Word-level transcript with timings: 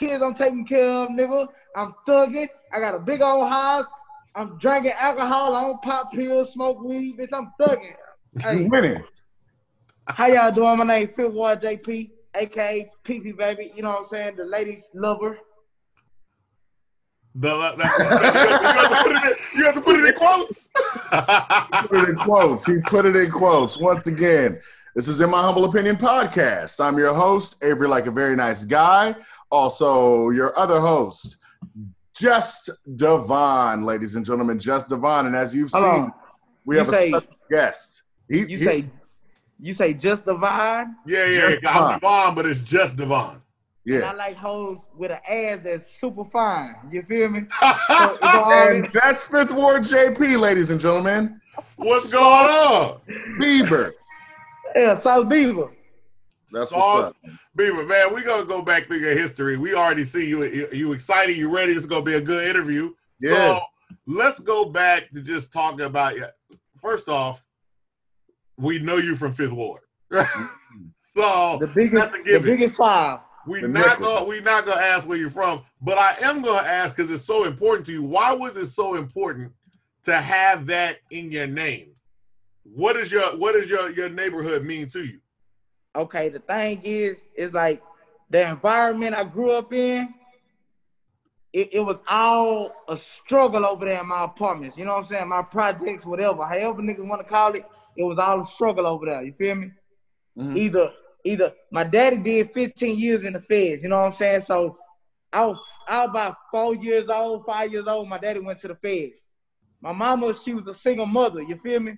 kids 0.00 0.22
I'm 0.22 0.34
taking 0.34 0.66
care 0.66 0.88
of, 0.88 1.10
nigga. 1.10 1.46
I'm 1.76 1.94
thugging. 2.08 2.48
I 2.72 2.80
got 2.80 2.94
a 2.94 2.98
big 2.98 3.20
old 3.20 3.48
house. 3.48 3.86
I'm 4.34 4.58
drinking 4.58 4.92
alcohol. 4.92 5.54
I 5.54 5.62
don't 5.62 5.82
pop 5.82 6.12
pills, 6.12 6.52
smoke 6.52 6.82
weed, 6.82 7.18
bitch. 7.18 7.28
I'm 7.32 7.52
thugging. 7.60 7.94
Hey, 8.40 8.64
winning. 8.64 9.04
how 10.06 10.26
y'all 10.26 10.52
doing? 10.52 10.78
My 10.78 10.84
name 10.84 11.08
Fifth 11.08 11.32
Ward 11.32 11.60
JP, 11.60 12.10
aka 12.34 12.90
PP 13.04 13.36
baby. 13.36 13.72
You 13.76 13.82
know 13.82 13.90
what 13.90 13.98
I'm 13.98 14.04
saying? 14.04 14.36
The 14.36 14.44
ladies 14.44 14.90
lover. 14.94 15.38
The, 17.36 17.50
that, 17.50 19.04
you, 19.06 19.14
have 19.14 19.24
in, 19.24 19.58
you, 19.58 19.64
have 19.64 19.74
to 19.74 19.80
put 19.80 19.96
it 19.96 20.04
in 20.04 20.14
quotes. 20.14 20.68
put 21.88 22.02
it 22.02 22.08
in 22.08 22.16
quotes. 22.16 22.66
He 22.66 22.80
put 22.86 23.06
it 23.06 23.14
in 23.14 23.30
quotes. 23.30 23.78
Once 23.78 24.08
again, 24.08 24.60
this 24.94 25.08
is 25.08 25.20
In 25.20 25.30
My 25.30 25.40
Humble 25.40 25.64
Opinion 25.64 25.96
podcast. 25.96 26.80
I'm 26.84 26.98
your 26.98 27.14
host, 27.14 27.56
Avery 27.62 27.88
Like 27.88 28.06
a 28.06 28.10
Very 28.10 28.36
Nice 28.36 28.64
Guy. 28.64 29.14
Also, 29.50 30.30
your 30.30 30.56
other 30.58 30.80
host, 30.80 31.36
Just 32.14 32.70
Devon, 32.96 33.84
ladies 33.84 34.14
and 34.16 34.24
gentlemen, 34.26 34.58
Just 34.58 34.88
Devon. 34.88 35.26
And 35.26 35.36
as 35.36 35.54
you've 35.54 35.70
Hold 35.72 35.84
seen, 35.84 36.02
on. 36.04 36.12
we 36.64 36.76
You 36.76 36.84
have 36.84 36.94
say- 36.94 37.06
a 37.12 37.18
special 37.18 37.36
guest. 37.50 38.02
He, 38.28 38.38
You 38.40 38.46
he- 38.46 38.56
say, 38.58 38.86
you 39.60 39.72
say 39.74 39.94
just 39.94 40.24
Devon? 40.26 40.96
Yeah, 41.06 41.26
yeah. 41.26 41.50
Just 41.50 41.66
I'm 41.66 41.74
Devon. 41.74 42.00
Devon, 42.00 42.34
but 42.34 42.46
it's 42.46 42.60
just 42.60 42.96
Devon. 42.96 43.36
And 43.86 44.04
I 44.04 44.12
like 44.12 44.36
hoes 44.36 44.86
with 44.96 45.10
an 45.10 45.18
ass 45.28 45.60
that's 45.64 45.98
super 45.98 46.24
fine. 46.26 46.76
You 46.92 47.02
feel 47.02 47.28
me? 47.28 47.40
So, 47.60 48.14
it's 48.14 48.18
all 48.22 48.52
And 48.52 48.88
that's 48.92 49.26
Fifth 49.26 49.52
Ward 49.52 49.82
JP, 49.82 50.38
ladies 50.38 50.70
and 50.70 50.80
gentlemen. 50.80 51.40
What's 51.76 52.12
going 52.12 52.46
on? 52.46 53.00
Bieber. 53.40 53.92
Yeah, 54.74 54.94
South 54.94 55.28
Beaver. 55.28 55.70
That's 56.52 56.70
Sauce 56.70 57.04
what's 57.04 57.18
up. 57.24 57.38
Beaver, 57.54 57.84
man, 57.84 58.12
we're 58.12 58.24
gonna 58.24 58.44
go 58.44 58.62
back 58.62 58.86
through 58.86 58.98
your 58.98 59.16
history. 59.16 59.56
We 59.56 59.74
already 59.74 60.04
see 60.04 60.26
you. 60.28 60.42
You, 60.44 60.68
you 60.72 60.92
excited? 60.92 61.36
You 61.36 61.54
ready? 61.54 61.72
It's 61.72 61.86
gonna 61.86 62.04
be 62.04 62.14
a 62.14 62.20
good 62.20 62.46
interview. 62.48 62.92
Yeah. 63.20 63.30
So 63.30 63.60
let's 64.06 64.40
go 64.40 64.64
back 64.64 65.10
to 65.10 65.20
just 65.22 65.52
talking 65.52 65.82
about 65.82 66.16
you. 66.16 66.26
First 66.80 67.08
off, 67.08 67.44
we 68.56 68.78
know 68.80 68.96
you 68.96 69.14
from 69.16 69.32
Fifth 69.32 69.52
Ward, 69.52 69.82
so 70.10 71.58
The 71.60 71.66
biggest, 71.74 71.94
that's 71.94 72.14
a 72.28 72.38
the 72.38 72.40
biggest 72.40 72.74
five. 72.76 73.20
we 73.46 73.60
the 73.60 73.68
not 73.68 73.98
nickel. 74.00 74.14
gonna 74.16 74.24
we 74.26 74.40
not 74.40 74.66
gonna 74.66 74.80
ask 74.80 75.08
where 75.08 75.18
you're 75.18 75.30
from, 75.30 75.62
but 75.80 75.98
I 75.98 76.16
am 76.22 76.42
gonna 76.42 76.66
ask 76.66 76.96
because 76.96 77.10
it's 77.10 77.24
so 77.24 77.44
important 77.44 77.86
to 77.86 77.92
you. 77.92 78.02
Why 78.02 78.32
was 78.32 78.56
it 78.56 78.66
so 78.66 78.96
important 78.96 79.52
to 80.04 80.20
have 80.20 80.66
that 80.66 80.98
in 81.10 81.30
your 81.30 81.46
name? 81.46 81.92
What 82.74 82.96
is 82.96 83.10
your 83.10 83.36
what 83.36 83.54
does 83.54 83.68
your 83.68 83.90
your 83.90 84.08
neighborhood 84.08 84.64
mean 84.64 84.88
to 84.90 85.04
you? 85.04 85.20
Okay, 85.96 86.28
the 86.28 86.38
thing 86.38 86.80
is, 86.84 87.26
is 87.34 87.52
like 87.52 87.82
the 88.30 88.48
environment 88.48 89.14
I 89.14 89.24
grew 89.24 89.50
up 89.50 89.72
in. 89.72 90.14
It, 91.52 91.70
it 91.72 91.80
was 91.80 91.96
all 92.08 92.72
a 92.88 92.96
struggle 92.96 93.66
over 93.66 93.84
there 93.84 94.00
in 94.00 94.06
my 94.06 94.22
apartments. 94.22 94.78
You 94.78 94.84
know 94.84 94.92
what 94.92 94.98
I'm 94.98 95.04
saying? 95.04 95.28
My 95.28 95.42
projects, 95.42 96.06
whatever, 96.06 96.44
however 96.44 96.80
niggas 96.80 97.04
want 97.04 97.22
to 97.22 97.28
call 97.28 97.54
it, 97.54 97.64
it 97.96 98.04
was 98.04 98.18
all 98.18 98.40
a 98.40 98.44
struggle 98.46 98.86
over 98.86 99.06
there. 99.06 99.24
You 99.24 99.32
feel 99.32 99.56
me? 99.56 99.72
Mhm. 100.38 100.56
Either, 100.56 100.92
either 101.24 101.52
my 101.72 101.82
daddy 101.82 102.18
did 102.18 102.52
15 102.54 102.96
years 102.96 103.24
in 103.24 103.32
the 103.32 103.40
feds. 103.40 103.82
You 103.82 103.88
know 103.88 103.96
what 103.96 104.06
I'm 104.06 104.12
saying? 104.12 104.42
So 104.42 104.78
I 105.32 105.46
was, 105.46 105.58
I 105.88 106.02
was 106.02 106.10
about 106.10 106.36
four 106.52 106.76
years 106.76 107.08
old, 107.08 107.44
five 107.44 107.72
years 107.72 107.88
old. 107.88 108.08
My 108.08 108.18
daddy 108.18 108.38
went 108.38 108.60
to 108.60 108.68
the 108.68 108.76
feds. 108.76 109.14
My 109.80 109.90
mama, 109.90 110.32
she 110.32 110.54
was 110.54 110.68
a 110.68 110.74
single 110.74 111.06
mother. 111.06 111.42
You 111.42 111.58
feel 111.58 111.80
me? 111.80 111.94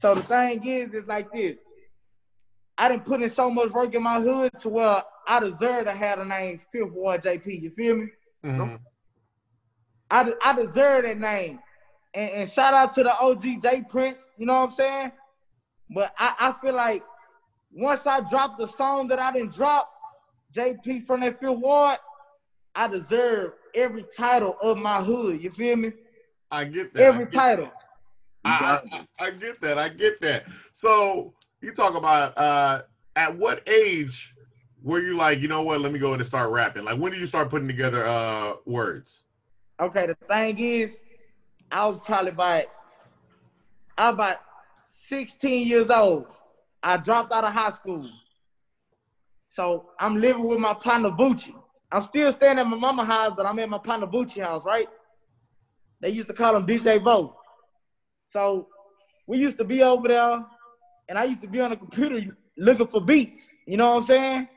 So 0.00 0.14
the 0.14 0.22
thing 0.22 0.66
is, 0.66 0.94
it's 0.94 1.06
like 1.06 1.30
this. 1.30 1.58
I 2.78 2.88
didn't 2.88 3.04
put 3.04 3.20
in 3.22 3.28
so 3.28 3.50
much 3.50 3.70
work 3.70 3.94
in 3.94 4.02
my 4.02 4.18
hood 4.18 4.50
to 4.60 4.70
where 4.70 5.02
I 5.28 5.40
deserve 5.40 5.84
to 5.84 5.92
have 5.92 6.18
the 6.20 6.24
name 6.24 6.60
Fifth 6.72 6.92
Ward 6.92 7.22
JP. 7.22 7.60
You 7.60 7.70
feel 7.70 7.96
me? 7.96 8.06
Mhm. 8.42 8.80
I, 10.10 10.24
de- 10.24 10.36
I 10.42 10.54
deserve 10.54 11.04
that 11.04 11.18
name. 11.18 11.58
And, 12.14 12.30
and 12.30 12.50
shout 12.50 12.72
out 12.72 12.94
to 12.94 13.02
the 13.02 13.14
OG 13.20 13.62
J 13.62 13.84
Prince, 13.90 14.26
you 14.38 14.46
know 14.46 14.54
what 14.54 14.68
I'm 14.68 14.72
saying? 14.72 15.12
But 15.90 16.14
I, 16.18 16.34
I 16.38 16.54
feel 16.62 16.74
like 16.74 17.04
once 17.70 18.06
I 18.06 18.20
dropped 18.28 18.58
the 18.58 18.66
song 18.68 19.06
that 19.08 19.18
I 19.18 19.32
didn't 19.32 19.54
drop, 19.54 19.92
JP 20.54 21.06
from 21.06 21.20
that 21.20 21.38
Fifth 21.38 21.58
Ward, 21.58 21.98
I 22.74 22.88
deserve 22.88 23.52
every 23.74 24.04
title 24.16 24.56
of 24.62 24.78
my 24.78 25.02
hood. 25.02 25.42
You 25.42 25.50
feel 25.50 25.76
me? 25.76 25.92
I 26.50 26.64
get 26.64 26.94
that. 26.94 27.02
Every 27.02 27.26
get 27.26 27.34
title. 27.34 27.70
I, 28.44 28.80
I, 28.92 29.26
I 29.26 29.30
get 29.30 29.60
that. 29.60 29.78
I 29.78 29.88
get 29.88 30.20
that. 30.20 30.44
So 30.72 31.34
you 31.60 31.72
talk 31.72 31.94
about 31.94 32.36
uh, 32.38 32.82
at 33.16 33.36
what 33.36 33.68
age 33.68 34.34
were 34.82 35.00
you 35.00 35.16
like, 35.16 35.40
you 35.40 35.48
know 35.48 35.62
what? 35.62 35.80
Let 35.80 35.92
me 35.92 35.98
go 35.98 36.14
in 36.14 36.20
and 36.20 36.26
start 36.26 36.50
rapping. 36.50 36.84
Like, 36.84 36.98
when 36.98 37.12
did 37.12 37.20
you 37.20 37.26
start 37.26 37.50
putting 37.50 37.68
together 37.68 38.04
uh, 38.04 38.54
words? 38.64 39.24
Okay, 39.80 40.06
the 40.06 40.16
thing 40.26 40.58
is, 40.58 40.96
I 41.70 41.86
was 41.86 41.98
probably 42.04 42.30
about 42.30 42.64
I 43.96 44.10
was 44.10 44.14
about 44.14 44.36
16 45.08 45.66
years 45.66 45.90
old. 45.90 46.26
I 46.82 46.96
dropped 46.96 47.32
out 47.32 47.44
of 47.44 47.52
high 47.52 47.70
school. 47.70 48.08
So 49.50 49.90
I'm 49.98 50.20
living 50.20 50.44
with 50.44 50.58
my 50.58 50.74
partner 50.74 51.10
Bucci. 51.10 51.54
I'm 51.92 52.04
still 52.04 52.32
staying 52.32 52.58
at 52.58 52.66
my 52.66 52.76
mama 52.76 53.04
house, 53.04 53.34
but 53.36 53.44
I'm 53.46 53.58
at 53.58 53.68
my 53.68 53.78
partner 53.78 54.06
Bucci 54.06 54.42
house, 54.42 54.62
right? 54.64 54.88
They 56.00 56.10
used 56.10 56.28
to 56.28 56.34
call 56.34 56.56
him 56.56 56.66
DJ 56.66 57.02
Bo. 57.02 57.36
So 58.30 58.68
we 59.26 59.38
used 59.38 59.58
to 59.58 59.64
be 59.64 59.82
over 59.82 60.06
there, 60.08 60.44
and 61.08 61.18
I 61.18 61.24
used 61.24 61.40
to 61.40 61.48
be 61.48 61.60
on 61.60 61.70
the 61.70 61.76
computer 61.76 62.36
looking 62.56 62.86
for 62.86 63.00
beats. 63.00 63.50
You 63.66 63.76
know 63.76 63.90
what 63.90 63.96
I'm 63.96 64.02
saying? 64.04 64.48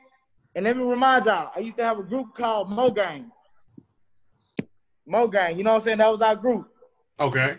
And 0.54 0.64
let 0.64 0.76
me 0.76 0.84
remind 0.84 1.26
y'all, 1.26 1.50
I 1.54 1.58
used 1.58 1.76
to 1.78 1.84
have 1.84 1.98
a 1.98 2.04
group 2.04 2.36
called 2.36 2.70
Mo 2.70 2.90
Gang. 2.90 3.32
Mo 5.06 5.26
Gang, 5.26 5.58
you 5.58 5.64
know 5.64 5.70
what 5.70 5.82
I'm 5.82 5.84
saying? 5.84 5.98
That 5.98 6.12
was 6.12 6.20
our 6.22 6.36
group. 6.36 6.68
Okay. 7.18 7.56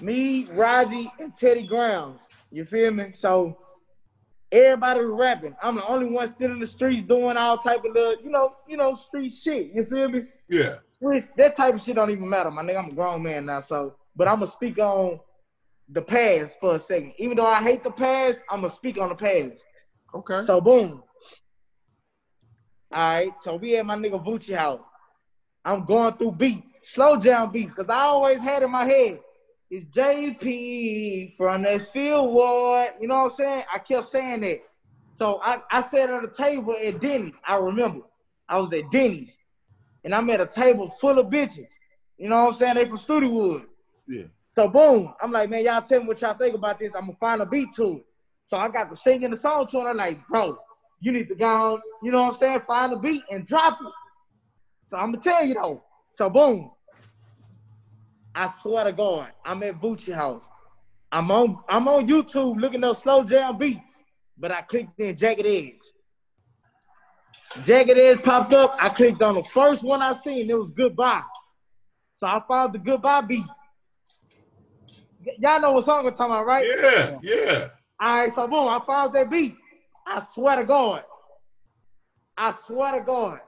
Me, 0.00 0.48
Raji, 0.50 1.10
and 1.20 1.34
Teddy 1.36 1.68
Grams. 1.68 2.20
You 2.50 2.64
feel 2.64 2.90
me? 2.90 3.12
So 3.14 3.56
everybody 4.50 5.04
was 5.04 5.18
rapping. 5.18 5.54
I'm 5.62 5.76
the 5.76 5.86
only 5.86 6.06
one 6.06 6.26
still 6.26 6.50
in 6.50 6.58
the 6.58 6.66
streets 6.66 7.04
doing 7.04 7.36
all 7.36 7.58
type 7.58 7.84
of 7.84 7.94
little, 7.94 8.20
you 8.22 8.30
know, 8.30 8.56
you 8.68 8.76
know, 8.76 8.94
street 8.96 9.32
shit. 9.32 9.70
You 9.72 9.84
feel 9.84 10.08
me? 10.08 10.22
Yeah. 10.48 10.78
That 11.36 11.56
type 11.56 11.74
of 11.74 11.80
shit 11.80 11.94
don't 11.94 12.10
even 12.10 12.28
matter, 12.28 12.50
my 12.50 12.62
nigga. 12.62 12.82
I'm 12.82 12.90
a 12.90 12.94
grown 12.94 13.22
man 13.22 13.46
now, 13.46 13.60
so 13.60 13.94
but 14.16 14.28
I'm 14.28 14.40
gonna 14.40 14.46
speak 14.46 14.78
on 14.78 15.20
the 15.88 16.02
past 16.02 16.56
for 16.60 16.76
a 16.76 16.80
second. 16.80 17.12
Even 17.18 17.36
though 17.36 17.46
I 17.46 17.62
hate 17.62 17.84
the 17.84 17.90
past, 17.90 18.38
I'm 18.50 18.60
gonna 18.60 18.72
speak 18.72 18.98
on 18.98 19.10
the 19.10 19.14
past. 19.14 19.64
Okay. 20.14 20.42
So 20.44 20.60
boom. 20.60 21.02
All 22.92 22.98
right, 22.98 23.32
so 23.40 23.56
we 23.56 23.76
at 23.76 23.86
my 23.86 23.96
nigga 23.96 24.22
Bucci 24.22 24.54
house. 24.54 24.84
I'm 25.64 25.84
going 25.84 26.14
through 26.18 26.32
beats, 26.32 26.68
slow 26.82 27.16
jam 27.16 27.50
beats, 27.50 27.72
cause 27.72 27.88
I 27.88 28.00
always 28.00 28.42
had 28.42 28.62
in 28.62 28.70
my 28.70 28.84
head, 28.84 29.20
it's 29.70 29.86
JP 29.86 31.38
from 31.38 31.62
that 31.62 31.90
Fifth 31.94 32.24
Ward. 32.24 32.90
You 33.00 33.08
know 33.08 33.14
what 33.14 33.30
I'm 33.30 33.36
saying? 33.36 33.64
I 33.72 33.78
kept 33.78 34.10
saying 34.10 34.42
that. 34.42 34.58
So 35.14 35.40
I, 35.42 35.62
I 35.70 35.80
sat 35.80 36.10
at 36.10 36.24
a 36.24 36.28
table 36.28 36.76
at 36.76 37.00
Denny's. 37.00 37.36
I 37.46 37.56
remember. 37.56 38.00
I 38.50 38.58
was 38.58 38.70
at 38.74 38.90
Denny's. 38.90 39.38
And 40.04 40.14
I'm 40.14 40.28
at 40.28 40.42
a 40.42 40.46
table 40.46 40.94
full 41.00 41.18
of 41.18 41.28
bitches. 41.28 41.68
You 42.18 42.28
know 42.28 42.44
what 42.44 42.48
I'm 42.48 42.54
saying? 42.54 42.74
They 42.74 42.84
from 42.84 42.98
Studewood. 42.98 43.64
So 44.54 44.68
boom, 44.68 45.14
I'm 45.22 45.32
like, 45.32 45.48
man, 45.48 45.64
y'all 45.64 45.82
tell 45.82 46.00
me 46.00 46.06
what 46.06 46.20
y'all 46.20 46.34
think 46.34 46.54
about 46.54 46.78
this. 46.78 46.92
I'm 46.94 47.06
gonna 47.06 47.16
find 47.18 47.40
a 47.40 47.46
beat 47.46 47.72
to 47.76 47.96
it. 47.96 48.04
So 48.44 48.56
I 48.56 48.68
got 48.68 48.90
to 48.90 48.96
singing 48.96 49.30
the 49.30 49.36
song 49.36 49.66
to 49.68 49.80
her. 49.80 49.90
I'm 49.90 49.96
like, 49.96 50.26
bro, 50.28 50.58
you 51.00 51.12
need 51.12 51.28
to 51.28 51.34
go 51.34 51.46
on, 51.46 51.80
you 52.02 52.12
know 52.12 52.22
what 52.22 52.34
I'm 52.34 52.38
saying? 52.38 52.60
Find 52.66 52.92
a 52.92 52.98
beat 52.98 53.22
and 53.30 53.46
drop 53.46 53.78
it. 53.80 53.92
So 54.86 54.98
I'm 54.98 55.12
gonna 55.12 55.22
tell 55.22 55.44
you 55.44 55.54
though. 55.54 55.82
So 56.12 56.28
boom. 56.28 56.70
I 58.34 58.48
swear 58.48 58.84
to 58.84 58.92
God, 58.92 59.28
I'm 59.44 59.62
at 59.62 59.80
Bucci 59.80 60.14
house. 60.14 60.46
I'm 61.10 61.30
on 61.30 61.58
I'm 61.68 61.88
on 61.88 62.06
YouTube 62.06 62.60
looking 62.60 62.84
up 62.84 62.96
slow 62.96 63.24
jam 63.24 63.58
beats, 63.58 63.80
but 64.38 64.50
I 64.50 64.62
clicked 64.62 64.98
in 65.00 65.16
Jagged 65.16 65.46
Edge. 65.46 65.80
Jagged 67.64 67.98
Edge 67.98 68.22
popped 68.22 68.54
up. 68.54 68.76
I 68.80 68.88
clicked 68.88 69.22
on 69.22 69.34
the 69.34 69.44
first 69.44 69.82
one 69.82 70.00
I 70.00 70.14
seen. 70.14 70.48
It 70.48 70.58
was 70.58 70.70
Goodbye. 70.70 71.22
So 72.14 72.26
I 72.26 72.40
found 72.48 72.74
the 72.74 72.78
Goodbye 72.78 73.22
beat. 73.22 73.44
Y'all 75.38 75.60
know 75.60 75.72
what 75.72 75.84
song 75.84 76.06
I'm 76.06 76.14
talking 76.14 76.32
about, 76.32 76.46
right? 76.46 76.66
Yeah. 76.66 77.18
Yeah. 77.22 77.68
All 78.00 78.22
right, 78.22 78.32
so 78.32 78.48
boom, 78.48 78.68
I 78.68 78.80
found 78.86 79.14
that 79.14 79.30
beat. 79.30 79.56
I 80.06 80.24
swear 80.34 80.56
to 80.56 80.64
God. 80.64 81.04
I 82.36 82.50
swear 82.52 82.92
to 82.98 83.00
God. 83.00 83.40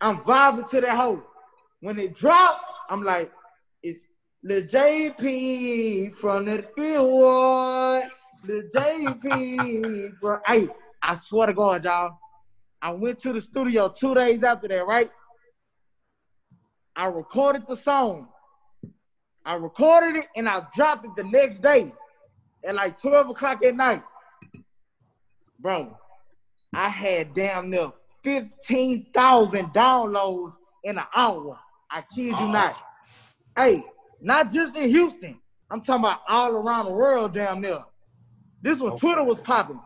I'm 0.00 0.18
vibing 0.18 0.68
to 0.70 0.80
that 0.80 0.96
hoe. 0.96 1.22
When 1.80 1.98
it 1.98 2.16
dropped, 2.16 2.64
I'm 2.88 3.02
like, 3.04 3.30
it's 3.82 4.02
the 4.42 4.62
JP 4.62 6.16
from 6.16 6.46
the 6.46 6.64
field. 6.76 8.04
The 8.44 8.70
JP 8.74 10.18
from 10.20 10.40
hey, 10.46 10.68
I 11.02 11.14
swear 11.16 11.48
to 11.48 11.54
God, 11.54 11.84
y'all. 11.84 12.18
I 12.80 12.92
went 12.92 13.18
to 13.20 13.32
the 13.32 13.40
studio 13.40 13.88
two 13.88 14.14
days 14.14 14.42
after 14.42 14.68
that, 14.68 14.86
right? 14.86 15.10
I 16.96 17.06
recorded 17.06 17.66
the 17.66 17.76
song. 17.76 18.28
I 19.44 19.54
recorded 19.54 20.16
it 20.16 20.28
and 20.36 20.48
I 20.48 20.66
dropped 20.74 21.04
it 21.04 21.16
the 21.16 21.24
next 21.24 21.60
day 21.60 21.92
at 22.64 22.74
like 22.74 23.00
12 23.00 23.30
o'clock 23.30 23.64
at 23.64 23.74
night. 23.76 24.02
Bro, 25.60 25.96
I 26.72 26.88
had 26.88 27.34
damn 27.34 27.70
near 27.70 27.92
15,000 28.22 29.66
downloads 29.68 30.54
in 30.82 30.98
an 30.98 31.04
hour. 31.14 31.58
I 31.90 32.02
kid 32.14 32.26
you 32.26 32.36
oh. 32.36 32.50
not. 32.50 32.76
Hey, 33.56 33.84
not 34.20 34.50
just 34.52 34.76
in 34.76 34.88
Houston. 34.88 35.38
I'm 35.70 35.80
talking 35.80 36.04
about 36.04 36.20
all 36.28 36.52
around 36.52 36.86
the 36.86 36.92
world 36.92 37.34
damn 37.34 37.60
near. 37.60 37.84
This 38.62 38.80
when 38.80 38.92
okay. 38.92 39.00
Twitter 39.00 39.24
was 39.24 39.40
popping. 39.40 39.80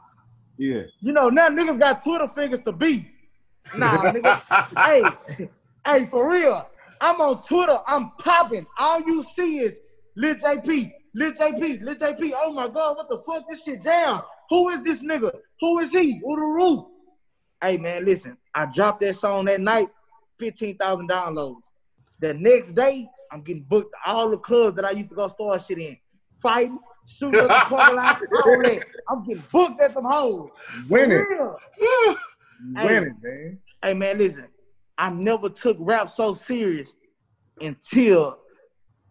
Yeah. 0.57 0.83
You 1.01 1.13
know, 1.13 1.29
now 1.29 1.49
niggas 1.49 1.79
got 1.79 2.03
Twitter 2.03 2.31
fingers 2.35 2.61
to 2.63 2.73
beat. 2.73 3.07
Nah, 3.77 4.13
nigga. 4.13 5.17
hey, 5.37 5.49
hey, 5.85 6.07
for 6.07 6.29
real. 6.29 6.69
I'm 7.01 7.21
on 7.21 7.43
Twitter. 7.43 7.79
I'm 7.87 8.11
popping. 8.19 8.67
All 8.79 9.01
you 9.01 9.25
see 9.37 9.59
is 9.59 9.77
Lil 10.17 10.35
JP, 10.37 10.93
Lil 11.15 11.33
JP, 11.33 11.83
Lil 11.83 11.95
JP. 11.95 12.33
Oh 12.37 12.53
my 12.53 12.69
God, 12.69 12.97
what 12.97 13.09
the 13.09 13.23
fuck? 13.27 13.49
This 13.49 13.65
shit 13.65 13.83
down. 13.83 14.23
Who 14.51 14.71
is 14.71 14.83
this 14.83 15.03
nigga? 15.03 15.31
Who 15.61 15.79
is 15.81 15.93
he? 15.93 16.21
Ururu. 16.23 16.89
Hey 17.63 17.77
man, 17.77 18.05
listen. 18.05 18.37
I 18.55 18.67
dropped 18.67 19.01
that 19.01 19.17
song 19.17 19.45
that 19.47 19.61
night, 19.61 19.89
15,000 20.39 21.09
downloads. 21.09 21.63
The 22.21 22.35
next 22.35 22.73
day, 22.73 23.09
I'm 23.31 23.43
getting 23.43 23.65
booked 23.65 23.95
all 24.07 24.31
the 24.31 24.39
clubs 24.39 24.77
that 24.77 24.85
I 24.85 24.91
used 24.93 25.11
to 25.11 25.17
go 25.17 25.29
store 25.29 25.59
shit 25.59 25.79
in. 25.79 25.97
Fighting, 26.41 26.79
shooting 27.07 27.41
at 27.41 27.49
the 27.49 27.61
parking 27.69 27.97
lot, 27.97 28.21
all 28.45 28.63
that. 28.63 28.85
I'm 29.09 29.25
getting 29.25 29.45
booked 29.53 29.81
at 29.81 29.95
some 29.95 30.05
hoes. 30.05 30.51
Winning. 30.89 31.27
Winning, 32.75 33.15
hey, 33.23 33.29
man. 33.29 33.59
Hey 33.83 33.95
man, 33.95 34.19
listen. 34.19 34.49
I 34.99 35.11
never 35.11 35.49
took 35.49 35.77
rap 35.81 36.11
so 36.13 36.35
serious 36.35 36.93
until 37.61 38.39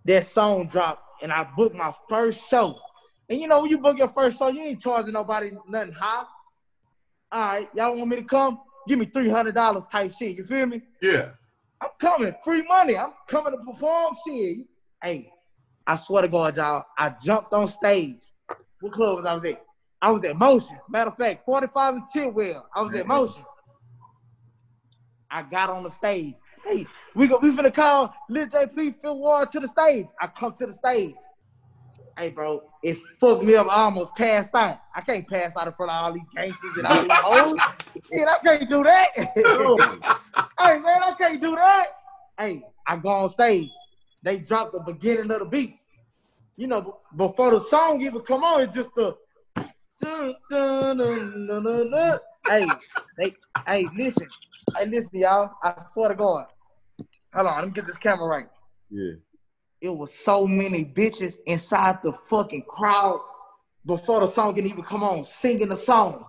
that 0.05 0.25
song 0.25 0.67
dropped 0.67 1.03
and 1.21 1.31
I 1.31 1.47
booked 1.55 1.75
my 1.75 1.93
first 2.09 2.47
show. 2.49 2.77
And 3.29 3.39
you 3.39 3.47
know, 3.47 3.61
when 3.61 3.71
you 3.71 3.77
book 3.77 3.97
your 3.97 4.09
first 4.09 4.37
show, 4.37 4.49
you 4.49 4.61
ain't 4.61 4.81
charging 4.81 5.13
nobody 5.13 5.51
nothing 5.67 5.93
high. 5.93 6.25
All 7.31 7.41
right, 7.41 7.69
y'all 7.73 7.95
want 7.95 8.09
me 8.09 8.17
to 8.17 8.23
come? 8.23 8.59
Give 8.87 8.99
me 8.99 9.05
three 9.05 9.29
hundred 9.29 9.55
dollars 9.55 9.85
type 9.91 10.13
shit. 10.17 10.37
You 10.37 10.45
feel 10.45 10.65
me? 10.65 10.81
Yeah. 11.01 11.29
I'm 11.81 11.89
coming, 11.99 12.33
free 12.43 12.63
money. 12.63 12.97
I'm 12.97 13.13
coming 13.27 13.53
to 13.53 13.71
perform. 13.71 14.15
Shit. 14.25 14.65
Hey, 15.03 15.31
I 15.85 15.95
swear 15.95 16.23
to 16.23 16.27
God, 16.27 16.57
y'all, 16.57 16.85
I 16.97 17.13
jumped 17.21 17.53
on 17.53 17.67
stage. 17.67 18.21
What 18.81 18.93
club 18.93 19.17
was 19.17 19.25
I 19.25 19.35
was 19.35 19.43
at? 19.45 19.63
I 20.01 20.11
was 20.11 20.23
at 20.23 20.37
Motions. 20.37 20.79
Matter 20.89 21.09
of 21.09 21.17
fact, 21.17 21.45
45 21.45 21.93
and 21.95 22.03
Tidwell. 22.13 22.67
I 22.75 22.81
was 22.81 22.93
at 22.93 23.01
mm-hmm. 23.01 23.09
Motions. 23.09 23.45
I 25.29 25.43
got 25.43 25.69
on 25.69 25.83
the 25.83 25.91
stage. 25.91 26.35
Hey, 26.65 26.85
we 27.15 27.27
go, 27.27 27.39
we 27.41 27.51
finna 27.51 27.73
call 27.73 28.13
Lil 28.29 28.47
JP 28.47 28.75
Fifth 28.75 28.97
Ward 29.03 29.51
to 29.51 29.59
the 29.59 29.67
stage. 29.67 30.05
I 30.19 30.27
come 30.27 30.53
to 30.59 30.67
the 30.67 30.73
stage. 30.73 31.15
Hey, 32.17 32.31
bro, 32.31 32.63
it 32.83 32.97
fucked 33.19 33.43
me 33.43 33.55
up. 33.55 33.67
I 33.69 33.83
almost 33.83 34.15
passed 34.15 34.53
out. 34.55 34.79
I 34.95 35.01
can't 35.01 35.27
pass 35.27 35.55
out 35.55 35.67
in 35.67 35.73
front 35.73 35.91
of 35.91 36.03
all 36.03 36.13
these 36.13 36.23
gangsters 36.35 36.77
and 36.77 36.87
all 36.87 37.03
these 37.03 37.11
hoes. 37.13 37.59
Shit, 38.09 38.27
I 38.27 38.39
can't 38.43 38.69
do 38.69 38.83
that. 38.83 39.09
hey, 40.59 40.79
man, 40.79 41.03
I 41.03 41.13
can't 41.17 41.41
do 41.41 41.55
that. 41.55 41.87
Hey, 42.39 42.63
I 42.87 42.97
go 42.97 43.09
on 43.09 43.29
stage. 43.29 43.69
They 44.23 44.37
drop 44.37 44.71
the 44.71 44.79
beginning 44.79 45.29
of 45.31 45.39
the 45.39 45.45
beat. 45.45 45.75
You 46.55 46.67
know, 46.67 46.97
before 47.15 47.51
the 47.51 47.63
song 47.63 48.01
even 48.01 48.21
come 48.21 48.43
on, 48.43 48.61
it's 48.61 48.75
just 48.75 48.89
the. 48.95 49.15
hey, 52.47 52.67
they, 53.19 53.35
hey, 53.67 53.87
listen. 53.95 54.27
Hey, 54.75 54.85
listen, 54.87 55.19
y'all. 55.19 55.51
I 55.63 55.75
swear 55.91 56.09
to 56.09 56.15
God. 56.15 56.45
Hold 57.33 57.47
on, 57.47 57.59
let 57.59 57.67
me 57.67 57.73
get 57.73 57.85
this 57.85 57.97
camera 57.97 58.25
right. 58.25 58.47
Yeah 58.89 59.13
it 59.81 59.89
was 59.89 60.13
so 60.13 60.47
many 60.47 60.85
bitches 60.85 61.35
inside 61.45 61.99
the 62.03 62.13
fucking 62.29 62.63
crowd 62.67 63.21
before 63.85 64.21
the 64.21 64.27
song 64.27 64.55
didn't 64.55 64.71
even 64.71 64.83
come 64.83 65.03
on, 65.03 65.23
singing 65.23 65.69
the 65.69 65.77
song. 65.77 66.25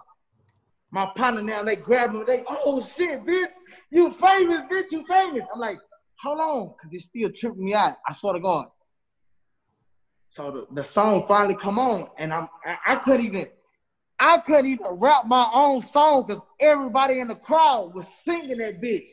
My 0.90 1.11
partner 1.17 1.43
now, 1.43 1.62
they 1.62 1.76
grab 1.76 2.12
me, 2.12 2.23
they, 2.26 2.44
oh 2.49 2.81
shit, 2.81 3.25
bitch, 3.25 3.55
you 3.90 4.11
famous, 4.12 4.62
bitch, 4.70 4.91
you 4.91 5.05
famous. 5.06 5.43
I'm 5.52 5.61
like, 5.61 5.79
hold 6.20 6.41
on, 6.41 6.75
because 6.76 6.94
it's 6.94 7.05
still 7.06 7.31
tripping 7.31 7.64
me 7.64 7.75
out. 7.75 7.96
I 8.06 8.12
swear 8.12 8.34
to 8.34 8.41
God. 8.41 8.67
So 10.31 10.67
the, 10.70 10.75
the 10.75 10.84
song 10.84 11.25
finally 11.26 11.56
come 11.56 11.79
on, 11.79 12.08
and 12.19 12.32
I'm 12.32 12.49
I, 12.64 12.94
I 12.94 12.96
couldn't 12.96 13.26
even 13.26 13.46
I 14.20 14.38
couldn't 14.38 14.67
even 14.67 14.87
rap 14.87 15.26
my 15.26 15.49
own 15.53 15.82
song 15.82 16.25
because 16.26 16.43
everybody 16.61 17.20
in 17.20 17.29
the 17.29 17.37
crowd 17.37 17.94
was 17.94 18.06
singing 18.25 18.59
that 18.59 18.81
bitch. 18.81 19.09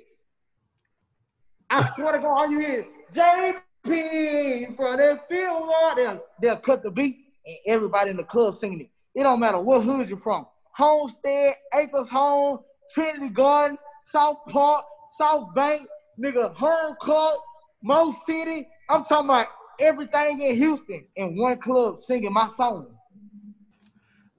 I 1.70 1.88
swear 1.96 2.14
to 2.14 2.20
God, 2.20 2.28
all 2.28 2.52
you 2.52 2.60
hear, 2.60 2.86
J 3.14 3.54
P 3.84 4.68
for 4.76 4.98
that 4.98 5.28
field 5.30 5.70
they'll, 5.96 6.20
they'll 6.42 6.58
cut 6.58 6.82
the 6.82 6.90
beat 6.90 7.18
and 7.46 7.56
everybody 7.68 8.10
in 8.10 8.18
the 8.18 8.24
club 8.24 8.58
singing 8.58 8.82
it. 8.82 8.90
It 9.14 9.24
don't 9.24 9.40
matter 9.40 9.60
what 9.60 9.84
hood 9.84 10.10
you're 10.10 10.20
from. 10.20 10.48
Homestead, 10.74 11.56
Acres 11.74 12.10
Home, 12.10 12.60
Trinity 12.94 13.30
Garden, 13.30 13.78
South 14.12 14.38
Park, 14.50 14.86
South 15.18 15.54
Bank, 15.54 15.88
nigga, 16.20 16.54
Home 16.56 16.96
Club, 17.00 17.40
Mo 17.84 18.12
City. 18.26 18.68
I'm 18.90 19.04
talking 19.04 19.28
about 19.28 19.48
everything 19.80 20.42
in 20.42 20.56
Houston 20.56 21.06
in 21.16 21.38
one 21.38 21.60
club 21.60 22.00
singing 22.00 22.34
my 22.34 22.48
song. 22.48 22.88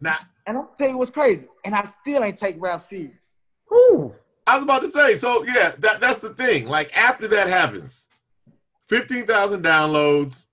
Now, 0.01 0.19
and 0.47 0.59
I'm 0.59 0.69
tell 0.79 0.89
you 0.89 0.99
what's 0.99 1.11
crazy, 1.11 1.47
and 1.65 1.75
I 1.75 1.89
still 2.01 2.23
ain't 2.25 2.39
take 2.39 2.57
rap 2.59 2.83
serious. 2.83 3.17
Whew. 3.69 4.15
I 4.47 4.55
was 4.55 4.63
about 4.63 4.83
to 4.83 4.89
say, 4.89 5.17
so 5.17 5.45
yeah, 5.45 5.73
that, 5.79 6.01
that's 6.01 6.21
the 6.21 6.31
thing. 6.31 6.69
Like 6.69 6.97
after 6.97 7.27
that 7.29 7.49
happens, 7.49 8.07
15,000 8.89 9.63
downloads. 9.63 10.47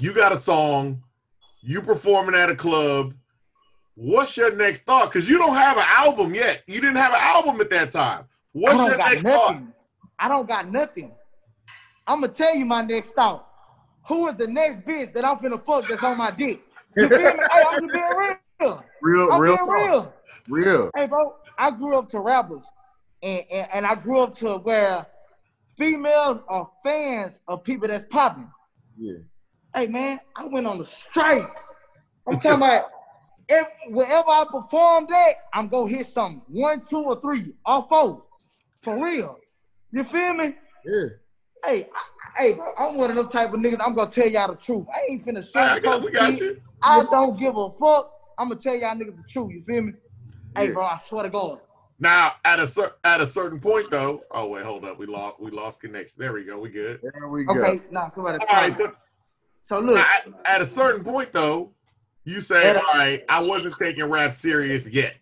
You 0.00 0.12
got 0.12 0.32
a 0.32 0.36
song. 0.36 1.02
You 1.60 1.80
performing 1.82 2.34
at 2.34 2.50
a 2.50 2.54
club. 2.54 3.14
What's 3.94 4.36
your 4.36 4.54
next 4.54 4.82
thought? 4.82 5.12
Because 5.12 5.28
you 5.28 5.38
don't 5.38 5.54
have 5.54 5.76
an 5.76 5.84
album 5.86 6.34
yet. 6.34 6.62
You 6.66 6.80
didn't 6.80 6.96
have 6.96 7.12
an 7.12 7.20
album 7.20 7.60
at 7.60 7.70
that 7.70 7.92
time. 7.92 8.24
What's 8.52 8.78
your 8.78 8.96
next 8.96 9.22
nothing. 9.22 9.30
thought? 9.30 9.62
I 10.18 10.28
don't 10.28 10.48
got 10.48 10.70
nothing. 10.70 11.12
I'm 12.06 12.20
gonna 12.20 12.32
tell 12.32 12.56
you 12.56 12.64
my 12.64 12.82
next 12.82 13.12
thought. 13.12 13.46
Who 14.08 14.28
is 14.28 14.36
the 14.36 14.46
next 14.46 14.84
bitch 14.86 15.14
that 15.14 15.24
I'm 15.24 15.38
finna 15.38 15.64
fuck 15.64 15.88
that's 15.88 16.02
on 16.02 16.18
my 16.18 16.30
dick? 16.30 16.62
You 16.96 17.08
feel 17.08 17.18
me? 17.18 17.24
hey, 17.24 17.64
I'm 17.70 17.80
being 17.80 17.90
real. 17.92 18.36
Real, 18.60 19.30
I'm 19.30 19.40
real, 19.40 19.66
real. 19.66 20.14
Real. 20.48 20.90
Hey, 20.96 21.06
bro, 21.06 21.34
I 21.58 21.70
grew 21.70 21.96
up 21.96 22.08
to 22.10 22.20
rappers, 22.20 22.64
and, 23.22 23.44
and, 23.50 23.68
and 23.72 23.86
I 23.86 23.94
grew 23.94 24.20
up 24.20 24.34
to 24.36 24.58
where 24.58 25.06
females 25.78 26.40
are 26.48 26.70
fans 26.84 27.40
of 27.48 27.64
people 27.64 27.88
that's 27.88 28.04
popping. 28.10 28.50
Yeah. 28.98 29.18
Hey 29.74 29.88
man, 29.88 30.20
I 30.36 30.46
went 30.46 30.66
on 30.66 30.80
a 30.80 30.84
strike. 30.84 31.50
I'm 32.26 32.34
talking 32.34 32.50
about 32.52 32.84
if, 33.48 33.66
wherever 33.88 34.28
I 34.28 34.44
perform 34.50 35.06
that, 35.10 35.32
I'm 35.52 35.68
gonna 35.68 35.90
hit 35.90 36.06
something. 36.06 36.42
One, 36.48 36.82
two, 36.88 37.02
or 37.02 37.20
three, 37.20 37.52
or 37.66 37.86
four. 37.88 38.22
For 38.82 39.02
real. 39.02 39.38
You 39.90 40.04
feel 40.04 40.34
me? 40.34 40.54
Yeah. 40.84 41.02
Hey, 41.64 41.88
I, 41.94 42.42
hey, 42.42 42.52
bro, 42.54 42.72
I'm 42.78 42.96
one 42.96 43.10
of 43.10 43.16
them 43.16 43.28
type 43.28 43.52
of 43.52 43.60
niggas. 43.60 43.80
I'm 43.84 43.94
gonna 43.94 44.10
tell 44.10 44.28
y'all 44.28 44.48
the 44.48 44.54
truth. 44.54 44.86
I 44.94 45.10
ain't 45.10 45.26
finna 45.26 45.44
say 45.44 45.60
I, 45.60 45.80
got, 45.80 46.02
we 46.02 46.10
got 46.12 46.38
you. 46.38 46.60
I 46.82 47.04
don't 47.10 47.38
give 47.38 47.56
a 47.56 47.70
fuck. 47.80 48.13
I'm 48.38 48.48
gonna 48.48 48.60
tell 48.60 48.74
y'all 48.74 48.94
niggas 48.94 49.16
the 49.16 49.24
truth. 49.28 49.52
You 49.52 49.64
feel 49.66 49.82
me? 49.82 49.92
Yeah. 50.56 50.62
Hey, 50.62 50.70
bro, 50.72 50.84
I 50.84 50.98
swear 50.98 51.24
to 51.24 51.30
God. 51.30 51.60
Now, 51.98 52.32
at 52.44 52.58
a 52.58 52.66
cer- 52.66 52.94
at 53.04 53.20
a 53.20 53.26
certain 53.26 53.60
point, 53.60 53.90
though. 53.90 54.20
Oh 54.30 54.48
wait, 54.48 54.64
hold 54.64 54.84
up. 54.84 54.98
We 54.98 55.06
lost. 55.06 55.40
We 55.40 55.50
lost 55.50 55.80
connection. 55.80 56.16
There 56.18 56.32
we 56.32 56.44
go. 56.44 56.58
We 56.58 56.70
good. 56.70 57.00
There 57.02 57.28
we 57.28 57.44
go. 57.44 57.54
Okay, 57.54 57.82
now 57.90 58.10
so 58.14 58.26
at 58.26 58.36
a 58.36 58.40
all 58.40 58.56
right, 58.56 58.72
so, 58.72 58.92
so 59.62 59.78
look. 59.80 59.98
At, 59.98 60.28
at, 60.44 60.60
a 60.60 60.66
certain 60.66 61.04
point, 61.04 61.32
though, 61.32 61.72
you 62.24 62.40
say, 62.40 62.74
"All 62.74 62.82
right, 62.94 63.24
I 63.28 63.40
wasn't 63.40 63.76
taking 63.78 64.04
rap 64.06 64.32
serious 64.32 64.88
yet." 64.88 65.14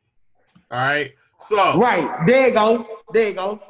All 0.71 0.79
right. 0.79 1.13
So 1.41 1.79
right 1.79 2.27
there 2.27 2.49
you 2.49 2.55
go. 2.55 2.87
There 3.13 3.29
you 3.29 3.35
go. 3.35 3.61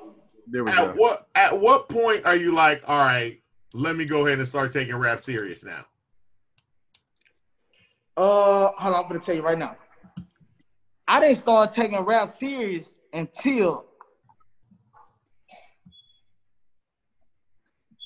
There 0.46 0.64
we 0.64 0.70
at 0.70 0.76
go. 0.76 0.92
What 1.00 1.26
at 1.34 1.58
what 1.58 1.88
point 1.88 2.25
are 2.25 2.37
you 2.37 2.54
like, 2.54 2.82
all 2.87 2.99
right, 2.99 3.40
let 3.75 3.96
me 3.96 4.04
go 4.04 4.26
ahead 4.26 4.38
and 4.38 4.46
start 4.46 4.72
taking 4.72 4.94
rap 4.96 5.20
serious 5.20 5.64
now? 5.64 5.84
Uh, 8.16 8.71
hold 8.78 8.95
on. 8.95 9.04
I'm 9.04 9.09
gonna 9.09 9.21
tell 9.21 9.35
you 9.35 9.42
right 9.42 9.59
now. 9.59 9.76
I 11.09 11.21
didn't 11.21 11.38
start 11.38 11.73
taking 11.73 11.99
rap 12.00 12.31
serious 12.31 12.99
until 13.12 13.87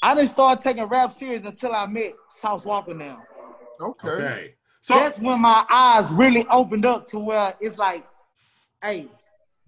I 0.03 0.15
didn't 0.15 0.31
start 0.31 0.61
taking 0.61 0.85
rap 0.85 1.13
serious 1.13 1.45
until 1.45 1.73
I 1.73 1.87
met 1.87 2.15
Sauce 2.41 2.65
Walka 2.65 2.97
now. 2.97 3.23
Okay. 3.81 4.09
okay. 4.09 4.55
So 4.81 4.95
that's 4.95 5.19
when 5.19 5.41
my 5.41 5.65
eyes 5.69 6.09
really 6.11 6.47
opened 6.49 6.87
up 6.87 7.09
to 7.09 7.19
where 7.19 7.55
it's 7.61 7.77
like, 7.77 8.07
hey, 8.83 9.09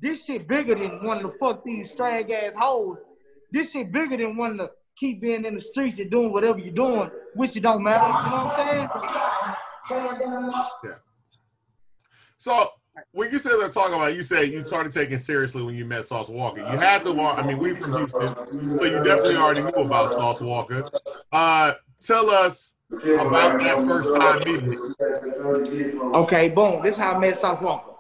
this 0.01 0.25
shit 0.25 0.47
bigger 0.47 0.77
than 0.77 1.03
wanting 1.03 1.25
to 1.25 1.37
fuck 1.39 1.65
these 1.65 1.93
strag 1.93 2.31
ass 2.31 2.55
hoes. 2.57 2.99
This 3.51 3.73
shit 3.73 3.91
bigger 3.91 4.17
than 4.17 4.37
wanting 4.37 4.59
to 4.59 4.71
keep 4.97 5.21
being 5.21 5.45
in 5.45 5.55
the 5.55 5.61
streets 5.61 5.99
and 5.99 6.11
doing 6.11 6.33
whatever 6.33 6.59
you're 6.59 6.73
doing, 6.73 7.11
which 7.35 7.57
it 7.57 7.63
don't 7.63 7.83
matter. 7.83 8.07
You 8.07 8.37
know 8.37 8.45
what 8.45 8.59
I'm 8.61 8.89
saying? 8.89 9.58
Yeah. 9.91 10.95
So 12.39 12.71
when 13.13 13.31
you 13.31 13.39
said 13.39 13.53
they're 13.59 13.69
talking 13.69 13.95
about, 13.95 14.15
you 14.15 14.23
said 14.23 14.49
you 14.49 14.65
started 14.65 14.93
taking 14.93 15.19
seriously 15.19 15.63
when 15.63 15.75
you 15.75 15.85
met 15.85 16.05
Sauce 16.07 16.29
Walka. 16.29 16.59
You 16.59 16.79
had 16.79 17.03
to. 17.05 17.13
Walk. 17.13 17.39
I 17.39 17.47
mean, 17.47 17.59
we 17.59 17.75
from 17.75 17.93
Houston, 17.93 18.65
so 18.65 18.85
you 18.85 19.03
definitely 19.03 19.37
already 19.37 19.63
knew 19.63 19.69
about 19.69 20.13
Sauce 20.21 20.41
Walka. 20.41 20.91
Uh, 21.33 21.73
tell 22.01 22.31
us 22.31 22.77
about 22.91 23.59
that 23.61 23.79
first 23.87 24.17
time 24.17 24.39
meeting. 24.47 24.95
Okay, 26.15 26.49
boom. 26.49 26.83
This 26.83 26.95
is 26.95 27.01
how 27.01 27.15
I 27.15 27.19
met 27.19 27.39
Sauce 27.39 27.61
Walka. 27.61 27.95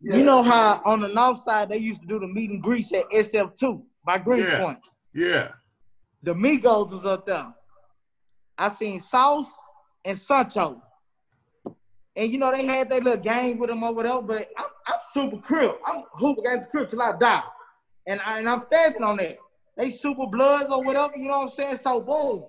Yeah. 0.00 0.16
You 0.16 0.24
know 0.24 0.42
how 0.42 0.82
on 0.84 1.00
the 1.00 1.08
north 1.08 1.38
side 1.38 1.68
they 1.68 1.76
used 1.76 2.00
to 2.00 2.06
do 2.08 2.18
the 2.18 2.26
meet 2.26 2.50
and 2.50 2.60
grease 2.60 2.92
at 2.92 3.08
SF2 3.10 3.82
by 4.04 4.18
Greens 4.18 4.48
yeah. 4.48 4.60
Point. 4.60 4.78
Yeah. 5.14 5.48
The 6.24 6.34
Migos 6.34 6.90
was 6.90 7.04
up 7.04 7.26
there. 7.26 7.46
I 8.58 8.68
seen 8.68 9.00
Sauce 9.00 9.50
and 10.04 10.18
Sancho. 10.18 10.82
And 12.14 12.30
you 12.30 12.38
know, 12.38 12.52
they 12.52 12.66
had 12.66 12.90
their 12.90 13.00
little 13.00 13.22
game 13.22 13.58
with 13.58 13.70
them 13.70 13.82
or 13.82 13.94
whatever, 13.94 14.22
but 14.22 14.48
I'm, 14.56 14.66
I'm 14.86 15.00
super 15.12 15.38
crip. 15.38 15.80
I'm 15.86 16.04
hoop 16.12 16.38
against 16.38 16.70
crip 16.70 16.90
till 16.90 17.00
I 17.00 17.12
die. 17.18 17.42
And, 18.06 18.20
I, 18.20 18.38
and 18.38 18.48
I'm 18.48 18.62
standing 18.66 19.02
on 19.02 19.16
that. 19.18 19.38
They 19.76 19.90
super 19.90 20.26
bloods 20.26 20.68
or 20.70 20.82
whatever, 20.82 21.14
you 21.16 21.28
know 21.28 21.38
what 21.38 21.44
I'm 21.44 21.50
saying? 21.50 21.76
So 21.78 22.00
boom. 22.00 22.44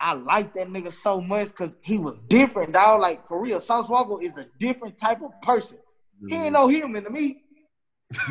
I 0.00 0.12
like 0.12 0.52
that 0.54 0.68
nigga 0.68 0.92
so 0.92 1.20
much 1.20 1.48
because 1.48 1.70
he 1.80 1.96
was 1.98 2.18
different, 2.28 2.72
dog. 2.72 3.00
Like 3.00 3.26
for 3.26 3.40
real, 3.40 3.60
Sauce 3.60 3.88
Walka 3.88 4.22
is 4.22 4.36
a 4.36 4.46
different 4.58 4.98
type 4.98 5.22
of 5.22 5.30
person. 5.40 5.78
Mm-hmm. 6.22 6.28
He 6.28 6.42
ain't 6.42 6.52
no 6.52 6.68
human 6.68 7.04
to 7.04 7.10
me. 7.10 7.42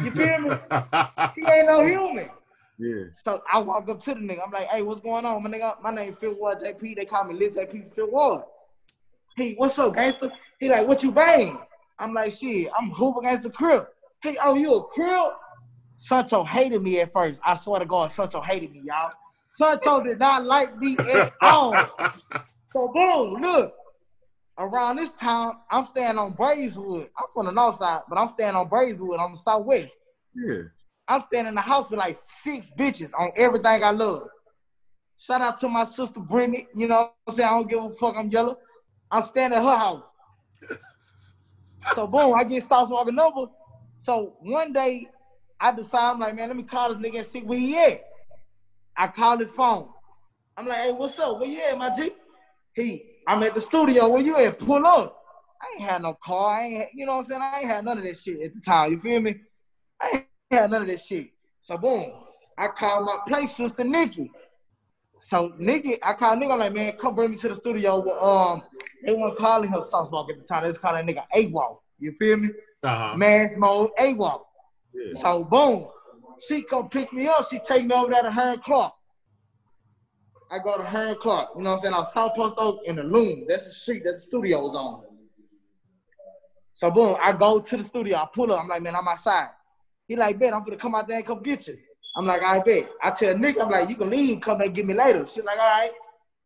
You 0.03 0.11
feel 0.11 0.39
me? 0.39 0.49
he 1.35 1.51
ain't 1.51 1.67
no 1.67 1.83
human. 1.83 2.29
Yeah. 2.77 3.03
So 3.15 3.41
I 3.51 3.59
walk 3.59 3.87
up 3.89 4.01
to 4.01 4.13
the 4.13 4.19
nigga. 4.19 4.39
I'm 4.45 4.51
like, 4.51 4.67
hey, 4.67 4.81
what's 4.81 5.01
going 5.01 5.25
on? 5.25 5.43
My 5.43 5.49
nigga, 5.49 5.81
my 5.81 5.93
name 5.93 6.15
Fifth 6.19 6.37
Ward 6.37 6.59
JP. 6.59 6.95
They 6.95 7.05
call 7.05 7.25
me 7.25 7.35
Lil 7.35 7.51
JP 7.51 7.93
Fifth 7.95 8.11
Ward. 8.11 8.43
Hey, 9.37 9.55
what's 9.55 9.77
up, 9.79 9.95
gangster? 9.95 10.31
He 10.59 10.69
like, 10.69 10.87
what 10.87 11.03
you 11.03 11.11
bang? 11.11 11.59
I'm 11.99 12.13
like, 12.13 12.33
shit, 12.33 12.69
I'm 12.77 12.91
hooping 12.91 13.25
against 13.25 13.43
the 13.43 13.49
crib. 13.49 13.85
Hey, 14.21 14.35
oh, 14.43 14.55
you 14.55 14.73
a 14.75 14.83
crib? 14.83 15.33
Sancho 15.95 16.43
hated 16.43 16.81
me 16.81 16.99
at 16.99 17.13
first. 17.13 17.39
I 17.45 17.55
swear 17.55 17.79
to 17.79 17.85
God, 17.85 18.11
Sancho 18.11 18.41
hated 18.41 18.71
me, 18.71 18.81
y'all. 18.83 19.09
Sancho 19.51 20.03
did 20.03 20.19
not 20.19 20.43
like 20.45 20.77
me 20.77 20.97
at 20.97 21.33
all. 21.41 21.77
So 22.69 22.87
boom, 22.89 23.41
look. 23.41 23.73
Around 24.57 24.97
this 24.97 25.11
time, 25.13 25.53
I'm 25.71 25.85
staying 25.85 26.17
on 26.19 26.33
Braeswood. 26.33 27.09
I'm 27.17 27.25
from 27.33 27.47
the 27.47 27.51
north 27.51 27.75
side, 27.75 28.01
but 28.07 28.17
I'm 28.17 28.27
staying 28.29 28.53
on 28.53 28.67
Braeswood 28.67 29.19
on 29.19 29.31
the 29.31 29.37
southwest. 29.37 29.95
Yeah. 30.35 30.63
I'm 31.07 31.21
staying 31.21 31.47
in 31.47 31.55
the 31.55 31.61
house 31.61 31.89
with 31.89 31.99
like 31.99 32.17
six 32.43 32.67
bitches 32.77 33.11
on 33.17 33.31
everything 33.35 33.83
I 33.83 33.91
love. 33.91 34.27
Shout 35.17 35.41
out 35.41 35.59
to 35.61 35.69
my 35.69 35.83
sister 35.83 36.19
Brittany. 36.19 36.67
You 36.75 36.87
know 36.87 36.95
what 36.95 37.15
I'm 37.27 37.35
saying? 37.35 37.49
I 37.49 37.51
don't 37.51 37.69
give 37.69 37.83
a 37.83 37.89
fuck. 37.91 38.15
I'm 38.17 38.29
yellow. 38.29 38.57
I'm 39.11 39.23
staying 39.23 39.53
at 39.53 39.61
her 39.61 39.77
house. 39.77 40.05
so 41.95 42.07
boom, 42.07 42.33
I 42.35 42.43
get 42.43 42.63
Sauce 42.63 42.89
Walka 42.89 43.13
number. 43.13 43.45
So 43.99 44.35
one 44.41 44.73
day 44.73 45.07
I 45.59 45.71
decide, 45.71 46.11
I'm 46.11 46.19
like, 46.19 46.35
man, 46.35 46.49
let 46.49 46.57
me 46.57 46.63
call 46.63 46.93
this 46.93 46.97
nigga 47.05 47.19
and 47.19 47.27
see 47.27 47.41
where 47.41 47.57
he 47.57 47.77
at. 47.77 48.01
I 48.97 49.07
call 49.07 49.37
his 49.37 49.51
phone. 49.51 49.89
I'm 50.57 50.67
like, 50.67 50.79
hey, 50.79 50.91
what's 50.91 51.17
up? 51.19 51.39
Where 51.39 51.49
you 51.49 51.61
at, 51.61 51.77
my 51.77 51.95
G? 51.95 52.11
He, 52.75 53.05
I'm 53.27 53.43
at 53.43 53.55
the 53.55 53.61
studio. 53.61 54.09
Where 54.09 54.21
you 54.21 54.37
at? 54.37 54.59
Pull 54.59 54.85
up. 54.85 55.19
I 55.61 55.81
ain't 55.81 55.89
had 55.89 56.01
no 56.01 56.17
car. 56.23 56.59
I 56.59 56.63
ain't, 56.63 56.85
you 56.93 57.05
know 57.05 57.13
what 57.13 57.19
I'm 57.19 57.23
saying? 57.25 57.41
I 57.41 57.59
ain't 57.59 57.69
had 57.69 57.85
none 57.85 57.97
of 57.97 58.03
that 58.03 58.17
shit 58.17 58.41
at 58.41 58.53
the 58.53 58.59
time. 58.59 58.91
You 58.91 58.99
feel 58.99 59.21
me? 59.21 59.35
I 60.01 60.09
ain't 60.13 60.25
had 60.51 60.71
none 60.71 60.81
of 60.83 60.87
this 60.87 61.05
shit. 61.05 61.29
So 61.61 61.77
boom, 61.77 62.11
I 62.57 62.67
call 62.67 63.03
my 63.05 63.19
place 63.27 63.55
sister 63.55 63.83
Nikki. 63.83 64.31
So 65.21 65.53
Nikki, 65.57 66.03
I 66.03 66.13
call 66.13 66.35
nigga 66.35 66.53
I'm 66.53 66.59
like, 66.59 66.73
man, 66.73 66.93
come 66.99 67.15
bring 67.15 67.31
me 67.31 67.37
to 67.37 67.49
the 67.49 67.55
studio. 67.55 67.99
With, 67.99 68.21
um, 68.21 68.63
they 69.05 69.13
weren't 69.13 69.37
calling 69.37 69.69
her 69.69 69.81
Sauce 69.81 70.11
Walk 70.11 70.29
at 70.29 70.37
the 70.37 70.43
time. 70.43 70.63
They 70.63 70.67
was 70.67 70.77
calling 70.77 71.05
that 71.05 71.15
nigga 71.15 71.23
A-Walk. 71.33 71.81
You 71.99 72.13
feel 72.19 72.37
me? 72.37 72.49
Uh-huh. 72.83 73.15
Mass 73.15 73.51
mode 73.57 73.91
A-Walk. 73.99 74.45
Yeah. 74.93 75.19
So 75.21 75.43
boom, 75.45 75.87
she 76.47 76.63
come 76.63 76.89
pick 76.89 77.13
me 77.13 77.27
up. 77.27 77.47
She 77.49 77.59
take 77.59 77.85
me 77.85 77.95
over 77.95 78.11
there 78.11 78.23
to 78.23 78.31
Hearn 78.31 78.59
Clark. 78.59 78.93
I 80.51 80.59
go 80.59 80.77
to 80.77 80.83
Hearn 80.83 81.15
Clark. 81.19 81.49
You 81.55 81.63
know 81.63 81.71
what 81.71 81.75
I'm 81.77 81.81
saying? 81.81 81.93
I'm 81.93 82.05
South 82.05 82.35
Post 82.35 82.55
Oak 82.57 82.81
in 82.85 82.97
the 82.97 83.03
Loom. 83.03 83.45
That's 83.47 83.65
the 83.65 83.71
street 83.71 84.03
that 84.03 84.15
the 84.15 84.19
studio 84.19 84.61
was 84.61 84.75
on. 84.75 85.03
So 86.75 86.91
boom, 86.91 87.15
I 87.21 87.31
go 87.31 87.59
to 87.59 87.77
the 87.77 87.83
studio. 87.83 88.17
I 88.17 88.27
pull 88.33 88.51
up. 88.51 88.61
I'm 88.61 88.67
like, 88.67 88.81
man, 88.81 88.95
I'm 88.95 89.07
outside. 89.07 89.49
He 90.07 90.15
like, 90.15 90.39
bet 90.39 90.53
I'm 90.53 90.63
gonna 90.63 90.77
come 90.77 90.95
out 90.95 91.07
there 91.07 91.17
and 91.17 91.25
come 91.25 91.41
get 91.41 91.67
you. 91.67 91.77
I'm 92.15 92.25
like, 92.25 92.43
I 92.43 92.59
bet. 92.59 92.89
I 93.01 93.11
tell 93.11 93.37
Nick, 93.37 93.57
I'm 93.59 93.69
like, 93.69 93.89
you 93.89 93.95
can 93.95 94.09
leave, 94.09 94.41
come 94.41 94.61
and 94.61 94.73
get 94.73 94.85
me 94.85 94.93
later. 94.93 95.25
She's 95.27 95.43
like, 95.43 95.57
all 95.57 95.79
right. 95.79 95.91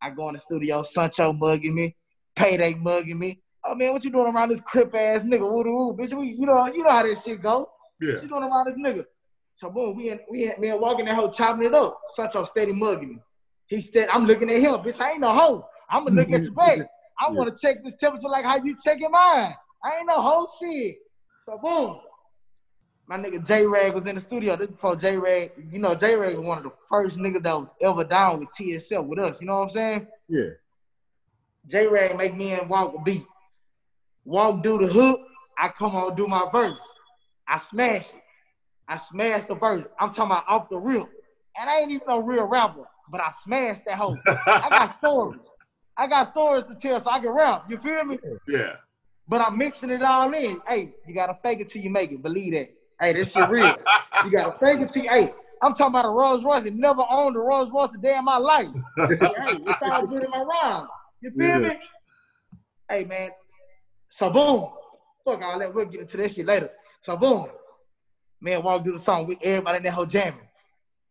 I 0.00 0.10
go 0.10 0.28
in 0.28 0.34
the 0.34 0.40
studio, 0.40 0.82
Sancho 0.82 1.32
mugging 1.32 1.74
me, 1.74 1.96
Payday 2.36 2.74
mugging 2.74 3.18
me. 3.18 3.42
Oh 3.64 3.74
man, 3.74 3.92
what 3.92 4.04
you 4.04 4.10
doing 4.10 4.32
around 4.32 4.50
this 4.50 4.60
crip 4.60 4.94
ass 4.94 5.24
nigga? 5.24 5.40
Woo 5.40 5.64
woo, 5.64 5.96
bitch. 5.96 6.14
We, 6.14 6.28
you 6.28 6.46
know, 6.46 6.66
you 6.68 6.84
know 6.84 6.90
how 6.90 7.02
this 7.02 7.24
shit 7.24 7.42
go. 7.42 7.68
Yeah. 8.00 8.12
What 8.12 8.22
you 8.22 8.28
doing 8.28 8.42
around 8.44 8.66
this 8.66 8.76
nigga? 8.76 9.04
So 9.54 9.68
boom, 9.70 9.96
we 9.96 10.10
in, 10.10 10.20
we 10.30 10.44
in, 10.44 10.52
we 10.58 10.70
in 10.70 10.80
walking 10.80 11.04
that 11.06 11.16
hoe 11.16 11.30
chopping 11.30 11.64
it 11.64 11.74
up. 11.74 12.00
Sancho 12.14 12.44
steady 12.44 12.72
mugging 12.72 13.08
me. 13.08 13.18
He 13.66 13.82
said, 13.82 14.08
I'm 14.08 14.24
looking 14.24 14.48
at 14.50 14.60
him, 14.60 14.74
bitch. 14.74 15.00
I 15.00 15.12
ain't 15.12 15.20
no 15.20 15.32
hoe. 15.34 15.66
I'm 15.90 16.04
gonna 16.04 16.16
look 16.20 16.30
at 16.30 16.44
your 16.44 16.52
back. 16.52 16.78
I 17.20 17.28
want 17.30 17.54
to 17.54 17.60
check 17.60 17.82
this 17.82 17.96
temperature 17.96 18.28
like 18.28 18.44
how 18.44 18.62
you 18.62 18.76
checking 18.82 19.10
mine. 19.10 19.54
I 19.82 19.96
ain't 19.98 20.06
no 20.06 20.22
hoe 20.22 20.46
shit. 20.60 20.96
So 21.44 21.58
boom, 21.58 21.98
my 23.08 23.16
nigga 23.16 23.44
J 23.44 23.66
Rag 23.66 23.94
was 23.94 24.04
in 24.04 24.14
the 24.16 24.20
studio. 24.20 24.54
This 24.54 24.66
before 24.68 24.94
J 24.94 25.16
Rag, 25.16 25.52
you 25.72 25.78
know, 25.78 25.94
J 25.94 26.14
Rag 26.14 26.36
was 26.36 26.46
one 26.46 26.58
of 26.58 26.64
the 26.64 26.72
first 26.90 27.18
niggas 27.18 27.42
that 27.42 27.58
was 27.58 27.68
ever 27.80 28.04
down 28.04 28.40
with 28.40 28.50
TSF 28.50 29.04
with 29.04 29.18
us. 29.18 29.40
You 29.40 29.46
know 29.46 29.56
what 29.56 29.62
I'm 29.62 29.70
saying? 29.70 30.06
Yeah. 30.28 30.50
J 31.66 31.86
Rag 31.86 32.16
make 32.16 32.36
me 32.36 32.52
and 32.52 32.68
walk 32.68 32.94
a 32.94 33.02
beat. 33.02 33.24
Walk 34.26 34.62
do 34.62 34.78
the 34.78 34.86
hook. 34.86 35.20
I 35.56 35.68
come 35.68 35.96
on 35.96 36.16
do 36.16 36.28
my 36.28 36.48
verse. 36.52 36.78
I 37.48 37.56
smash 37.56 38.10
it. 38.10 38.22
I 38.86 38.98
smash 38.98 39.46
the 39.46 39.54
verse. 39.54 39.86
I'm 39.98 40.10
talking 40.10 40.32
about 40.32 40.44
off 40.46 40.68
the 40.68 40.76
rip. 40.76 41.08
And 41.58 41.68
I 41.68 41.80
ain't 41.80 41.90
even 41.90 42.06
no 42.06 42.20
real 42.20 42.44
rapper, 42.44 42.86
but 43.10 43.22
I 43.22 43.32
smashed 43.42 43.86
that 43.86 43.96
hoe. 43.96 44.16
I 44.26 44.66
got 44.68 44.96
stories. 44.98 45.40
I 45.96 46.06
got 46.06 46.28
stories 46.28 46.64
to 46.64 46.74
tell 46.74 47.00
so 47.00 47.10
I 47.10 47.20
can 47.20 47.30
rap. 47.30 47.64
You 47.70 47.78
feel 47.78 48.04
me? 48.04 48.18
Yeah. 48.46 48.74
But 49.26 49.40
I'm 49.40 49.56
mixing 49.56 49.90
it 49.90 50.02
all 50.02 50.32
in. 50.34 50.60
Hey, 50.68 50.94
you 51.06 51.14
gotta 51.14 51.38
fake 51.42 51.60
it 51.60 51.68
till 51.68 51.82
you 51.82 51.90
make 51.90 52.12
it. 52.12 52.22
Believe 52.22 52.52
that. 52.52 52.68
Hey, 53.00 53.12
this 53.12 53.32
shit 53.32 53.48
real. 53.48 53.76
you 54.24 54.30
gotta 54.30 54.58
fake 54.58 54.80
it 54.80 54.90
till 54.90 55.04
you, 55.04 55.10
hey, 55.10 55.34
I'm 55.62 55.74
talking 55.74 55.92
about 55.92 56.04
a 56.04 56.10
Rolls 56.10 56.44
Royce 56.44 56.64
and 56.64 56.78
never 56.78 57.02
owned 57.08 57.36
a 57.36 57.40
Rolls 57.40 57.70
Royce 57.72 57.94
a 57.94 57.98
day 57.98 58.16
in 58.16 58.24
my 58.24 58.38
life. 58.38 58.68
hey, 58.96 59.58
it's 59.66 59.82
all 59.82 60.06
good 60.06 60.24
in 60.24 60.30
my 60.30 60.42
rhyme. 60.42 60.86
You 61.20 61.30
feel 61.30 61.62
yeah. 61.62 61.68
me? 61.68 61.78
Hey 62.88 63.04
man. 63.04 63.30
So 64.10 64.30
boom. 64.30 64.70
Fuck 65.24 65.42
all 65.42 65.58
that. 65.58 65.74
We'll 65.74 65.86
get 65.86 66.02
into 66.02 66.16
that 66.16 66.32
shit 66.32 66.46
later. 66.46 66.70
So 67.02 67.16
boom. 67.16 67.48
Man, 68.40 68.62
walk 68.62 68.84
through 68.84 68.92
the 68.92 68.98
song. 68.98 69.26
We 69.26 69.38
everybody 69.42 69.78
in 69.78 69.82
that 69.84 69.92
whole 69.92 70.06
jamming. 70.06 70.40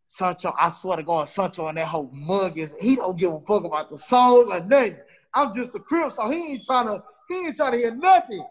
Sancho, 0.08 0.54
I 0.58 0.70
swear 0.70 0.98
to 0.98 1.04
God, 1.04 1.28
Sancho 1.28 1.68
and 1.68 1.78
that 1.78 1.88
whole 1.88 2.10
mug 2.14 2.58
is 2.58 2.72
he 2.80 2.96
don't 2.96 3.18
give 3.18 3.34
a 3.34 3.40
fuck 3.42 3.66
about 3.66 3.90
the 3.90 3.98
song 3.98 4.52
or 4.52 4.60
nothing. 4.62 4.98
I'm 5.34 5.54
just 5.54 5.76
a 5.76 5.80
crib, 5.80 6.12
so 6.14 6.30
he 6.30 6.54
ain't 6.54 6.66
trying 6.66 6.88
to 6.88 7.04
he 7.30 7.48
ain't 7.48 7.56
trying 7.58 7.74
to 7.74 7.78
hear 7.78 7.94
nothing. 7.94 8.46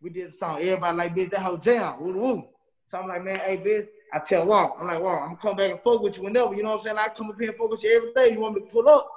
We 0.00 0.10
did 0.10 0.28
the 0.28 0.32
song. 0.32 0.60
Everybody 0.60 0.96
like, 0.96 1.16
bitch, 1.16 1.30
that 1.30 1.40
whole 1.40 1.56
jam. 1.56 2.00
Woo 2.00 2.12
woo. 2.12 2.48
So 2.86 2.98
I'm 2.98 3.08
like, 3.08 3.24
man, 3.24 3.38
hey, 3.38 3.56
bitch. 3.58 3.86
I 4.12 4.20
tell 4.20 4.46
Walk, 4.46 4.76
I'm 4.80 4.86
like, 4.86 5.00
Walk, 5.00 5.22
I'm 5.22 5.28
gonna 5.30 5.40
come 5.40 5.56
back 5.56 5.72
and 5.72 5.80
fuck 5.82 6.00
with 6.00 6.18
you 6.18 6.24
whenever. 6.24 6.54
You 6.54 6.62
know 6.62 6.70
what 6.70 6.76
I'm 6.76 6.80
saying? 6.80 6.98
I 6.98 7.08
come 7.08 7.30
up 7.30 7.40
here 7.40 7.50
and 7.50 7.58
fuck 7.58 7.70
with 7.70 7.82
you 7.82 7.96
every 7.96 8.12
day. 8.14 8.32
You 8.32 8.40
want 8.40 8.54
me 8.54 8.60
to 8.60 8.66
pull 8.68 8.88
up? 8.88 9.08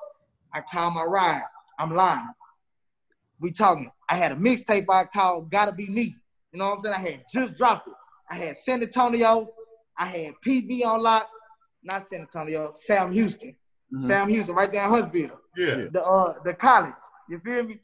I 0.53 0.62
call 0.62 0.89
my 0.89 1.03
ride. 1.03 1.43
I'm 1.77 1.96
lying. 1.96 2.27
We 3.39 3.51
talking. 3.51 3.91
I 4.10 4.15
had 4.15 4.31
a 4.31 4.36
mixtape 4.36 4.86
I 4.89 5.05
called 5.05 5.51
Gotta 5.51 5.72
Be 5.72 5.88
Me. 5.88 6.15
You 6.51 6.60
know 6.60 6.65
what 6.65 6.75
I'm 6.75 6.79
saying? 6.79 6.96
I 6.96 7.10
had 7.12 7.25
just 7.31 7.57
dropped 7.57 7.88
it. 7.88 7.93
I 8.31 8.36
had 8.36 8.57
San 8.57 8.81
Antonio. 8.81 9.50
I 10.00 10.05
had 10.07 10.34
PB 10.43 10.84
on 10.86 11.01
lock. 11.01 11.29
Not 11.84 12.07
San 12.07 12.22
Antonio, 12.22 12.72
Sam 12.74 13.12
Houston. 13.12 13.55
Mm-hmm. 13.93 14.07
Sam 14.07 14.29
Houston, 14.29 14.55
right 14.55 14.72
there 14.72 14.84
in 14.84 14.89
Huntsville. 14.89 15.39
Yeah. 15.55 15.86
The 15.91 16.03
uh 16.03 16.36
the 16.43 16.53
college. 16.53 16.93
You 17.29 17.39
feel 17.39 17.63
me? 17.63 17.79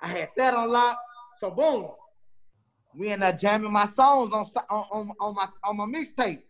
I 0.00 0.08
had 0.08 0.28
that 0.36 0.54
on 0.54 0.70
lock. 0.70 0.98
So 1.38 1.50
boom, 1.50 1.88
we 2.94 3.08
end 3.08 3.24
up 3.24 3.38
jamming 3.38 3.72
my 3.72 3.86
songs 3.86 4.32
on 4.32 4.44
on, 4.70 5.12
on 5.20 5.34
my 5.34 5.48
on 5.64 5.76
my 5.76 5.84
mixtape. 5.86 6.42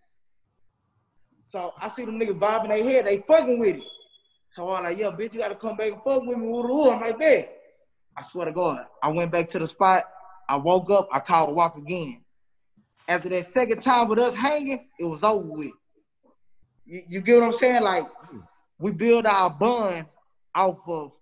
So 1.45 1.73
I 1.81 1.89
see 1.89 2.05
them 2.05 2.19
niggas 2.19 2.39
bobbing 2.39 2.71
their 2.71 2.83
head, 2.83 3.07
they 3.07 3.19
fucking 3.19 3.59
with 3.59 3.77
it. 3.77 3.83
So 4.53 4.71
I'm 4.71 4.85
like, 4.85 4.99
yo, 4.99 5.13
bitch, 5.13 5.33
you 5.33 5.41
gotta 5.41 5.55
come 5.55 5.77
back 5.77 5.93
and 5.93 6.03
fuck 6.03 6.25
with 6.25 6.39
me. 6.39 6.47
Woo 6.47 6.91
I'm 6.91 7.01
like, 7.01 7.19
bet. 7.19 7.59
I 8.17 8.23
swear 8.23 8.47
to 8.47 8.53
God, 8.53 8.85
I 9.03 9.09
went 9.09 9.33
back 9.33 9.49
to 9.51 9.59
the 9.59 9.67
spot. 9.67 10.05
I 10.49 10.57
woke 10.57 10.91
up, 10.91 11.09
I 11.13 11.21
called 11.21 11.51
a 11.51 11.53
walk 11.53 11.79
again. 11.79 12.23
After 13.09 13.29
that 13.31 13.53
second 13.53 13.81
time 13.81 14.09
with 14.09 14.19
us 14.19 14.35
hanging, 14.35 14.87
it 14.99 15.05
was 15.05 15.23
over 15.25 15.47
with. 15.47 15.73
You, 16.85 17.03
you 17.09 17.21
get 17.21 17.39
what 17.39 17.47
I'm 17.47 17.53
saying? 17.53 17.83
Like, 17.83 18.07
we 18.79 18.91
build 18.91 19.27
our 19.27 19.49
bond 19.49 20.07
off 20.55 20.79
of 20.87 21.13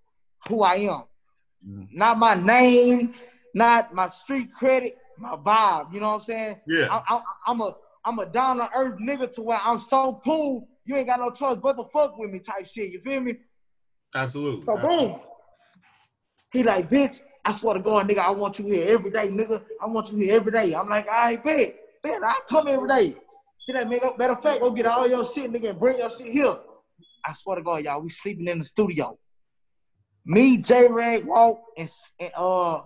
who 0.48 0.62
I 0.62 0.76
am. 0.76 1.04
Mm-hmm. 1.66 1.84
Not 1.92 2.18
my 2.18 2.34
name, 2.34 3.14
not 3.54 3.94
my 3.94 4.08
street 4.08 4.52
credit, 4.52 4.96
my 5.20 5.36
vibe. 5.36 5.92
You 5.92 6.00
know 6.00 6.08
what 6.08 6.14
I'm 6.14 6.20
saying? 6.22 6.56
Yeah. 6.66 7.00
I, 7.08 7.22
am 7.46 7.60
a 7.60 7.74
I'm 8.04 8.18
a 8.18 8.26
down 8.26 8.56
to 8.58 8.70
earth 8.74 8.98
nigga 9.00 9.32
to 9.34 9.42
where 9.42 9.60
I'm 9.62 9.80
so 9.80 10.20
cool. 10.24 10.68
You 10.84 10.96
ain't 10.96 11.06
got 11.06 11.20
no 11.20 11.30
choice 11.30 11.58
but 11.62 11.74
to 11.74 11.84
fuck 11.92 12.18
with 12.18 12.30
me 12.30 12.38
type 12.38 12.66
shit. 12.66 12.90
You 12.90 13.00
feel 13.00 13.20
me? 13.20 13.36
Absolutely. 14.14 14.64
So 14.66 14.76
Absolutely. 14.76 15.06
boom. 15.08 15.20
He 16.52 16.62
like, 16.62 16.90
bitch, 16.90 17.20
I 17.44 17.52
swear 17.52 17.74
to 17.74 17.80
God, 17.80 18.08
nigga, 18.08 18.18
I 18.18 18.30
want 18.30 18.58
you 18.58 18.66
here 18.66 18.88
every 18.88 19.10
day, 19.10 19.28
nigga. 19.28 19.62
I 19.80 19.86
want 19.86 20.10
you 20.10 20.18
here 20.18 20.36
every 20.36 20.52
day. 20.52 20.74
I'm 20.74 20.88
like, 20.88 21.08
I 21.08 21.34
right, 21.34 21.44
bet. 21.44 21.76
Bet, 22.02 22.22
I 22.24 22.40
come 22.48 22.66
every 22.68 22.88
day. 22.88 23.16
He 23.66 23.72
like, 23.72 23.88
man, 23.88 24.00
matter 24.18 24.32
of 24.32 24.42
fact, 24.42 24.60
go 24.60 24.70
get 24.70 24.86
all 24.86 25.06
your 25.06 25.24
shit, 25.24 25.52
nigga, 25.52 25.70
and 25.70 25.78
bring 25.78 25.98
your 25.98 26.10
shit 26.10 26.28
here. 26.28 26.56
I 27.24 27.32
swear 27.32 27.56
to 27.56 27.62
God, 27.62 27.84
y'all, 27.84 28.00
we 28.00 28.08
sleeping 28.08 28.48
in 28.48 28.58
the 28.58 28.64
studio. 28.64 29.18
Me, 30.24 30.56
J 30.56 30.88
Rag, 30.88 31.24
Walk, 31.24 31.62
and, 31.76 31.88
and 32.18 32.30
uh, 32.36 32.82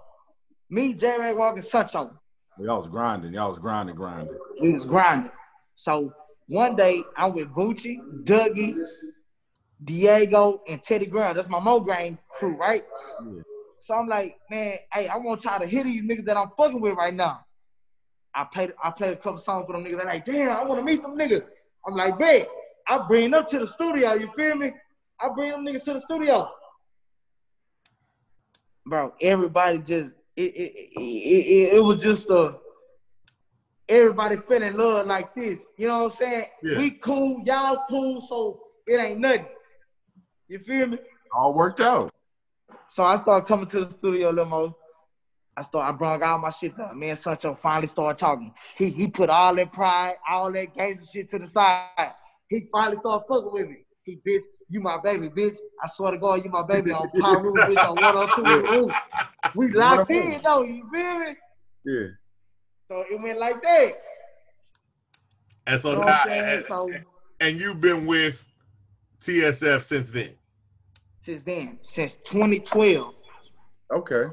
me, 0.68 0.92
J 0.92 1.18
Rag, 1.18 1.36
Walk, 1.36 1.56
and 1.56 1.64
Sancho. 1.64 2.18
Y'all 2.58 2.78
was 2.78 2.88
grinding. 2.88 3.32
Y'all 3.32 3.50
was 3.50 3.58
grinding, 3.58 3.96
grinding. 3.96 4.36
We 4.60 4.72
was 4.72 4.86
grinding. 4.86 5.30
So 5.74 6.12
one 6.48 6.76
day 6.76 7.02
I'm 7.16 7.34
with 7.34 7.48
Bucci, 7.48 7.98
Dougie, 8.24 8.76
Diego, 9.82 10.62
and 10.68 10.82
Teddy 10.82 11.06
Brown. 11.06 11.34
That's 11.34 11.48
my 11.48 11.58
Mo 11.58 11.80
Grain 11.80 12.18
crew, 12.30 12.56
right? 12.56 12.84
Yeah. 13.24 13.42
So 13.80 13.94
I'm 13.94 14.08
like, 14.08 14.36
man, 14.50 14.78
hey, 14.92 15.08
I 15.08 15.16
want 15.18 15.44
y'all 15.44 15.60
to 15.60 15.66
hit 15.66 15.84
these 15.84 16.02
niggas 16.02 16.24
that 16.26 16.36
I'm 16.36 16.50
fucking 16.56 16.80
with 16.80 16.96
right 16.96 17.12
now. 17.12 17.40
I 18.34 18.44
played 18.44 18.72
I 18.82 18.90
played 18.90 19.12
a 19.12 19.16
couple 19.16 19.38
songs 19.38 19.66
for 19.66 19.72
them 19.72 19.84
niggas. 19.84 19.96
They're 19.96 20.06
like, 20.06 20.24
damn, 20.24 20.56
I 20.56 20.64
want 20.64 20.80
to 20.80 20.84
meet 20.84 21.02
them 21.02 21.16
niggas. 21.16 21.44
I'm 21.86 21.94
like, 21.94 22.18
bet. 22.18 22.48
I 22.86 23.06
bring 23.06 23.30
them 23.30 23.44
to 23.46 23.58
the 23.60 23.66
studio. 23.66 24.14
You 24.14 24.30
feel 24.36 24.56
me? 24.56 24.72
I 25.20 25.28
bring 25.34 25.50
them 25.50 25.64
niggas 25.64 25.84
to 25.84 25.94
the 25.94 26.00
studio. 26.00 26.48
Bro, 28.86 29.14
everybody 29.20 29.78
just 29.78 30.10
it 30.36 30.42
it, 30.42 31.00
it, 31.00 31.74
it, 31.74 31.84
was 31.84 32.02
just 32.02 32.28
a 32.30 32.56
everybody 33.88 34.36
fell 34.36 34.62
in 34.62 34.76
love 34.76 35.06
like 35.06 35.34
this. 35.34 35.62
You 35.76 35.88
know 35.88 36.04
what 36.04 36.12
I'm 36.12 36.18
saying? 36.18 36.46
Yeah. 36.62 36.78
We 36.78 36.90
cool, 36.92 37.42
y'all 37.44 37.84
cool, 37.88 38.20
so 38.20 38.60
it 38.86 39.00
ain't 39.00 39.20
nothing. 39.20 39.46
You 40.48 40.58
feel 40.60 40.88
me? 40.88 40.98
All 41.34 41.54
worked 41.54 41.80
out. 41.80 42.12
So 42.88 43.04
I 43.04 43.16
started 43.16 43.46
coming 43.46 43.66
to 43.68 43.84
the 43.84 43.90
studio 43.90 44.28
a 44.28 44.30
little 44.30 44.44
more. 44.44 44.74
I 45.56 45.62
start, 45.62 45.88
I 45.88 45.96
brought 45.96 46.22
all 46.22 46.38
my 46.38 46.50
shit 46.50 46.78
up. 46.80 46.96
Me 46.96 47.10
and 47.10 47.18
Sancho 47.18 47.54
finally 47.54 47.86
started 47.86 48.18
talking. 48.18 48.52
He 48.76 48.90
he 48.90 49.06
put 49.06 49.30
all 49.30 49.54
that 49.54 49.72
pride, 49.72 50.16
all 50.28 50.50
that 50.52 50.74
gangster 50.74 51.06
shit 51.12 51.30
to 51.30 51.38
the 51.38 51.46
side. 51.46 52.12
He 52.48 52.68
finally 52.72 52.96
started 52.98 53.24
fucking 53.28 53.52
with 53.52 53.68
me. 53.68 53.84
He 54.02 54.20
bitch, 54.26 54.42
you 54.68 54.80
my 54.80 54.98
baby, 55.02 55.28
bitch. 55.28 55.56
I 55.82 55.88
swear 55.88 56.12
to 56.12 56.18
God, 56.18 56.44
you 56.44 56.50
my 56.50 56.62
baby 56.62 56.92
on 56.92 57.10
power 57.20 57.42
roof, 57.42 57.56
bitch, 57.68 57.88
on 57.88 57.96
102 57.96 58.72
roof. 58.72 58.92
We 59.54 59.70
locked 59.72 60.10
in 60.10 60.40
though, 60.42 60.62
you 60.62 60.88
feel 60.92 61.18
me? 61.18 61.36
Yeah. 61.84 62.06
So 62.88 63.04
it 63.10 63.20
went 63.20 63.38
like 63.38 63.62
that. 63.62 63.94
And 65.66 65.80
so, 65.80 65.94
now, 65.94 66.22
and, 66.24 66.64
so 66.66 66.90
and 67.40 67.58
you've 67.58 67.80
been 67.80 68.06
with 68.06 68.46
TSF 69.20 69.82
since 69.82 70.10
then. 70.10 70.30
Since 71.22 71.42
then, 71.44 71.78
since 71.82 72.14
2012. 72.24 73.14
Okay. 73.92 74.24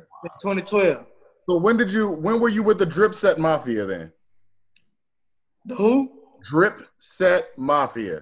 2012. 0.41 1.05
So 1.50 1.57
when 1.57 1.77
did 1.77 1.91
you? 1.91 2.09
When 2.09 2.39
were 2.39 2.50
you 2.50 2.63
with 2.63 2.77
the 2.77 2.85
Drip 2.85 3.15
Set 3.15 3.39
Mafia 3.39 3.85
then? 3.85 4.11
The 5.65 5.75
who? 5.75 6.11
Drip 6.43 6.88
Set 6.97 7.57
Mafia. 7.57 8.21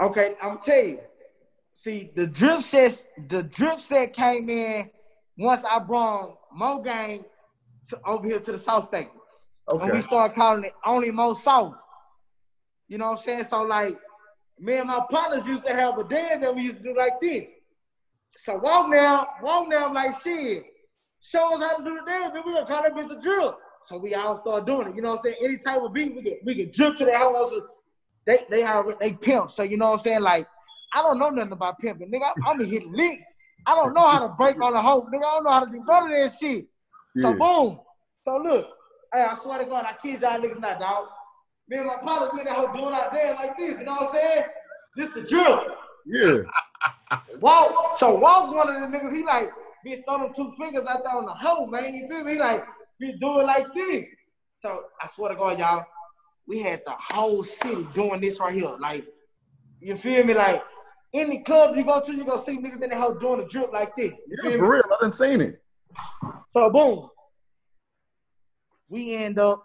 Okay, 0.00 0.34
I'm 0.42 0.58
tell 0.58 0.84
you. 0.84 0.98
See, 1.74 2.10
the 2.14 2.26
drip 2.26 2.62
set, 2.62 3.02
the 3.28 3.42
drip 3.42 3.80
set 3.80 4.12
came 4.12 4.48
in 4.48 4.90
once 5.38 5.64
I 5.64 5.78
brought 5.78 6.36
Mo 6.52 6.80
Gang 6.82 7.24
to, 7.88 8.00
over 8.04 8.26
here 8.26 8.40
to 8.40 8.52
the 8.52 8.58
South 8.58 8.88
State. 8.88 9.10
Okay. 9.70 9.84
And 9.84 9.92
we 9.92 10.02
started 10.02 10.34
calling 10.34 10.64
it 10.64 10.74
only 10.84 11.10
Mo 11.10 11.34
Sauce. 11.34 11.74
You 12.88 12.98
know 12.98 13.10
what 13.12 13.20
I'm 13.20 13.24
saying? 13.24 13.44
So 13.44 13.62
like 13.62 13.96
me 14.58 14.76
and 14.76 14.88
my 14.88 15.00
partners 15.10 15.46
used 15.46 15.64
to 15.66 15.74
have 15.74 15.98
a 15.98 16.04
dance 16.04 16.40
that 16.42 16.54
we 16.54 16.62
used 16.62 16.78
to 16.78 16.84
do 16.84 16.96
like 16.96 17.20
this. 17.20 17.48
So 18.38 18.56
walk 18.56 18.88
now, 18.90 19.28
walk 19.42 19.68
now, 19.68 19.92
like 19.92 20.20
shit. 20.22 20.64
Show 21.20 21.54
us 21.54 21.60
how 21.60 21.78
to 21.78 21.84
do 21.84 21.98
the 22.04 22.10
dance, 22.10 22.32
and 22.34 22.44
we 22.44 22.52
gonna 22.52 22.66
call 22.66 22.82
that 22.82 22.94
bitch 22.94 23.08
the 23.08 23.20
drill. 23.20 23.56
So 23.86 23.98
we 23.98 24.14
all 24.14 24.36
start 24.36 24.66
doing 24.66 24.88
it. 24.88 24.96
You 24.96 25.02
know 25.02 25.10
what 25.10 25.20
I'm 25.20 25.24
saying? 25.24 25.36
Any 25.42 25.56
type 25.58 25.80
of 25.80 25.92
beat, 25.92 26.14
we 26.14 26.22
can 26.22 26.38
we 26.44 26.54
can 26.54 26.70
drip 26.72 26.96
to 26.96 27.04
the 27.04 27.16
house. 27.16 27.52
They 28.26 28.44
they 28.50 28.62
are 28.62 28.84
they 29.00 29.12
pimp. 29.12 29.50
So 29.50 29.62
you 29.62 29.76
know 29.76 29.90
what 29.90 30.00
I'm 30.00 30.04
saying? 30.04 30.20
Like 30.20 30.46
I 30.94 31.02
don't 31.02 31.18
know 31.18 31.30
nothing 31.30 31.52
about 31.52 31.78
pimping, 31.78 32.10
nigga. 32.10 32.32
I'm 32.46 32.58
gonna 32.58 32.68
hit 32.68 32.84
links. 32.86 33.28
I 33.66 33.74
don't 33.74 33.94
know 33.94 34.06
how 34.06 34.26
to 34.26 34.34
break 34.34 34.60
on 34.60 34.72
the 34.72 34.82
hoe, 34.82 35.06
nigga. 35.12 35.24
I 35.24 35.34
don't 35.34 35.44
know 35.44 35.50
how 35.50 35.64
to 35.64 35.70
do 35.70 35.84
none 35.86 36.12
of 36.12 36.18
that 36.18 36.32
shit. 36.38 36.66
Yeah. 37.14 37.22
So 37.22 37.38
boom. 37.38 37.80
So 38.22 38.36
look, 38.36 38.68
hey, 39.12 39.22
I 39.22 39.36
swear 39.36 39.58
to 39.58 39.64
God, 39.64 39.86
I 39.86 39.94
kid 40.02 40.20
y'all 40.20 40.40
niggas 40.40 40.60
not, 40.60 40.80
dog. 40.80 41.06
Me 41.68 41.78
and 41.78 41.86
my 41.86 41.96
partner 41.96 42.30
be 42.34 42.40
in 42.40 42.46
that 42.46 42.56
hoe 42.56 42.72
doing 42.72 42.94
out 42.94 43.12
there 43.12 43.34
like 43.34 43.56
this. 43.56 43.78
You 43.78 43.84
know 43.84 43.92
what 43.92 44.08
I'm 44.08 44.20
saying? 44.20 44.44
This 44.96 45.10
the 45.10 45.22
drill. 45.22 45.64
Yeah. 46.06 46.38
Walk. 47.40 47.96
So 47.96 48.14
walk 48.16 48.54
one 48.54 48.68
of 48.68 48.90
the 48.90 48.98
niggas. 48.98 49.14
He 49.14 49.22
like, 49.22 49.50
bitch, 49.86 50.04
throw 50.04 50.18
them 50.18 50.32
two 50.34 50.52
fingers 50.60 50.84
out 50.88 51.04
there 51.04 51.14
on 51.14 51.26
the 51.26 51.34
hoe, 51.34 51.66
man. 51.66 51.94
You 51.94 52.08
feel 52.08 52.24
me? 52.24 52.32
He 52.32 52.38
like, 52.38 52.64
be 52.98 53.12
doing 53.14 53.46
like 53.46 53.72
this. 53.74 54.04
So 54.60 54.82
I 55.00 55.08
swear 55.08 55.30
to 55.30 55.36
God, 55.36 55.58
y'all, 55.58 55.84
we 56.46 56.60
had 56.60 56.82
the 56.84 56.92
whole 56.92 57.42
city 57.44 57.86
doing 57.94 58.20
this 58.20 58.40
right 58.40 58.54
here. 58.54 58.76
Like, 58.78 59.06
you 59.80 59.96
feel 59.96 60.24
me? 60.24 60.34
Like, 60.34 60.62
any 61.14 61.42
club 61.42 61.76
you 61.76 61.84
go 61.84 62.00
to, 62.00 62.14
you're 62.14 62.24
gonna 62.24 62.42
see 62.42 62.56
niggas 62.58 62.82
in 62.82 62.90
the 62.90 62.96
house 62.96 63.16
doing 63.20 63.40
a 63.40 63.48
drip 63.48 63.72
like 63.72 63.94
this. 63.96 64.12
You 64.28 64.50
yeah, 64.50 64.56
for 64.58 64.70
real. 64.72 64.82
I 64.86 65.02
done 65.02 65.10
seen 65.10 65.40
it. 65.40 65.62
So 66.48 66.70
boom. 66.70 67.08
We 68.88 69.14
end 69.14 69.38
up, 69.38 69.64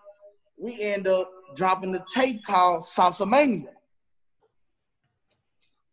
we 0.58 0.82
end 0.82 1.08
up 1.08 1.32
dropping 1.56 1.92
the 1.92 2.04
tape 2.14 2.46
called 2.46 2.84
Salsa 2.84 3.28
Mania. 3.28 3.72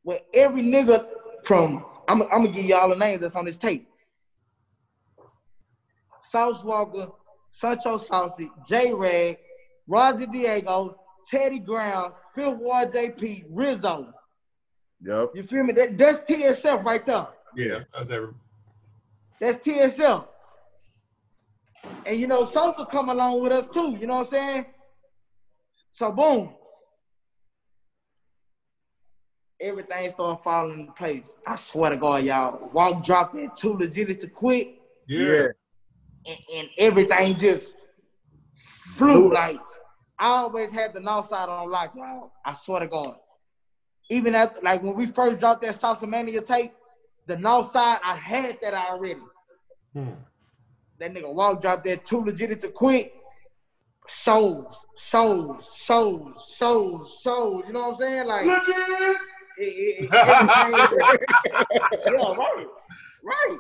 Where 0.03 0.21
every 0.35 0.63
nigga 0.63 1.07
from 1.45 1.85
I'm, 2.09 2.23
I'm 2.23 2.29
gonna 2.29 2.49
give 2.49 2.65
y'all 2.65 2.89
the 2.89 2.97
names 2.97 3.21
that's 3.21 3.37
on 3.37 3.45
this 3.45 3.57
tape. 3.57 3.89
Sauce 6.23 6.63
Walka, 6.63 7.13
Sancho 7.51 7.97
Saucy, 7.97 8.51
J 8.67 8.93
Rag, 8.93 9.39
Roger 9.87 10.27
Diego, 10.27 10.97
Teddy 11.31 11.59
Grounds, 11.59 12.17
Fifth 12.35 12.59
Ward 12.59 12.93
JP, 12.93 13.45
Rizzo. 13.51 14.13
Yep. 15.05 15.31
You 15.35 15.43
feel 15.43 15.65
me? 15.65 15.73
That, 15.75 15.99
that's 15.99 16.21
TSF 16.21 16.83
right 16.83 17.05
there. 17.05 17.27
Yeah, 17.55 17.81
that's 17.93 18.11
every. 18.11 18.35
That's 19.41 19.59
TSF. 19.59 20.27
And 22.07 22.19
you 22.19 22.27
know, 22.27 22.45
Sosa 22.45 22.87
come 22.87 23.11
along 23.11 23.43
with 23.43 23.53
us 23.53 23.69
too. 23.69 23.97
You 24.01 24.07
know 24.07 24.19
what 24.19 24.27
I'm 24.27 24.31
saying? 24.31 24.67
So 25.93 26.11
boom. 26.11 26.55
Everything 29.61 30.11
started 30.11 30.43
falling 30.43 30.81
into 30.81 30.93
place. 30.93 31.31
I 31.47 31.57
swear 31.57 31.91
to 31.91 31.97
God, 31.97 32.25
y'all. 32.25 32.71
Walk 32.73 33.05
dropped 33.05 33.35
that 33.35 33.57
too 33.57 33.75
legit 33.75 34.21
to 34.21 34.29
quit. 34.29 34.77
Yeah. 35.07 35.49
And, 36.27 36.39
and 36.55 36.69
everything 36.79 37.37
just 37.37 37.75
flew 38.97 39.33
like 39.33 39.59
I 40.19 40.29
always 40.29 40.71
had 40.71 40.95
the 40.95 41.01
north 41.01 41.29
side 41.29 41.49
on 41.49 41.71
lock, 41.71 41.93
y'all. 41.95 42.33
I 42.45 42.55
swear 42.55 42.81
to 42.81 42.89
God. 42.89 43.17
Even 44.11 44.35
at 44.35 44.63
like 44.63 44.83
when 44.83 44.95
we 44.95 45.07
first 45.07 45.41
dropped 45.41 45.63
that 45.63 45.75
Salsa 45.75 46.09
Mania 46.09 46.41
tape, 46.41 46.73
the 47.27 47.37
north 47.37 47.71
side, 47.71 47.99
I 48.05 48.17
had 48.17 48.59
that 48.63 48.75
already. 48.75 49.21
Hmm. 49.93 50.13
That 50.99 51.15
nigga 51.15 51.33
walk 51.33 51.63
dropped 51.63 51.85
that 51.85 52.05
too 52.05 52.25
legit 52.25 52.61
to 52.63 52.69
quit. 52.69 53.15
Shows, 54.07 54.67
shows, 54.99 55.65
shows, 55.75 56.55
shows, 56.57 57.19
shows. 57.23 57.63
You 57.67 57.73
know 57.73 57.81
what 57.81 57.89
I'm 57.91 57.95
saying? 57.97 58.27
Like 58.27 58.47
legit. 58.47 59.17
It, 59.57 59.63
it, 59.63 60.05
it, 60.05 60.11
yeah, 62.07 62.35
right, 62.35 62.67
right. 63.23 63.59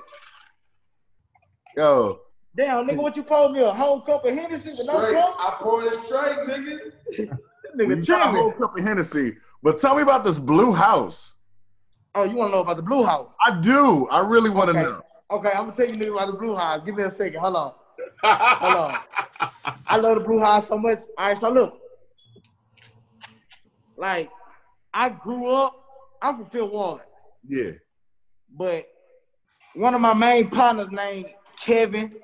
Yo, 1.77 2.21
Damn, 2.57 2.87
nigga, 2.87 2.97
what 2.99 3.17
you 3.17 3.25
poured 3.25 3.53
me? 3.53 3.61
A 3.61 3.73
whole 3.73 4.01
cup 4.03 4.25
of 4.25 4.35
Hennessy 4.35 4.71
with 4.71 4.87
no 4.87 5.13
cup? 5.13 5.37
I 5.39 5.57
poured 5.61 5.87
it 5.87 5.95
straight, 5.95 6.37
nigga. 6.47 6.79
nigga, 7.77 8.09
well, 8.09 8.21
a 8.21 8.33
whole 8.33 8.53
cup 8.53 8.79
of 8.79 8.85
Hennessy. 8.85 9.37
But 9.65 9.81
tell 9.81 9.97
me 9.97 10.03
about 10.03 10.23
this 10.23 10.39
blue 10.39 10.73
house. 10.73 11.41
Oh, 12.15 12.23
you 12.23 12.37
want 12.37 12.53
to 12.53 12.57
know 12.57 12.61
about 12.61 12.77
the 12.77 12.83
blue 12.83 13.03
house? 13.03 13.35
I 13.45 13.61
do. 13.61 14.07
I 14.09 14.25
really 14.25 14.51
want 14.51 14.71
to 14.71 14.79
okay. 14.79 14.89
know. 14.89 15.03
Okay, 15.33 15.49
I'm 15.49 15.71
gonna 15.71 15.77
tell 15.77 15.93
you 15.93 16.15
about 16.15 16.27
the 16.27 16.39
blue 16.39 16.55
house. 16.55 16.83
Give 16.87 16.95
me 16.95 17.03
a 17.03 17.11
second. 17.11 17.41
Hold 17.41 17.57
on. 17.57 17.73
Hold 18.23 18.77
on. 18.77 19.01
I 19.89 19.97
love 19.97 20.21
the 20.21 20.25
blue 20.25 20.39
house 20.39 20.69
so 20.69 20.79
much. 20.79 21.01
All 21.19 21.27
right, 21.27 21.37
so 21.37 21.51
look. 21.51 21.81
Like, 23.97 24.31
I 24.93 25.09
grew 25.09 25.47
up. 25.47 25.75
I'm 26.23 26.47
from 26.47 26.71
Ward. 26.71 27.01
Yeah. 27.49 27.73
But 28.57 28.87
one 29.75 29.95
of 29.95 30.01
my 30.01 30.15
main 30.15 30.49
partners 30.49 30.91
named 30.93 31.31
Kevin 31.61 32.15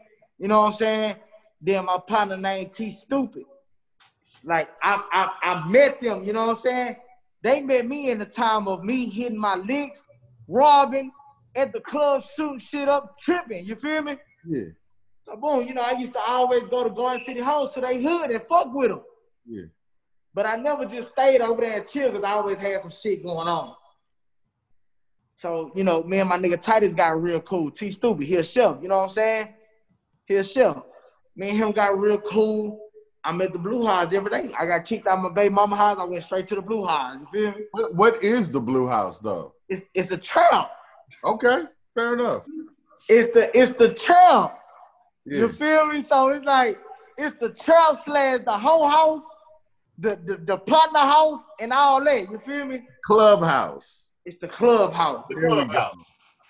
you 0.40 0.48
know 0.48 0.62
what 0.62 0.68
I'm 0.68 0.72
saying? 0.72 1.16
Then 1.60 1.84
my 1.84 1.98
partner 1.98 2.38
named 2.38 2.72
T 2.72 2.92
Stupid. 2.92 3.44
Like 4.42 4.70
I, 4.82 5.04
I 5.12 5.50
I 5.50 5.68
met 5.68 6.00
them, 6.00 6.24
you 6.24 6.32
know 6.32 6.46
what 6.46 6.56
I'm 6.56 6.62
saying? 6.62 6.96
They 7.42 7.60
met 7.60 7.86
me 7.86 8.10
in 8.10 8.18
the 8.18 8.26
time 8.26 8.68
of 8.68 8.84
me 8.84 9.08
hitting 9.08 9.38
my 9.38 9.56
licks, 9.56 10.02
robbing 10.48 11.10
at 11.56 11.72
the 11.72 11.80
club, 11.80 12.24
shooting 12.24 12.58
shit 12.58 12.88
up, 12.88 13.18
tripping. 13.18 13.64
You 13.64 13.76
feel 13.76 14.02
me? 14.02 14.16
Yeah. 14.46 14.68
So 15.24 15.36
boom, 15.36 15.66
you 15.66 15.74
know, 15.74 15.82
I 15.82 15.92
used 15.92 16.12
to 16.14 16.20
always 16.20 16.64
go 16.64 16.84
to 16.84 16.90
Garden 16.90 17.24
City 17.24 17.40
Homes 17.40 17.72
to 17.74 17.80
they 17.80 18.02
hood 18.02 18.30
and 18.30 18.42
fuck 18.48 18.74
with 18.74 18.88
them. 18.88 19.02
Yeah. 19.46 19.64
But 20.34 20.46
I 20.46 20.56
never 20.56 20.84
just 20.84 21.10
stayed 21.10 21.40
over 21.40 21.60
there 21.60 21.80
and 21.80 21.88
chill 21.88 22.10
because 22.10 22.24
I 22.24 22.32
always 22.32 22.58
had 22.58 22.82
some 22.82 22.90
shit 22.90 23.22
going 23.22 23.48
on. 23.48 23.74
So, 25.36 25.72
you 25.74 25.84
know, 25.84 26.02
me 26.02 26.18
and 26.18 26.28
my 26.28 26.38
nigga 26.38 26.60
Titus 26.60 26.94
got 26.94 27.20
real 27.20 27.40
cool. 27.40 27.70
T 27.70 27.90
Stupid, 27.90 28.26
he 28.26 28.36
a 28.36 28.42
chef, 28.42 28.76
you 28.82 28.88
know 28.88 28.98
what 28.98 29.04
I'm 29.04 29.10
saying? 29.10 29.48
his 30.30 30.50
chef. 30.50 30.76
Me 31.36 31.50
and 31.50 31.58
him 31.58 31.72
got 31.72 31.98
real 31.98 32.18
cool. 32.18 32.89
I'm 33.24 33.40
at 33.42 33.52
the 33.52 33.58
Blue 33.58 33.86
House 33.86 34.12
every 34.12 34.30
day. 34.30 34.52
I 34.58 34.66
got 34.66 34.84
kicked 34.86 35.06
out 35.06 35.18
of 35.18 35.24
my 35.24 35.30
baby 35.30 35.54
mama 35.54 35.76
house. 35.76 35.98
I 35.98 36.04
went 36.04 36.24
straight 36.24 36.48
to 36.48 36.54
the 36.54 36.62
Blue 36.62 36.86
House. 36.86 37.18
You 37.20 37.26
feel 37.32 37.50
me? 37.52 37.64
What, 37.72 37.94
what 37.94 38.22
is 38.22 38.50
the 38.50 38.60
Blue 38.60 38.86
House 38.86 39.18
though? 39.18 39.54
It's 39.68 39.82
it's 39.94 40.10
a 40.10 40.16
trap. 40.16 40.70
Okay, 41.24 41.64
fair 41.94 42.14
enough. 42.14 42.44
It's 43.08 43.32
the 43.34 43.56
it's 43.58 43.72
the 43.72 43.92
trap. 43.94 44.58
Yeah. 45.26 45.40
You 45.40 45.52
feel 45.52 45.86
me? 45.86 46.00
So 46.00 46.28
it's 46.28 46.44
like 46.44 46.78
it's 47.18 47.36
the 47.36 47.50
trap 47.50 47.98
slash 48.02 48.40
the 48.44 48.56
whole 48.56 48.88
house, 48.88 49.22
the, 49.98 50.18
the 50.24 50.36
the 50.38 50.56
partner 50.58 51.00
house, 51.00 51.40
and 51.60 51.72
all 51.72 52.02
that. 52.04 52.30
You 52.30 52.40
feel 52.46 52.64
me? 52.66 52.82
Clubhouse. 53.04 54.12
It's 54.24 54.38
the 54.40 54.48
clubhouse. 54.48 55.24
The 55.28 55.34
There 55.36 55.50
we 55.50 55.56
clubhouse. 55.56 56.04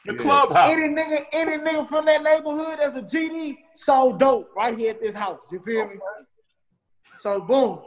The 0.05 0.15
Yeah. 0.15 0.21
clubhouse. 0.21 0.71
Any 0.71 0.95
nigga, 0.95 1.27
any 1.33 1.59
nigga 1.59 1.89
from 1.89 2.05
that 2.07 2.23
neighborhood 2.23 2.79
that's 2.81 2.97
a 2.97 3.03
GD, 3.03 3.59
so 3.75 4.17
dope 4.17 4.51
right 4.57 4.77
here 4.77 4.91
at 4.91 5.01
this 5.01 5.15
house. 5.15 5.39
You 5.51 5.61
feel 5.61 5.89
me? 5.89 5.97
So 7.19 7.41
boom. 7.41 7.81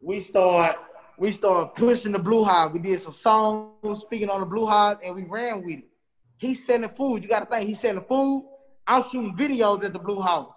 We 0.00 0.20
start 0.20 0.76
we 1.18 1.32
start 1.32 1.74
pushing 1.74 2.12
the 2.12 2.18
blue 2.18 2.44
hive. 2.44 2.72
We 2.72 2.78
did 2.78 3.00
some 3.00 3.12
songs 3.12 4.00
speaking 4.00 4.30
on 4.30 4.40
the 4.40 4.46
blue 4.46 4.66
hive 4.66 4.98
and 5.02 5.14
we 5.14 5.24
ran 5.24 5.64
with 5.64 5.78
it. 5.78 5.84
He's 6.38 6.64
selling 6.64 6.90
food. 6.90 7.22
You 7.22 7.28
gotta 7.28 7.46
think 7.46 7.68
he's 7.68 7.80
selling 7.80 8.04
food. 8.08 8.48
I'm 8.86 9.02
shooting 9.02 9.36
videos 9.36 9.82
at 9.84 9.92
the 9.92 9.98
blue 9.98 10.20
house. 10.20 10.52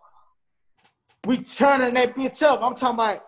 We 1.25 1.37
churning 1.37 1.93
that 1.95 2.15
bitch 2.15 2.41
up. 2.43 2.61
I'm 2.61 2.75
talking 2.75 2.95
about 2.95 3.23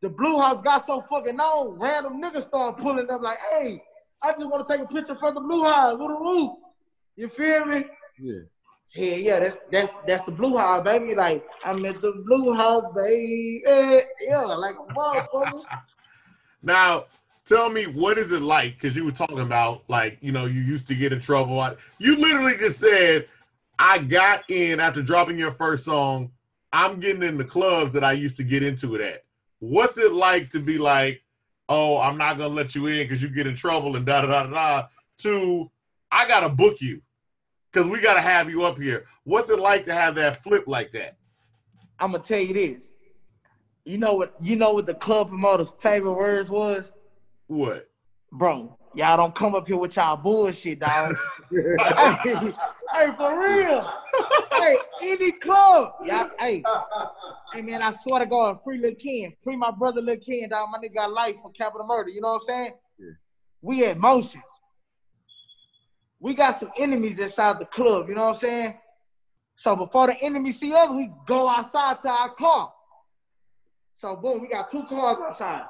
the 0.00 0.08
blue 0.08 0.40
house 0.40 0.62
got 0.62 0.86
so 0.86 1.04
fucking 1.10 1.36
known, 1.36 1.78
random 1.78 2.22
niggas 2.22 2.44
start 2.44 2.78
pulling 2.78 3.10
up 3.10 3.20
like, 3.20 3.38
hey, 3.52 3.82
I 4.22 4.32
just 4.32 4.48
want 4.48 4.66
to 4.66 4.76
take 4.76 4.84
a 4.84 4.88
picture 4.88 5.16
from 5.16 5.34
the 5.34 5.40
blue 5.40 5.64
house, 5.64 5.98
little 5.98 6.18
roof. 6.18 6.52
You 7.16 7.28
feel 7.28 7.66
me? 7.66 7.84
Yeah. 8.18 8.40
Yeah, 8.94 9.14
yeah, 9.14 9.40
that's 9.40 9.56
that's 9.70 9.92
that's 10.06 10.24
the 10.24 10.32
blue 10.32 10.56
house, 10.56 10.82
baby. 10.82 11.14
Like 11.14 11.44
I'm 11.64 11.84
at 11.86 12.00
the 12.00 12.24
blue 12.26 12.52
house, 12.52 12.84
baby. 12.94 13.62
Yeah, 13.64 14.40
like 14.40 14.74
a 14.74 14.92
motherfucker. 14.92 15.62
Now, 16.62 17.06
tell 17.46 17.70
me 17.70 17.84
what 17.84 18.18
is 18.18 18.32
it 18.32 18.42
like? 18.42 18.74
Because 18.74 18.94
you 18.94 19.04
were 19.04 19.12
talking 19.12 19.38
about 19.38 19.82
like 19.88 20.18
you 20.20 20.30
know 20.30 20.44
you 20.44 20.60
used 20.60 20.86
to 20.88 20.94
get 20.94 21.12
in 21.12 21.20
trouble. 21.20 21.74
You 21.98 22.16
literally 22.16 22.56
just 22.58 22.80
said, 22.80 23.28
"I 23.78 23.98
got 23.98 24.48
in 24.50 24.78
after 24.78 25.02
dropping 25.02 25.38
your 25.38 25.52
first 25.52 25.84
song. 25.84 26.32
I'm 26.72 27.00
getting 27.00 27.22
in 27.22 27.38
the 27.38 27.44
clubs 27.44 27.94
that 27.94 28.04
I 28.04 28.12
used 28.12 28.36
to 28.38 28.44
get 28.44 28.62
into 28.62 28.94
it 28.94 29.00
at." 29.00 29.24
What's 29.60 29.96
it 29.96 30.12
like 30.12 30.50
to 30.50 30.60
be 30.60 30.76
like, 30.76 31.22
"Oh, 31.68 31.98
I'm 31.98 32.18
not 32.18 32.36
gonna 32.36 32.52
let 32.52 32.74
you 32.74 32.88
in 32.88 33.08
because 33.08 33.22
you 33.22 33.30
get 33.30 33.46
in 33.46 33.54
trouble 33.54 33.96
and 33.96 34.04
da 34.04 34.20
da 34.20 34.44
da." 34.44 34.50
da," 34.50 34.86
To, 35.20 35.70
I 36.10 36.26
gotta 36.28 36.48
book 36.50 36.80
you 36.80 37.00
because 37.72 37.88
we 37.88 38.00
gotta 38.00 38.20
have 38.20 38.50
you 38.50 38.64
up 38.64 38.78
here. 38.78 39.06
What's 39.24 39.50
it 39.50 39.58
like 39.58 39.84
to 39.84 39.92
have 39.94 40.14
that 40.16 40.42
flip 40.42 40.64
like 40.66 40.92
that? 40.92 41.16
I'm 41.98 42.12
gonna 42.12 42.22
tell 42.24 42.40
you 42.40 42.54
this. 42.54 42.82
You 43.84 43.98
know 43.98 44.14
what? 44.14 44.34
You 44.40 44.56
know 44.56 44.72
what 44.72 44.86
the 44.86 44.94
club 44.94 45.28
promoter's 45.28 45.68
favorite 45.80 46.14
words 46.14 46.50
was, 46.50 46.84
What? 47.46 47.88
bro. 48.32 48.76
Y'all 48.94 49.16
don't 49.16 49.34
come 49.36 49.54
up 49.54 49.68
here 49.68 49.76
with 49.76 49.94
y'all 49.94 50.16
bullshit, 50.16 50.80
dog. 50.80 51.14
hey, 51.52 52.52
hey, 52.92 53.10
for 53.16 53.38
real. 53.38 53.92
hey, 54.52 54.76
any 55.00 55.30
club. 55.30 55.92
Y'all, 56.04 56.28
hey, 56.40 56.64
hey, 57.52 57.62
man, 57.62 57.84
I 57.84 57.92
swear 57.92 58.18
to 58.18 58.26
God, 58.26 58.58
free 58.64 58.78
Lil 58.78 58.96
Ken, 58.96 59.32
free 59.44 59.54
my 59.56 59.70
brother 59.70 60.02
Lil 60.02 60.16
Ken, 60.16 60.48
dog. 60.48 60.70
My 60.72 60.78
nigga 60.78 60.94
got 60.94 61.12
life 61.12 61.36
for 61.40 61.52
capital 61.52 61.86
murder. 61.86 62.08
You 62.10 62.20
know 62.20 62.32
what 62.32 62.42
I'm 62.42 62.46
saying? 62.46 62.72
Yeah. 62.98 63.06
We 63.62 63.78
had 63.78 63.96
motions. 63.98 64.42
We 66.20 66.34
got 66.34 66.58
some 66.58 66.70
enemies 66.78 67.18
inside 67.18 67.58
the 67.58 67.64
club. 67.64 68.08
You 68.08 68.14
know 68.14 68.26
what 68.26 68.34
I'm 68.34 68.40
saying? 68.40 68.74
So 69.56 69.74
before 69.74 70.06
the 70.06 70.20
enemy 70.22 70.52
see 70.52 70.72
us, 70.72 70.90
we 70.90 71.10
go 71.26 71.48
outside 71.48 72.00
to 72.02 72.08
our 72.08 72.34
car. 72.34 72.72
So 73.96 74.16
boom, 74.16 74.40
we 74.40 74.48
got 74.48 74.70
two 74.70 74.84
cars 74.84 75.18
outside. 75.22 75.64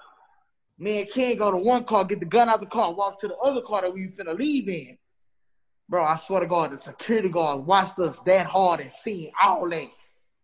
Me 0.78 1.02
and 1.02 1.10
Ken 1.10 1.36
go 1.36 1.50
to 1.50 1.56
one 1.56 1.84
car, 1.84 2.04
get 2.04 2.20
the 2.20 2.26
gun 2.26 2.48
out 2.48 2.60
the 2.60 2.66
car, 2.66 2.92
walk 2.92 3.20
to 3.20 3.28
the 3.28 3.36
other 3.36 3.60
car 3.62 3.82
that 3.82 3.92
we 3.92 4.08
finna 4.08 4.38
leave 4.38 4.68
in. 4.68 4.96
Bro, 5.88 6.04
I 6.04 6.16
swear 6.16 6.40
to 6.40 6.46
God, 6.46 6.70
the 6.70 6.78
security 6.78 7.28
guard 7.28 7.66
watched 7.66 7.98
us 7.98 8.18
that 8.24 8.46
hard 8.46 8.80
and 8.80 8.92
seen 8.92 9.32
all 9.42 9.68
that. 9.68 9.88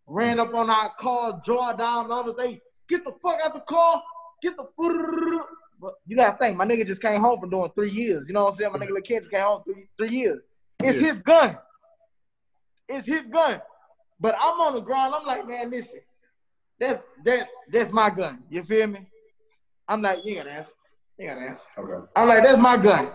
Ran 0.07 0.41
up 0.41 0.53
on 0.53 0.69
our 0.69 0.93
car, 1.01 1.41
draw 1.45 1.73
down 1.73 2.11
on 2.11 2.29
us. 2.29 2.35
They 2.37 2.61
get 2.89 3.05
the 3.05 3.13
fuck 3.23 3.39
out 3.45 3.55
the 3.55 3.61
car, 3.61 4.03
get 4.43 4.57
the. 4.57 4.67
But 5.81 5.95
you 6.07 6.17
gotta 6.17 6.39
think, 6.39 6.57
my 6.57 6.65
nigga 6.67 6.87
just 6.87 7.03
came 7.03 7.21
home 7.21 7.39
from 7.41 7.51
doing 7.51 7.71
three 7.75 7.91
years. 7.91 8.25
You 8.27 8.35
know 8.35 8.45
what 8.45 8.53
I'm 8.53 8.59
saying? 8.59 8.73
My 8.73 8.79
nigga, 8.79 8.89
little 8.89 9.03
kid 9.03 9.21
just 9.21 9.31
came 9.31 9.43
home 9.43 9.63
three 9.65 9.89
three 9.99 10.11
years. 10.11 10.41
It's 10.83 10.97
Yeah. 11.01 11.09
his 11.13 11.19
gun. 11.21 11.59
It's 12.89 13.07
his 13.07 13.29
gun. 13.29 13.61
But 14.21 14.37
I'm 14.41 14.61
on 14.61 14.75
the 14.75 14.81
ground. 14.81 15.15
I'm 15.15 15.27
like, 15.27 15.47
man, 15.47 15.71
listen, 15.71 16.01
that's 16.81 17.03
that 17.25 17.49
that's 17.71 17.93
my 17.93 18.11
gun. 18.11 18.43
You 18.49 18.63
feel 18.65 18.87
me? 18.87 19.07
I'm 19.89 20.03
like, 20.03 20.21
you 20.25 20.37
gotta 20.37 20.53
ask. 20.53 20.75
You 21.19 21.29
gotta 21.29 21.43
ask. 21.43 21.65
Okay. 21.79 22.07
I'm 22.17 22.29
like, 22.29 22.43
that's 22.43 22.59
my 22.59 22.77
gun. 22.77 23.11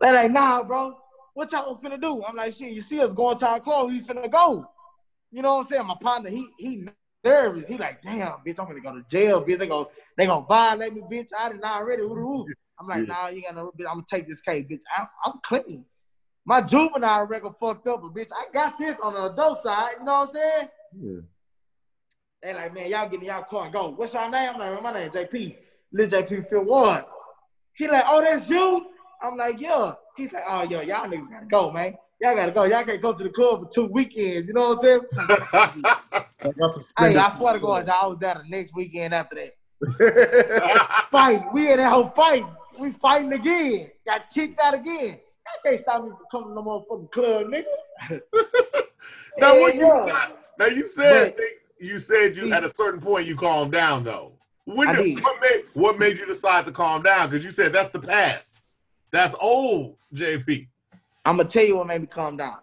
They're 0.00 0.12
like, 0.14 0.30
nah, 0.30 0.62
bro. 0.62 0.96
What 1.34 1.52
y'all 1.52 1.76
finna 1.78 2.00
do? 2.00 2.22
I'm 2.24 2.34
like, 2.36 2.54
shit, 2.54 2.72
you 2.72 2.80
see 2.80 2.98
us 3.00 3.12
going 3.12 3.36
to 3.38 3.46
our 3.48 3.60
car, 3.60 3.84
we 3.86 4.00
finna 4.00 4.30
go. 4.30 4.66
You 5.30 5.42
know 5.42 5.56
what 5.56 5.60
I'm 5.60 5.66
saying? 5.66 5.86
My 5.86 5.96
partner, 6.00 6.30
he 6.30 6.48
he 6.58 6.88
nervous. 7.26 7.68
He 7.68 7.76
like, 7.76 8.02
damn, 8.02 8.32
bitch, 8.46 8.58
I'm 8.58 8.66
gonna 8.66 8.80
go 8.80 8.94
to 8.94 9.04
jail, 9.10 9.42
bitch. 9.44 9.58
They 9.58 9.66
gonna 9.66 9.86
they 10.16 10.26
gonna 10.26 10.46
violate 10.46 10.94
me, 10.94 11.02
bitch. 11.02 11.28
I 11.38 11.50
did 11.50 11.60
not 11.60 11.82
already. 11.82 12.02
I'm 12.78 12.86
like, 12.86 13.06
Yeah. 13.08 13.14
nah, 13.14 13.28
you 13.28 13.42
got 13.42 13.54
no 13.54 13.72
bitch. 13.78 13.86
I'm 13.88 13.96
gonna 13.96 14.04
take 14.08 14.28
this 14.28 14.40
case, 14.40 14.64
bitch. 14.70 14.82
I'm, 14.96 15.06
I'm 15.24 15.32
clean. 15.42 15.84
My 16.44 16.60
juvenile 16.60 17.24
record 17.26 17.54
fucked 17.58 17.88
up, 17.88 18.02
but 18.02 18.14
bitch, 18.14 18.30
I 18.32 18.46
got 18.52 18.78
this 18.78 18.96
on 19.02 19.14
the 19.14 19.32
adult 19.32 19.60
side. 19.60 19.94
You 19.98 20.04
know 20.04 20.12
what 20.12 20.28
I'm 20.28 20.34
saying? 20.34 20.68
Yeah. 21.00 21.20
They 22.42 22.54
like, 22.54 22.74
man, 22.74 22.88
y'all 22.90 23.08
get 23.08 23.20
in 23.20 23.26
y'all 23.26 23.42
car 23.42 23.64
and 23.64 23.72
go. 23.72 23.90
What's 23.90 24.14
your 24.14 24.30
name? 24.30 24.52
I'm 24.54 24.60
like, 24.60 24.82
my 24.82 24.92
name 24.92 25.10
JP. 25.10 25.56
Lil 25.92 26.08
JP 26.08 26.48
Fifth 26.48 26.64
Ward. 26.64 27.04
He 27.74 27.88
like, 27.88 28.04
oh, 28.06 28.20
that's 28.20 28.48
you? 28.48 28.86
I'm 29.22 29.36
like, 29.36 29.60
yeah. 29.60 29.94
He's 30.16 30.32
like, 30.32 30.44
oh, 30.48 30.62
yo, 30.62 30.80
y'all 30.82 31.08
niggas 31.08 31.30
gotta 31.30 31.46
go, 31.46 31.70
man. 31.72 31.94
Y'all 32.20 32.34
gotta 32.34 32.52
go. 32.52 32.64
Y'all 32.64 32.84
can't 32.84 33.02
go 33.02 33.12
to 33.12 33.24
the 33.24 33.30
club 33.30 33.62
for 33.64 33.70
two 33.70 33.86
weekends. 33.86 34.46
You 34.46 34.54
know 34.54 34.74
what 34.74 34.84
I'm 34.84 35.00
saying? 35.52 36.24
I 36.46 36.52
got 36.52 36.72
hey. 36.98 37.16
I 37.16 37.28
swear 37.30 37.52
to 37.54 37.60
God, 37.60 37.88
I 38.02 38.06
was 38.06 38.18
there 38.18 38.34
the 38.42 38.48
next 38.48 38.74
weekend 38.74 39.14
after 39.14 39.36
that. 39.36 41.06
Fight. 41.10 41.42
We 41.52 41.70
in 41.70 41.78
that 41.78 41.92
whole 41.92 42.10
fight. 42.10 42.44
We 42.78 42.92
fighting 42.92 43.32
again. 43.32 43.90
Got 44.06 44.30
kicked 44.32 44.60
out 44.60 44.74
again. 44.74 45.18
That 45.44 45.70
can't 45.70 45.80
stop 45.80 46.04
me 46.04 46.10
from 46.10 46.26
coming 46.30 46.48
to 46.48 46.54
no 46.54 46.62
motherfucking 46.62 47.12
club, 47.12 47.46
nigga. 47.46 48.20
now, 49.38 49.60
what 49.60 49.74
you 49.74 49.80
Yeah. 49.82 50.28
now 50.58 50.66
you 50.66 50.86
said 50.88 51.28
But- 51.34 51.36
things- 51.36 51.50
you 51.78 51.98
said 51.98 52.36
you 52.36 52.50
at 52.54 52.64
a 52.64 52.74
certain 52.74 53.00
point 53.00 53.26
you 53.28 53.36
calmed 53.36 53.70
down 53.72 54.02
though. 54.02 54.32
When 54.64 54.94
did, 54.96 55.04
did. 55.16 55.22
what 55.22 55.40
made 55.40 55.64
what 55.74 55.98
made 55.98 56.18
you 56.18 56.26
decide 56.26 56.64
to 56.64 56.72
calm 56.72 57.02
down? 57.02 57.28
Because 57.28 57.44
you 57.44 57.50
said 57.50 57.72
that's 57.72 57.90
the 57.90 58.00
past. 58.00 58.58
That's 59.12 59.34
old, 59.40 59.96
JP. 60.14 60.66
I'm 61.26 61.36
gonna 61.36 61.48
tell 61.48 61.64
you 61.64 61.76
what 61.76 61.86
made 61.86 62.00
me 62.00 62.06
calm 62.06 62.36
down. 62.38 62.56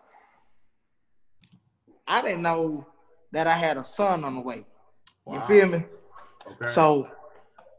I 2.07 2.21
didn't 2.21 2.41
know 2.41 2.85
that 3.33 3.47
I 3.47 3.57
had 3.57 3.77
a 3.77 3.83
son 3.83 4.23
on 4.23 4.35
the 4.35 4.41
way. 4.41 4.65
You 5.29 5.41
feel 5.41 5.67
me? 5.67 5.83
Okay. 6.47 6.73
So 6.73 7.05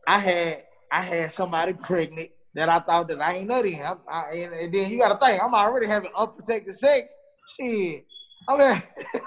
I 0.06 0.18
had 0.18 0.64
I 0.92 1.00
had 1.00 1.32
somebody 1.32 1.72
pregnant 1.72 2.30
that 2.54 2.68
I 2.68 2.80
thought 2.80 3.08
that 3.08 3.20
I 3.20 3.36
ain't 3.36 3.48
know 3.48 3.62
then. 3.62 3.80
I, 3.82 3.96
I, 4.10 4.32
and, 4.34 4.54
and 4.54 4.74
then 4.74 4.90
you 4.90 4.98
gotta 4.98 5.18
think 5.24 5.42
I'm 5.42 5.54
already 5.54 5.86
having 5.86 6.10
unprotected 6.16 6.78
sex. 6.78 7.14
Shit. 7.56 8.04
I 8.48 8.56
mean, 8.56 8.82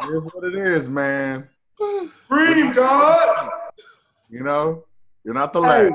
It 0.00 0.14
is 0.14 0.28
what 0.32 0.44
it 0.44 0.54
is, 0.54 0.88
man. 0.88 1.48
Breathe, 2.28 2.74
God. 2.74 3.50
You 4.30 4.44
know, 4.44 4.84
you're 5.24 5.34
not 5.34 5.52
the 5.52 5.60
hey, 5.60 5.90
last. 5.90 5.94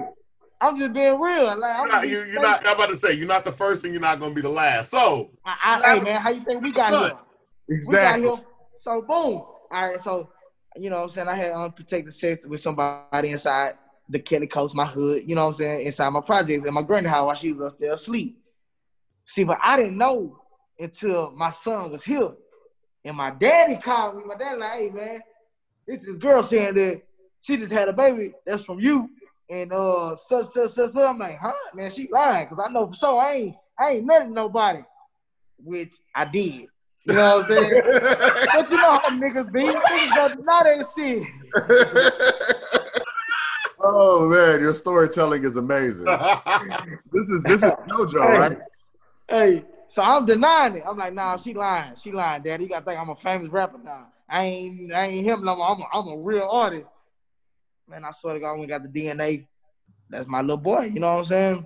I'm 0.59 0.77
just 0.77 0.93
being 0.93 1.19
real. 1.19 1.57
Like 1.57 1.79
I'm 1.79 1.85
you're 1.85 1.87
not, 1.87 2.07
you, 2.07 2.23
you're 2.25 2.41
not. 2.41 2.67
I'm 2.67 2.75
about 2.75 2.89
to 2.89 2.97
say 2.97 3.13
you're 3.13 3.27
not 3.27 3.45
the 3.45 3.51
first, 3.51 3.83
and 3.83 3.93
you're 3.93 4.01
not 4.01 4.19
going 4.19 4.31
to 4.31 4.35
be 4.35 4.41
the 4.41 4.49
last. 4.49 4.91
So 4.91 5.31
I, 5.45 5.81
I, 5.83 5.93
hey 5.93 5.99
man, 6.01 6.21
how 6.21 6.29
you 6.31 6.43
think 6.43 6.61
we 6.61 6.71
got 6.71 6.91
Son. 6.91 7.03
here? 7.03 7.17
We 7.69 7.75
Exactly. 7.75 8.29
got 8.29 8.39
him. 8.39 8.45
So 8.83 9.01
boom. 9.01 9.41
All 9.41 9.55
right. 9.71 10.01
So 10.01 10.29
you 10.75 10.89
know 10.89 10.97
what 10.97 11.03
I'm 11.03 11.09
saying? 11.09 11.27
I 11.29 11.35
had 11.35 11.53
unprotected 11.53 12.13
sex 12.13 12.45
with 12.45 12.59
somebody 12.59 13.29
inside 13.29 13.75
the 14.09 14.19
Kelly 14.19 14.47
Coast, 14.47 14.75
my 14.75 14.85
hood, 14.85 15.23
you 15.25 15.35
know 15.35 15.43
what 15.43 15.51
I'm 15.51 15.53
saying, 15.53 15.87
inside 15.87 16.09
my 16.09 16.19
projects 16.19 16.65
and 16.65 16.73
my 16.73 16.81
granny 16.81 17.07
house 17.07 17.25
while 17.25 17.35
she 17.35 17.53
was 17.53 17.71
up 17.71 17.79
there 17.79 17.93
asleep. 17.93 18.37
See, 19.25 19.45
but 19.45 19.57
I 19.63 19.77
didn't 19.77 19.97
know 19.97 20.37
until 20.77 21.31
my 21.31 21.51
son 21.51 21.91
was 21.91 22.03
here. 22.03 22.31
And 23.05 23.15
my 23.15 23.31
daddy 23.31 23.77
called 23.77 24.17
me. 24.17 24.23
My 24.25 24.35
daddy 24.35 24.59
like, 24.59 24.71
hey 24.73 24.89
man, 24.89 25.21
it's 25.87 26.05
this 26.05 26.17
girl 26.17 26.43
saying 26.43 26.75
that 26.75 27.03
she 27.39 27.55
just 27.55 27.71
had 27.71 27.87
a 27.87 27.93
baby 27.93 28.33
that's 28.45 28.63
from 28.63 28.81
you. 28.81 29.09
And 29.49 29.71
uh 29.71 30.17
such 30.17 30.47
such 30.47 30.71
such 30.71 30.91
such. 30.91 31.09
I'm 31.09 31.19
like, 31.19 31.37
huh? 31.37 31.53
Man, 31.73 31.89
she 31.89 32.09
lying. 32.11 32.49
Cause 32.49 32.59
I 32.61 32.69
know 32.69 32.87
for 32.87 32.93
sure 32.93 33.21
I 33.21 33.33
ain't 33.33 33.55
I 33.79 33.91
ain't 33.91 34.05
met 34.05 34.29
nobody. 34.29 34.81
Which 35.57 35.93
I 36.13 36.25
did. 36.25 36.67
You 37.05 37.15
know 37.15 37.37
what 37.37 37.45
I'm 37.45 37.47
saying? 37.47 37.81
But 38.53 38.69
you 38.69 38.77
know 38.77 38.91
how 38.91 39.09
niggas 39.09 39.51
be. 39.51 39.63
Niggas 39.63 40.15
don't 40.15 40.37
deny 40.37 40.61
that 40.63 40.85
shit. 40.95 41.23
oh 43.79 44.29
man, 44.29 44.61
your 44.61 44.73
storytelling 44.73 45.43
is 45.43 45.57
amazing. 45.57 46.07
This 47.11 47.29
is 47.29 47.43
this 47.43 47.63
is 47.63 47.73
JoJo, 47.87 48.39
right? 48.39 48.57
Hey, 49.27 49.65
so 49.89 50.01
I'm 50.01 50.25
denying 50.25 50.77
it. 50.77 50.83
I'm 50.87 50.97
like, 50.97 51.13
nah, 51.13 51.37
she 51.37 51.53
lying. 51.53 51.95
She 51.95 52.11
lying, 52.11 52.41
daddy. 52.41 52.63
You 52.63 52.69
gotta 52.69 52.85
think 52.85 52.99
I'm 52.99 53.09
a 53.09 53.15
famous 53.15 53.51
rapper 53.51 53.77
now. 53.83 54.07
I 54.27 54.45
ain't 54.45 54.91
I 54.93 55.05
ain't 55.05 55.25
him 55.25 55.43
no 55.43 55.55
more. 55.55 55.69
I'm 55.69 55.81
a, 55.81 55.85
I'm 55.93 56.07
a 56.07 56.17
real 56.17 56.47
artist. 56.49 56.87
Man, 57.87 58.03
I 58.03 58.09
swear 58.11 58.33
to 58.33 58.39
God, 58.39 58.59
we 58.59 58.65
got 58.65 58.81
the 58.81 58.89
DNA. 58.89 59.45
That's 60.09 60.27
my 60.27 60.41
little 60.41 60.57
boy. 60.57 60.89
You 60.93 60.99
know 60.99 61.13
what 61.13 61.19
I'm 61.19 61.25
saying? 61.25 61.65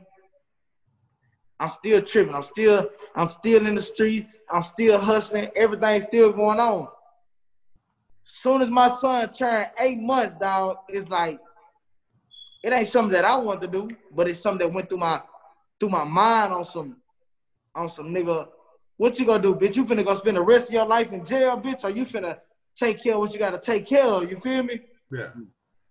I'm 1.60 1.72
still 1.72 2.02
tripping. 2.02 2.36
I'm 2.36 2.44
still 2.44 2.90
I'm 3.16 3.30
still 3.30 3.66
in 3.66 3.76
the 3.76 3.82
street. 3.82 4.28
I'm 4.52 4.64
still 4.64 5.00
hustling. 5.00 5.50
Everything's 5.56 6.06
still 6.06 6.32
going 6.32 6.60
on. 6.60 6.88
Soon 8.24 8.62
as 8.62 8.70
my 8.70 8.90
son 8.90 9.32
turned 9.32 9.68
eight 9.80 10.00
months, 10.00 10.36
dog, 10.40 10.78
it's 10.90 11.10
like 11.10 11.40
it 12.64 12.74
ain't 12.74 12.88
something 12.88 13.14
that 13.14 13.26
I 13.26 13.38
want 13.38 13.62
to 13.62 13.68
do, 13.68 13.90
but 14.14 14.28
it's 14.28 14.40
something 14.40 14.68
that 14.68 14.74
went 14.74 14.90
through 14.90 14.98
my 15.00 15.22
through 15.80 15.90
my 15.90 16.04
mind 16.04 16.54
on 16.54 16.66
some 16.66 16.98
on 17.76 17.90
some 17.90 18.14
nigga. 18.14 18.48
What 18.98 19.20
you 19.20 19.26
gonna 19.26 19.44
do, 19.44 19.56
bitch? 19.56 19.76
You 19.76 19.86
finna 19.86 20.04
go 20.04 20.16
spend 20.16 20.38
the 20.38 20.42
rest 20.42 20.68
of 20.68 20.74
your 20.74 20.86
life 20.86 21.12
in 21.12 21.26
jail, 21.26 21.60
bitch, 21.60 21.84
or 21.84 21.90
you 21.90 22.06
finna 22.06 22.38
take 22.78 23.04
care 23.04 23.14
of 23.14 23.20
what 23.22 23.34
you 23.34 23.40
gotta 23.40 23.60
take 23.60 23.88
care 23.88 24.06
of? 24.06 24.30
You 24.30 24.40
feel 24.40 24.64
me? 24.64 24.82
Yeah. 25.12 25.30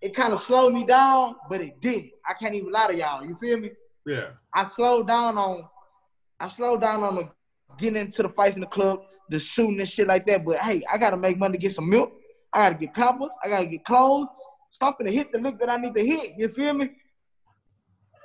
It 0.02 0.14
kind 0.14 0.32
of 0.32 0.40
slowed 0.40 0.74
me 0.74 0.84
down, 0.84 1.36
but 1.48 1.60
it 1.60 1.80
didn't. 1.80 2.10
I 2.28 2.34
can't 2.34 2.54
even 2.54 2.70
lie 2.70 2.88
to 2.88 2.94
y'all. 2.94 3.24
You 3.24 3.36
feel 3.40 3.58
me? 3.58 3.70
Yeah. 4.04 4.30
I 4.54 4.66
slowed 4.66 5.06
down 5.06 5.38
on 5.38 5.68
I 6.38 6.48
slowed 6.48 6.82
down 6.82 7.02
on 7.02 7.14
the 7.14 7.28
getting 7.78 8.00
into 8.00 8.22
the 8.22 8.28
fights 8.28 8.56
in 8.56 8.60
the 8.60 8.66
club, 8.66 9.00
the 9.30 9.38
shooting 9.38 9.78
and 9.80 9.88
shit 9.88 10.06
like 10.06 10.26
that. 10.26 10.44
But 10.44 10.58
hey, 10.58 10.82
I 10.92 10.98
gotta 10.98 11.16
make 11.16 11.38
money 11.38 11.58
to 11.58 11.62
get 11.62 11.74
some 11.74 11.88
milk. 11.88 12.12
I 12.52 12.64
gotta 12.64 12.74
get 12.86 12.94
pampers. 12.94 13.30
I 13.44 13.48
gotta 13.48 13.66
get 13.66 13.84
clothes. 13.84 14.28
Something 14.70 15.06
to 15.06 15.12
hit 15.12 15.32
the 15.32 15.38
lick 15.38 15.58
that 15.58 15.68
I 15.68 15.76
need 15.76 15.94
to 15.94 16.04
hit. 16.04 16.34
You 16.36 16.48
feel 16.48 16.74
me? 16.74 16.90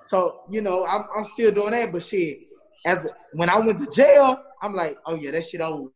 So 0.06 0.42
you 0.50 0.62
know, 0.62 0.86
I'm, 0.86 1.06
I'm 1.16 1.26
still 1.26 1.52
doing 1.52 1.72
that. 1.72 1.92
But 1.92 2.04
shit, 2.04 2.40
as 2.86 3.00
when 3.34 3.50
I 3.50 3.60
went 3.60 3.80
to 3.80 3.92
jail, 3.92 4.38
I'm 4.62 4.76
like, 4.76 4.98
oh 5.06 5.16
yeah, 5.16 5.32
that 5.32 5.46
shit 5.48 5.62
over. 5.62 5.90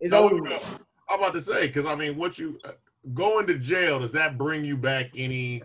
It's 0.00 0.12
No, 0.12 0.24
over. 0.30 0.48
I'm 1.10 1.20
about 1.20 1.34
to 1.34 1.40
say 1.40 1.66
because 1.66 1.86
I 1.86 1.94
mean, 1.94 2.16
what 2.16 2.38
you 2.38 2.58
uh, 2.64 2.72
going 3.14 3.46
to 3.46 3.58
jail 3.58 3.98
does 3.98 4.12
that 4.12 4.38
bring 4.38 4.64
you 4.64 4.76
back 4.76 5.10
any? 5.16 5.62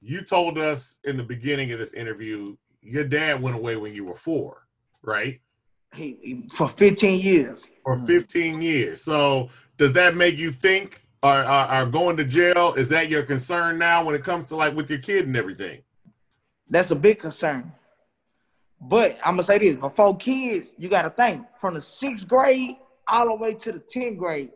You 0.00 0.22
told 0.22 0.58
us 0.58 0.98
in 1.04 1.16
the 1.16 1.22
beginning 1.22 1.72
of 1.72 1.78
this 1.78 1.94
interview 1.94 2.56
your 2.84 3.04
dad 3.04 3.40
went 3.40 3.56
away 3.56 3.76
when 3.76 3.94
you 3.94 4.04
were 4.04 4.14
four, 4.14 4.66
right? 5.02 5.40
He, 5.94 6.18
he- 6.22 6.48
for 6.54 6.68
15 6.68 7.20
years. 7.20 7.70
For 7.84 7.96
15 8.06 8.62
years. 8.62 9.02
So 9.02 9.48
does 9.76 9.92
that 9.94 10.16
make 10.16 10.38
you 10.38 10.52
think? 10.52 11.04
are, 11.24 11.42
are, 11.42 11.82
or 11.82 11.86
going 11.86 12.16
to 12.18 12.24
jail 12.24 12.74
is 12.74 12.88
that 12.88 13.08
your 13.08 13.22
concern 13.22 13.78
now 13.78 14.04
when 14.04 14.14
it 14.14 14.22
comes 14.22 14.44
to 14.46 14.56
like 14.56 14.76
with 14.76 14.90
your 14.90 14.98
kid 14.98 15.26
and 15.26 15.36
everything? 15.36 15.80
That's 16.68 16.90
a 16.90 16.96
big 16.96 17.18
concern. 17.18 17.72
But 18.80 19.16
I'm 19.24 19.32
gonna 19.34 19.42
say 19.44 19.58
this: 19.58 19.76
before 19.76 20.16
kids, 20.18 20.72
you 20.76 20.90
gotta 20.90 21.08
think 21.10 21.46
from 21.60 21.74
the 21.74 21.80
sixth 21.80 22.28
grade 22.28 22.76
all 23.08 23.26
the 23.26 23.34
way 23.36 23.54
to 23.54 23.72
the 23.72 23.78
10th 23.78 24.18
grade. 24.18 24.50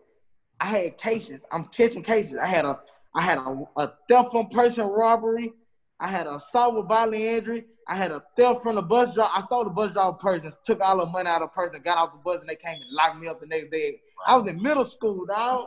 I 0.60 0.66
had 0.66 0.98
cases. 0.98 1.40
I'm 1.50 1.64
catching 1.66 2.02
cases. 2.02 2.36
I 2.40 2.46
had 2.46 2.66
a 2.66 2.78
I 3.14 3.22
had 3.22 3.38
a, 3.38 3.64
a 3.78 3.92
theft 4.08 4.32
from 4.32 4.48
person 4.48 4.84
robbery. 4.84 5.52
I 6.00 6.08
had 6.08 6.26
a 6.26 6.36
assault 6.36 6.74
with 6.76 6.88
bodily 6.88 7.26
injury. 7.28 7.64
I 7.88 7.96
had 7.96 8.12
a 8.12 8.22
theft 8.36 8.62
from 8.62 8.76
the 8.76 8.82
bus 8.82 9.12
driver. 9.14 9.30
I 9.34 9.40
stole 9.40 9.64
the 9.64 9.70
bus 9.70 9.90
driver 9.92 10.12
person, 10.12 10.52
took 10.64 10.80
all 10.80 10.98
the 10.98 11.06
money 11.06 11.28
out 11.28 11.42
of 11.42 11.48
the 11.50 11.54
person, 11.54 11.80
got 11.82 11.98
off 11.98 12.12
the 12.12 12.18
bus, 12.18 12.40
and 12.40 12.48
they 12.48 12.56
came 12.56 12.80
and 12.80 12.90
locked 12.92 13.18
me 13.18 13.26
up 13.28 13.40
the 13.40 13.46
next 13.46 13.70
day. 13.70 14.00
I 14.26 14.36
was 14.36 14.46
in 14.48 14.62
middle 14.62 14.84
school, 14.84 15.26
dog. 15.26 15.66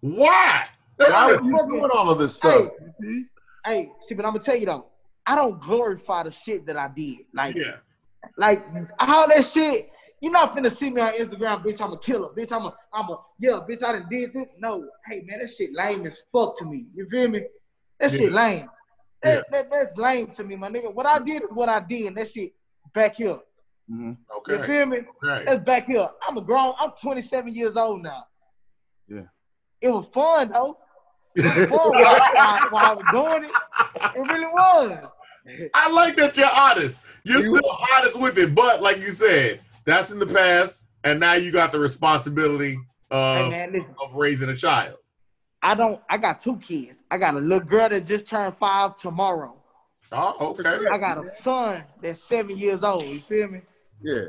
Why? 0.00 0.66
Why 0.96 1.26
was 1.32 1.38
are 1.40 1.44
you 1.44 1.52
fucking- 1.56 1.70
doing 1.70 1.90
all 1.94 2.10
of 2.10 2.18
this 2.18 2.34
stuff? 2.36 2.68
Hey, 3.64 3.90
see, 4.00 4.14
but 4.14 4.26
I'm 4.26 4.32
gonna 4.32 4.44
tell 4.44 4.56
you 4.56 4.66
though, 4.66 4.86
I 5.26 5.34
don't 5.34 5.60
glorify 5.62 6.24
the 6.24 6.30
shit 6.30 6.66
that 6.66 6.76
I 6.76 6.88
did. 6.88 7.20
Like, 7.32 7.54
Yeah. 7.56 7.76
Like 8.36 8.62
all 9.00 9.28
that 9.28 9.44
shit, 9.44 9.90
you're 10.20 10.32
not 10.32 10.54
finna 10.56 10.74
see 10.74 10.88
me 10.90 11.00
on 11.00 11.12
Instagram, 11.14 11.62
bitch. 11.64 11.80
I'm 11.82 11.92
a 11.92 11.98
killer, 11.98 12.28
bitch. 12.30 12.52
I'm 12.52 12.64
a, 12.66 12.74
I'm 12.92 13.08
a, 13.10 13.18
yeah, 13.38 13.60
bitch. 13.68 13.82
I 13.82 13.92
done 13.92 14.06
did 14.10 14.32
this. 14.32 14.46
No, 14.58 14.88
hey 15.08 15.22
man, 15.26 15.40
that 15.40 15.50
shit 15.50 15.74
lame 15.74 16.06
as 16.06 16.22
fuck 16.32 16.56
to 16.58 16.64
me. 16.64 16.86
You 16.94 17.06
feel 17.10 17.28
me? 17.28 17.42
That 18.00 18.10
shit 18.12 18.32
Yeah. 18.32 18.36
lame. 18.36 18.70
That, 19.24 19.50
that 19.50 19.70
that's 19.70 19.96
lame 19.96 20.28
to 20.32 20.44
me, 20.44 20.56
my 20.56 20.68
nigga. 20.68 20.92
What 20.92 21.06
I 21.06 21.18
did 21.18 21.42
is 21.42 21.48
what 21.50 21.68
I 21.68 21.80
did, 21.80 22.06
and 22.08 22.16
that 22.16 22.30
shit 22.30 22.52
back 22.94 23.16
here. 23.16 23.38
Mhm. 23.90 24.16
You 24.48 24.54
Okay. 24.56 24.66
feel 24.66 24.86
me? 24.86 24.98
Okay. 25.24 25.44
That's 25.46 25.64
back 25.64 25.86
here. 25.86 26.08
I'm 26.26 26.36
a 26.36 26.40
grown. 26.42 26.74
I'm 26.78 26.90
27 27.00 27.52
years 27.54 27.76
old 27.76 28.02
now. 28.02 28.24
Yeah. 29.08 29.22
It 29.80 29.90
was 29.90 30.06
fun 30.08 30.50
though. 30.52 30.78
It 31.36 31.44
was 31.44 31.66
fun 31.68 31.90
while, 31.90 32.20
while- 32.34 32.70
while 32.70 32.84
I 32.84 32.94
was 32.94 33.04
doing 33.10 33.44
it. 33.50 34.16
It 34.16 34.32
really 34.32 34.46
was. 34.46 35.06
I 35.74 35.90
like 35.90 36.16
that 36.16 36.36
you're 36.36 36.48
honest. 36.56 37.02
You're 37.24 37.40
You 37.40 37.56
still 37.56 37.76
honest 37.96 38.18
with 38.18 38.38
it, 38.38 38.54
but 38.54 38.80
like 38.82 38.98
you 39.00 39.10
said, 39.10 39.60
that's 39.84 40.10
in 40.10 40.18
the 40.18 40.26
past, 40.26 40.86
and 41.02 41.20
now 41.20 41.34
you 41.34 41.50
got 41.50 41.72
the 41.72 41.78
responsibility 41.78 42.78
Hey 43.10 43.44
of, 43.44 43.50
man, 43.50 43.84
of 44.02 44.14
raising 44.14 44.48
a 44.48 44.56
child. 44.56 44.96
I 45.64 45.74
don't. 45.74 45.98
I 46.10 46.18
got 46.18 46.42
two 46.42 46.58
kids. 46.58 46.98
I 47.10 47.16
got 47.16 47.34
a 47.34 47.40
little 47.40 47.66
girl 47.66 47.88
that 47.88 48.04
just 48.04 48.26
turned 48.26 48.54
five 48.58 48.96
tomorrow. 48.96 49.56
Oh, 50.12 50.50
okay. 50.50 50.76
I 50.92 50.98
got 50.98 51.16
a 51.16 51.26
son 51.42 51.82
that's 52.02 52.22
seven 52.22 52.54
years 52.56 52.84
old. 52.84 53.06
You 53.06 53.22
feel 53.26 53.48
me? 53.48 53.62
Yeah. 54.02 54.24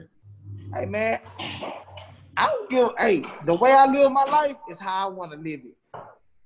Hey 0.73 0.85
man, 0.85 1.19
I 2.37 2.47
don't 2.47 2.69
give. 2.69 2.89
Hey, 2.97 3.25
the 3.45 3.53
way 3.53 3.73
I 3.73 3.85
live 3.85 4.13
my 4.13 4.23
life 4.23 4.55
is 4.69 4.79
how 4.79 5.09
I 5.09 5.11
want 5.11 5.33
to 5.33 5.37
live 5.37 5.59
it. 5.65 6.01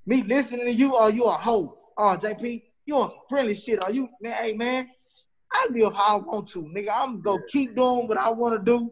Me 0.07 0.23
listening 0.23 0.65
to 0.65 0.73
you, 0.73 0.95
or 0.95 1.11
you 1.11 1.25
a 1.25 1.33
hoe? 1.33 1.77
Oh, 1.95 2.17
JP, 2.17 2.63
you 2.87 2.97
on 2.97 3.09
some 3.09 3.19
friendly 3.29 3.53
shit? 3.53 3.83
Are 3.83 3.91
you 3.91 4.09
man? 4.19 4.43
Hey 4.43 4.53
man, 4.53 4.89
I 5.53 5.67
live 5.69 5.93
how 5.93 6.17
I 6.17 6.25
want 6.25 6.47
to, 6.49 6.63
nigga. 6.63 6.89
I'm 6.91 7.21
gonna 7.21 7.43
keep 7.47 7.75
doing 7.75 8.07
what 8.07 8.17
I 8.17 8.31
want 8.31 8.59
to 8.59 8.65
do, 8.65 8.89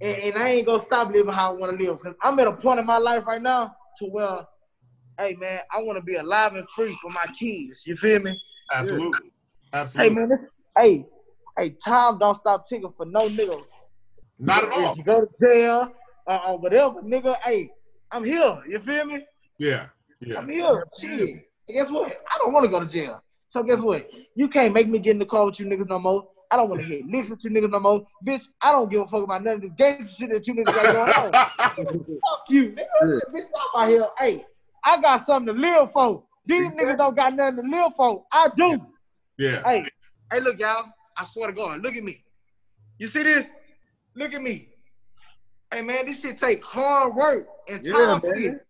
and, 0.00 0.18
and 0.18 0.40
I 0.40 0.50
ain't 0.50 0.66
gonna 0.66 0.78
stop 0.78 1.10
living 1.10 1.32
how 1.32 1.52
I 1.52 1.56
want 1.56 1.76
to 1.76 1.84
live. 1.84 2.00
Cause 2.00 2.14
I'm 2.22 2.38
at 2.38 2.46
a 2.46 2.52
point 2.52 2.78
in 2.78 2.86
my 2.86 2.98
life 2.98 3.26
right 3.26 3.42
now 3.42 3.74
to 3.98 4.06
where, 4.06 4.46
hey 5.18 5.34
man, 5.34 5.60
I 5.72 5.82
want 5.82 5.98
to 5.98 6.04
be 6.04 6.16
alive 6.16 6.54
and 6.54 6.68
free 6.70 6.96
for 7.00 7.10
my 7.10 7.26
kids. 7.38 7.86
You 7.86 7.96
feel 7.96 8.20
me? 8.20 8.38
Absolutely. 8.72 9.30
Hey 9.72 9.78
Absolutely. 9.78 10.14
Hey 10.14 10.20
man, 10.20 10.28
this, 10.28 10.48
hey, 10.76 11.06
hey, 11.58 11.76
time 11.84 12.18
don't 12.18 12.36
stop 12.36 12.68
ticking 12.68 12.92
for 12.96 13.06
no 13.06 13.28
nigga. 13.28 13.62
Not 14.38 14.64
at 14.64 14.70
all. 14.70 14.96
you 14.96 15.04
go 15.04 15.20
to 15.20 15.28
jail 15.46 15.92
or, 16.26 16.46
or 16.46 16.58
whatever, 16.58 17.02
nigga, 17.02 17.36
hey, 17.44 17.70
I'm 18.10 18.24
here. 18.24 18.62
You 18.68 18.78
feel 18.80 19.06
me? 19.06 19.24
Yeah. 19.58 19.86
Yeah. 20.20 20.38
I'm 20.38 20.48
here. 20.48 20.84
Shit. 21.00 21.48
Guess 21.68 21.90
what? 21.90 22.12
I 22.30 22.38
don't 22.38 22.52
want 22.52 22.64
to 22.64 22.70
go 22.70 22.80
to 22.80 22.86
jail. 22.86 23.22
So 23.48 23.62
guess 23.62 23.80
what? 23.80 24.08
You 24.34 24.48
can't 24.48 24.74
make 24.74 24.88
me 24.88 24.98
get 24.98 25.12
in 25.12 25.18
the 25.18 25.26
car 25.26 25.46
with 25.46 25.60
you 25.60 25.66
niggas 25.66 25.88
no 25.88 25.98
more. 25.98 26.28
I 26.50 26.56
don't 26.56 26.68
want 26.68 26.82
to 26.82 26.86
hit 26.86 27.06
licks 27.06 27.30
with 27.30 27.42
you 27.44 27.50
niggas 27.50 27.70
no 27.70 27.80
more. 27.80 28.06
Bitch, 28.26 28.44
I 28.60 28.72
don't 28.72 28.90
give 28.90 29.00
a 29.00 29.06
fuck 29.06 29.24
about 29.24 29.42
none 29.42 29.56
of 29.56 29.62
this 29.62 29.70
gangster 29.76 30.12
shit 30.12 30.30
that 30.32 30.46
you 30.46 30.54
niggas 30.54 30.66
got 30.66 30.92
going 30.92 31.34
on. 31.34 31.76
fuck 31.86 32.44
you, 32.50 32.72
nigga. 32.72 33.20
Bitch, 33.34 33.46
I'm 33.74 33.82
out 33.82 33.88
here. 33.88 34.06
Hey, 34.18 34.44
I 34.84 35.00
got 35.00 35.18
something 35.18 35.54
to 35.54 35.60
live 35.60 35.92
for. 35.92 36.24
These 36.44 36.70
niggas 36.70 36.98
don't 36.98 37.16
got 37.16 37.34
nothing 37.34 37.62
to 37.64 37.70
live 37.70 37.92
for. 37.96 38.24
I 38.32 38.48
do. 38.56 38.84
yeah. 39.38 39.62
Hey, 39.64 39.84
hey, 40.32 40.40
look, 40.40 40.58
y'all. 40.58 40.90
I 41.16 41.24
swear 41.24 41.48
to 41.48 41.54
God, 41.54 41.82
look 41.82 41.94
at 41.94 42.02
me. 42.02 42.24
You 42.98 43.06
see 43.06 43.22
this? 43.22 43.46
Look 44.14 44.34
at 44.34 44.42
me. 44.42 44.68
Hey, 45.72 45.82
man, 45.82 46.06
this 46.06 46.20
shit 46.22 46.38
take 46.38 46.64
hard 46.64 47.14
work 47.14 47.46
and 47.68 47.84
Yeah, 47.84 47.92
time 47.92 48.20
for 48.20 48.26
man. 48.34 48.36
this. 48.36 48.60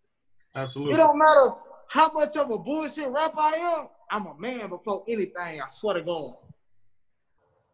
It 0.55 0.97
don't 0.97 1.17
matter 1.17 1.53
how 1.89 2.11
much 2.11 2.35
of 2.37 2.51
a 2.51 2.57
bullshit 2.57 3.07
rapper 3.09 3.39
I 3.39 3.77
am. 3.79 3.87
I'm 4.11 4.27
a 4.27 4.37
man 4.37 4.69
before 4.69 5.03
anything. 5.07 5.61
I 5.61 5.67
swear 5.67 5.95
to 5.95 6.01
God. 6.01 6.35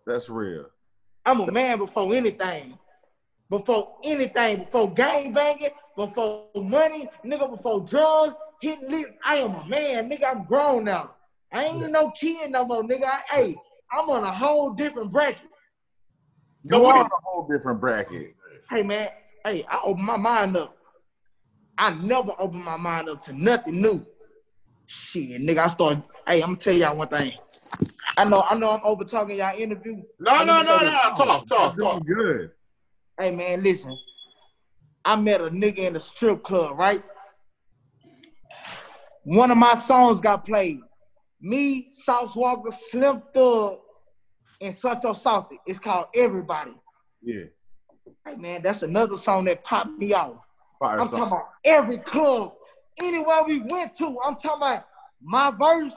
That's 0.06 0.30
real. 0.30 0.68
I'm 1.26 1.42
a 1.42 1.52
man 1.52 1.80
before 1.80 2.14
anything. 2.14 2.78
Before 3.50 3.98
anything. 4.04 4.64
Before 4.66 4.94
gang 4.94 5.34
banging. 5.34 5.70
Before 6.00 6.46
money. 6.56 7.10
Nigga, 7.26 7.58
before 7.58 7.82
drugs. 7.82 8.34
Hitting 8.62 8.90
licks. 8.90 9.12
I 9.26 9.36
am 9.36 9.54
a 9.54 9.68
man. 9.68 10.10
Nigga, 10.10 10.32
I'm 10.34 10.46
grown 10.46 10.86
now. 10.86 11.12
I 11.52 11.66
ain't 11.66 11.92
no 11.92 12.10
kid 12.12 12.52
no 12.52 12.64
more, 12.64 12.84
nigga. 12.84 13.04
I, 13.04 13.20
hey, 13.30 13.56
I'm 13.92 14.10
on 14.10 14.24
a 14.24 14.32
whole 14.32 14.72
different 14.72 15.12
bracket. 15.12 15.50
You 16.64 16.80
we- 16.80 16.90
a 16.90 17.10
whole 17.24 17.48
different 17.52 17.82
bracket. 17.82 18.34
Hey 18.70 18.84
man, 18.84 19.10
hey, 19.44 19.66
I 19.68 19.80
open 19.84 20.06
my 20.06 20.16
mind 20.16 20.56
up. 20.56 20.78
I 21.78 21.94
never 21.96 22.32
open 22.38 22.64
my 22.64 22.78
mind 22.78 23.10
up 23.10 23.20
to 23.22 23.34
nothing 23.34 23.82
new. 23.82 24.06
Shit, 24.86 25.42
nigga, 25.42 25.60
I 25.60 25.68
start. 25.68 25.98
Hey, 26.28 26.42
I'm 26.42 26.50
gonna 26.50 26.58
tell 26.58 26.76
y'all 26.76 26.96
one 26.96 27.08
thing. 27.10 27.34
I 28.16 28.26
know, 28.26 28.46
I 28.48 28.56
know, 28.56 28.72
I'm 28.72 28.82
over 28.84 29.04
talking 29.04 29.36
y'all 29.38 29.58
interview. 29.58 30.04
No, 30.20 30.44
no, 30.44 30.62
no, 30.62 30.80
no. 30.80 30.90
Talk, 31.18 31.48
talk, 31.48 31.78
talk. 31.78 32.06
good. 32.06 32.52
Hey 33.20 33.32
man, 33.36 33.64
listen. 33.64 33.98
I 35.06 35.16
met 35.16 35.42
a 35.42 35.50
nigga 35.50 35.80
in 35.80 35.96
a 35.96 36.00
strip 36.00 36.44
club, 36.44 36.78
right? 36.78 37.04
One 39.24 39.52
of 39.52 39.58
my 39.58 39.76
songs 39.76 40.22
got 40.22 40.46
played. 40.46 40.82
Me, 41.42 41.90
Sauce 41.92 42.34
Walka, 42.34 42.74
Slim 42.90 43.22
Thug, 43.34 43.80
and 44.62 44.76
such. 44.76 45.02
Sancho 45.02 45.14
Saucy. 45.14 45.60
It's 45.66 45.80
called 45.80 46.08
Everybody. 46.16 46.74
Yeah. 47.22 47.46
Hey 48.26 48.36
man, 48.36 48.62
that's 48.62 48.84
another 48.84 49.18
song 49.18 49.46
that 49.46 49.64
popped 49.64 49.98
me 49.98 50.14
off. 50.14 50.36
Fire 50.80 51.00
I'm 51.00 51.08
song. 51.08 51.20
talking 51.20 51.34
about 51.34 51.50
every 51.64 51.98
club, 52.00 52.54
anywhere 53.02 53.44
we 53.46 53.60
went 53.62 53.96
to. 53.98 54.18
I'm 54.26 54.36
talking 54.36 54.58
about 54.58 54.86
my 55.22 55.52
verse. 55.52 55.94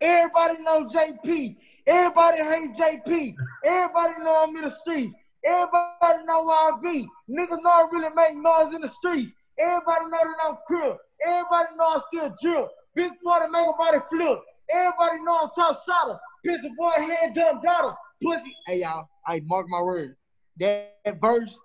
Everybody 0.00 0.62
know 0.62 0.86
JP. 0.86 1.56
Everybody 1.86 2.38
hate 2.38 2.74
JP. 2.74 3.34
Everybody 3.64 4.14
know 4.22 4.44
I'm 4.46 4.56
in 4.56 4.64
the 4.64 4.70
streets. 4.70 5.14
Everybody 5.44 6.24
know 6.24 6.44
where 6.44 6.56
I 6.56 6.78
be. 6.82 7.08
Niggas 7.28 7.62
know 7.62 7.70
I 7.70 7.86
really 7.90 8.14
make 8.14 8.36
noise 8.36 8.74
in 8.74 8.80
the 8.80 8.88
streets. 8.88 9.32
Everybody 9.58 10.06
know 10.06 10.18
that 10.18 10.36
I'm 10.44 10.56
cool. 10.68 10.96
Everybody 11.26 11.76
know 11.76 11.84
I 11.84 12.00
still 12.12 12.34
drill. 12.40 12.70
Big 12.94 13.12
boy 13.22 13.38
to 13.40 13.50
make 13.50 13.66
a 13.66 13.72
body 13.72 13.98
flip. 14.08 14.40
Everybody 14.70 15.22
know 15.22 15.40
I'm 15.42 15.50
top 15.54 15.78
shotter. 15.84 16.18
Pissy 16.46 16.74
boy, 16.76 16.90
head 16.92 17.34
dumb 17.34 17.60
daughter. 17.62 17.94
Pussy. 18.22 18.56
Hey 18.66 18.80
y'all, 18.80 19.08
I 19.26 19.40
mark 19.44 19.66
my 19.68 19.80
word. 19.80 20.16
That, 20.58 20.96
that 21.04 21.20
verse 21.20 21.56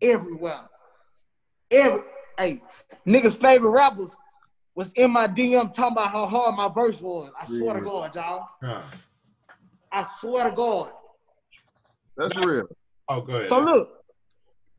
everywhere. 0.00 0.60
Every 1.70 2.02
hey, 2.38 2.62
niggas' 3.06 3.40
favorite 3.40 3.70
rappers 3.70 4.14
was 4.74 4.92
in 4.92 5.10
my 5.10 5.26
DM 5.26 5.72
talking 5.72 5.92
about 5.92 6.12
how 6.12 6.26
hard 6.26 6.54
my 6.54 6.68
verse 6.68 7.00
was. 7.00 7.30
I 7.40 7.46
swear 7.46 7.74
to 7.74 7.80
God, 7.80 8.14
y'all. 8.14 8.48
Huh. 8.62 8.82
I 9.90 10.06
swear 10.20 10.50
to 10.50 10.54
God. 10.54 10.90
That's 12.16 12.36
real. 12.36 12.66
Oh, 13.08 13.20
good. 13.20 13.48
So 13.48 13.60
look, 13.60 13.90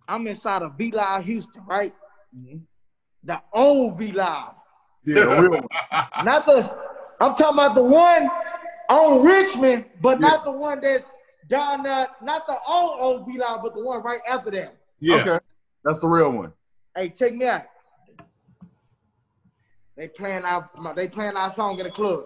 I'm 0.08 0.26
inside 0.28 0.62
of 0.62 0.74
V 0.78 0.92
Live 0.92 1.26
Houston, 1.26 1.64
right? 1.66 1.94
Mm-hmm. 2.36 2.58
The 3.24 3.42
old 3.54 3.98
V 4.00 4.12
Live. 4.12 4.54
Yeah, 5.06 5.40
real 5.40 5.52
one. 5.52 5.68
Not 6.26 6.46
the 6.46 6.88
I'm 7.20 7.34
talking 7.36 7.58
about 7.60 7.76
the 7.76 7.84
one 7.84 8.30
on 8.90 9.24
Richmond, 9.24 9.86
but 10.02 10.20
not 10.20 10.44
the 10.44 10.52
one 10.52 10.80
that's 10.82 11.04
down 11.50 11.84
there, 11.84 12.08
not 12.22 12.46
the 12.46 12.58
old 12.68 13.00
old 13.00 13.28
V 13.28 13.38
Live, 13.38 13.60
but 13.64 13.74
the 13.74 13.84
one 13.84 14.04
right 14.04 14.20
after 14.30 14.52
that. 14.52 14.78
yeah. 15.00 15.16
Okay. 15.16 15.40
That's 15.84 16.00
the 16.00 16.08
real 16.08 16.32
one. 16.32 16.54
Hey, 16.96 17.10
check 17.10 17.34
me 17.34 17.46
out. 17.46 17.64
They 19.96 20.08
playing 20.10 20.44
our 20.44 20.70
my, 20.78 20.94
they 20.94 21.08
playing 21.08 21.36
our 21.36 21.50
song 21.50 21.80
in 21.80 21.86
the 21.86 21.92
club. 21.92 22.26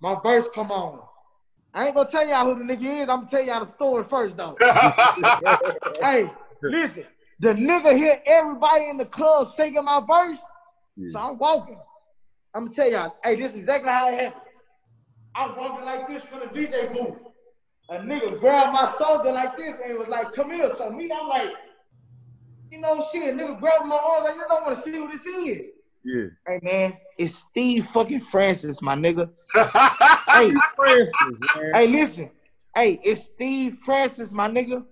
My 0.00 0.16
verse 0.22 0.46
come 0.54 0.70
on. 0.70 1.00
I 1.74 1.86
ain't 1.86 1.94
gonna 1.96 2.08
tell 2.08 2.26
y'all 2.26 2.54
who 2.54 2.64
the 2.64 2.76
nigga 2.76 3.02
is. 3.02 3.08
I'm 3.08 3.26
gonna 3.26 3.28
tell 3.28 3.44
y'all 3.44 3.64
the 3.64 3.70
story 3.70 4.04
first 4.04 4.36
though. 4.36 4.56
hey, 6.00 6.30
listen. 6.62 7.04
The 7.40 7.48
nigga 7.52 7.96
hear 7.96 8.22
everybody 8.26 8.86
in 8.86 8.96
the 8.96 9.06
club 9.06 9.50
singing 9.50 9.84
my 9.84 10.00
verse, 10.06 10.38
so 11.10 11.18
I'm 11.18 11.36
walking. 11.36 11.78
I'm 12.54 12.66
gonna 12.66 12.76
tell 12.76 12.90
y'all, 12.90 13.16
hey, 13.24 13.34
this 13.34 13.52
is 13.52 13.58
exactly 13.58 13.90
how 13.90 14.08
it 14.08 14.20
happened. 14.20 14.42
I'm 15.34 15.56
walking 15.56 15.84
like 15.84 16.06
this 16.06 16.22
for 16.22 16.38
the 16.38 16.46
DJ 16.46 16.92
booth. 16.92 17.18
A 17.90 17.98
nigga 17.98 18.38
grabbed 18.38 18.72
my 18.72 18.94
shoulder 18.96 19.32
like 19.32 19.56
this 19.56 19.74
and 19.84 19.98
was 19.98 20.06
like, 20.08 20.32
come 20.32 20.52
here. 20.52 20.70
So 20.76 20.90
me, 20.90 21.10
I'm 21.10 21.28
like, 21.28 21.50
you 22.70 22.80
know, 22.80 23.04
shit, 23.12 23.34
A 23.34 23.36
nigga 23.36 23.58
grabbed 23.58 23.86
my 23.86 23.96
arm 23.96 24.24
like, 24.24 24.36
you 24.36 24.44
don't 24.48 24.64
want 24.64 24.76
to 24.76 24.82
see 24.82 24.92
who 24.92 25.10
this 25.10 25.26
is. 25.26 25.62
Yeah. 26.04 26.26
Hey 26.46 26.60
man, 26.62 26.96
it's 27.18 27.36
Steve 27.36 27.86
fucking 27.92 28.20
Francis, 28.20 28.82
my 28.82 28.94
nigga. 28.94 29.30
hey, 29.54 30.52
Francis, 30.76 31.40
man. 31.56 31.74
hey, 31.74 31.86
listen. 31.86 32.30
Hey, 32.74 33.00
it's 33.04 33.26
Steve 33.26 33.78
Francis, 33.84 34.32
my 34.32 34.48
nigga. 34.48 34.84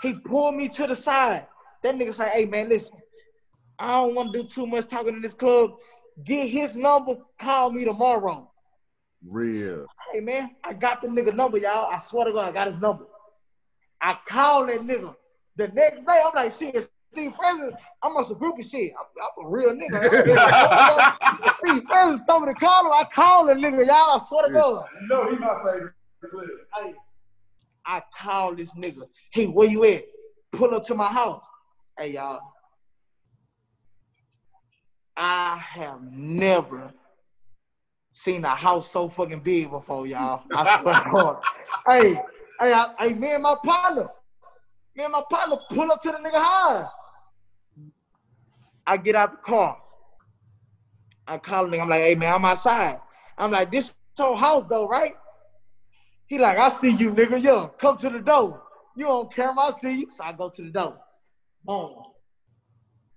He 0.00 0.14
pulled 0.14 0.54
me 0.54 0.68
to 0.70 0.86
the 0.86 0.96
side. 0.96 1.46
That 1.82 1.96
nigga 1.96 2.14
say, 2.14 2.28
hey 2.30 2.44
man, 2.44 2.68
listen. 2.68 2.96
I 3.78 3.88
don't 3.88 4.14
want 4.14 4.32
to 4.32 4.42
do 4.42 4.48
too 4.48 4.66
much 4.66 4.88
talking 4.88 5.14
in 5.14 5.22
this 5.22 5.34
club. 5.34 5.72
Get 6.24 6.48
his 6.48 6.76
number, 6.76 7.16
call 7.38 7.70
me 7.70 7.84
tomorrow. 7.84 8.50
Real. 9.26 9.86
Hey 10.12 10.20
man, 10.20 10.50
I 10.64 10.72
got 10.72 11.02
the 11.02 11.08
nigga 11.08 11.34
number, 11.34 11.58
y'all. 11.58 11.90
I 11.92 11.98
swear 11.98 12.26
to 12.26 12.32
God, 12.32 12.48
I 12.48 12.52
got 12.52 12.66
his 12.66 12.78
number. 12.78 13.06
I 14.00 14.16
called 14.26 14.68
that 14.68 14.80
nigga. 14.80 15.14
The 15.56 15.68
next 15.68 16.04
day, 16.06 16.22
I'm 16.24 16.32
like, 16.34 16.52
shit, 16.52 16.88
Steve 17.12 17.32
Francis, 17.36 17.74
I'm 18.02 18.16
on 18.16 18.24
some 18.24 18.36
groupie 18.36 18.68
shit. 18.68 18.92
I'm, 18.98 19.06
I'm 19.22 19.46
a 19.46 19.48
real 19.48 19.70
nigga. 19.70 21.58
Steve 21.58 21.82
Francis 21.86 22.26
told 22.26 22.44
me 22.44 22.54
to 22.54 22.58
call 22.58 22.86
him. 22.86 22.92
I 22.92 23.04
called 23.12 23.50
the 23.50 23.54
nigga, 23.54 23.86
y'all. 23.86 24.18
I 24.18 24.20
swear 24.26 24.46
to 24.46 24.52
God. 24.52 24.86
No, 25.08 25.30
he 25.30 25.36
my 25.36 25.54
favorite 25.58 25.92
player. 26.30 26.48
Hey, 26.74 26.94
I 27.84 28.02
called 28.18 28.56
this 28.56 28.72
nigga. 28.74 29.02
Hey, 29.30 29.46
where 29.46 29.68
you 29.68 29.84
at? 29.84 30.04
Pull 30.52 30.74
up 30.74 30.84
to 30.84 30.94
my 30.94 31.08
house. 31.08 31.42
Hey, 31.98 32.12
y'all. 32.12 32.40
I 35.14 35.58
have 35.58 36.00
never 36.02 36.92
seen 38.12 38.44
a 38.44 38.54
house 38.54 38.90
so 38.90 39.10
fucking 39.10 39.40
big 39.40 39.70
before, 39.70 40.06
y'all. 40.06 40.44
I 40.50 40.80
swear 40.80 41.02
to 41.02 41.10
God. 41.10 41.36
Hey, 41.84 42.14
hey, 42.60 42.72
I, 42.72 42.94
hey, 43.00 43.14
me 43.14 43.32
and 43.34 43.42
my 43.42 43.56
partner, 43.64 44.08
me 44.94 45.02
and 45.02 45.12
my 45.12 45.22
partner 45.28 45.56
pull 45.68 45.90
up 45.90 46.00
to 46.02 46.12
the 46.12 46.18
nigga 46.18 46.40
house. 46.40 46.92
I 48.86 48.96
get 48.96 49.14
out 49.14 49.32
the 49.32 49.38
car. 49.38 49.78
I 51.26 51.38
call 51.38 51.66
nigga. 51.66 51.82
I'm 51.82 51.88
like, 51.88 52.02
hey 52.02 52.14
man, 52.14 52.34
I'm 52.34 52.44
outside. 52.44 53.00
I'm 53.38 53.50
like, 53.50 53.70
this 53.70 53.92
your 54.18 54.36
house 54.36 54.64
though, 54.68 54.88
right? 54.88 55.14
He 56.26 56.38
like, 56.38 56.58
I 56.58 56.68
see 56.68 56.90
you, 56.90 57.10
nigga. 57.10 57.42
Yo, 57.42 57.68
come 57.78 57.96
to 57.98 58.10
the 58.10 58.18
door. 58.18 58.62
You 58.96 59.06
don't 59.06 59.32
care, 59.32 59.52
I 59.58 59.70
see 59.70 60.00
you. 60.00 60.10
So 60.10 60.24
I 60.24 60.32
go 60.32 60.50
to 60.50 60.62
the 60.62 60.70
door. 60.70 60.98
Boom. 61.64 61.94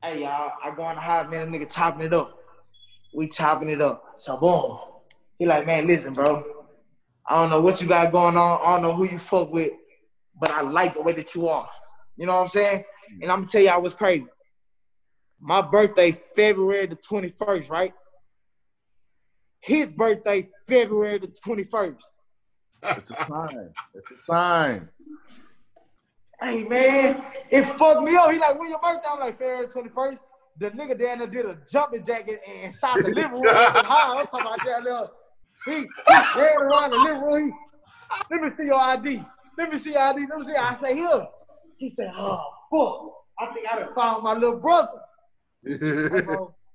Hey 0.01 0.21
y'all, 0.21 0.51
I 0.63 0.73
go 0.75 0.88
in 0.89 0.95
the 0.95 1.01
house, 1.01 1.30
man. 1.32 1.51
Nigga 1.51 1.69
chopping 1.69 2.06
it 2.06 2.13
up. 2.13 2.38
We 3.13 3.30
chopping 3.30 3.69
it 3.69 3.82
up. 3.82 4.04
So 4.17 4.38
boom. 4.38 4.80
He 5.39 5.45
like, 5.45 5.65
man, 5.65 5.88
listen, 5.88 6.13
bro. 6.13 6.43
I 7.28 7.41
don't 7.41 7.49
know 7.49 7.62
what 7.62 7.82
you 7.82 7.88
got 7.88 8.12
going 8.12 8.38
on. 8.38 8.62
I 8.63 8.73
don't 8.73 8.84
know 8.84 8.93
who 8.93 9.06
you 9.06 9.17
fuck 9.17 9.51
with, 9.51 9.71
but 10.39 10.51
I 10.51 10.62
like 10.62 10.93
the 10.93 11.01
way 11.01 11.13
that 11.13 11.34
you 11.34 11.47
are. 11.47 11.67
You 12.17 12.28
know 12.28 12.36
what 12.36 12.43
I'm 12.43 12.49
saying? 12.49 12.84
And 13.21 13.32
I'm 13.32 13.39
gonna 13.39 13.47
tell 13.47 13.62
y'all 13.62 13.82
what's 13.82 13.95
crazy. 13.95 14.28
My 15.39 15.61
birthday, 15.61 16.19
February 16.35 16.87
the 16.87 16.95
21st, 16.95 17.69
right? 17.69 17.93
His 19.61 19.89
birthday, 19.89 20.49
February 20.67 21.19
the 21.19 21.27
21st. 21.27 21.97
It's 22.83 23.11
a 23.11 23.25
sign. 23.27 23.73
It's 23.93 24.11
a 24.11 24.15
sign. 24.15 24.89
Hey 26.41 26.63
man, 26.65 27.23
it 27.49 27.63
fucked 27.77 28.03
me 28.03 28.15
up. 28.15 28.31
He 28.31 28.37
like, 28.37 28.59
when 28.59 28.69
your 28.69 28.79
birthday? 28.79 29.07
I'm 29.09 29.19
like, 29.19 29.39
February 29.39 29.67
21st. 29.67 30.19
The 30.57 30.71
nigga 30.71 30.99
down 30.99 31.19
there 31.19 31.27
did 31.27 31.45
a 31.45 31.57
jumping 31.71 32.05
jacket 32.05 32.41
and 32.47 32.73
inside 32.73 33.03
the 33.03 33.09
living 33.09 33.31
room. 33.31 33.43
High. 33.45 34.19
I'm 34.19 34.25
talking 34.27 34.41
about 34.41 34.65
down 34.65 34.83
there. 34.83 35.07
He, 35.65 35.81
he 35.81 36.39
ran 36.39 36.57
around 36.61 36.91
the 36.91 36.97
living 36.97 37.21
room. 37.21 37.51
He, 37.51 38.35
let 38.35 38.41
me 38.41 38.49
see 38.57 38.65
your 38.65 38.79
ID. 38.79 39.23
Let 39.57 39.71
me 39.71 39.77
see 39.77 39.91
your 39.91 40.01
ID. 40.01 40.27
Let 40.29 40.39
me 40.39 40.45
see. 40.45 40.55
I 40.55 40.77
say, 40.79 40.95
here. 40.95 41.27
He 41.77 41.89
said, 41.89 42.11
oh, 42.15 42.41
fuck. 42.71 43.11
I 43.39 43.53
think 43.53 43.67
I 43.69 43.79
done 43.79 43.93
found 43.95 44.23
my 44.23 44.33
little 44.33 44.59
brother. 44.59 44.91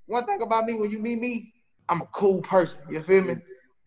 One 0.07 0.27
thing 0.27 0.43
about 0.43 0.67
me, 0.67 0.75
when 0.75 0.91
you 0.91 0.99
meet 0.99 1.21
me, 1.21 1.53
I'm 1.89 2.03
a 2.03 2.07
cool 2.07 2.43
person. 2.43 2.81
You 2.89 3.03
feel 3.03 3.23
me? 3.23 3.37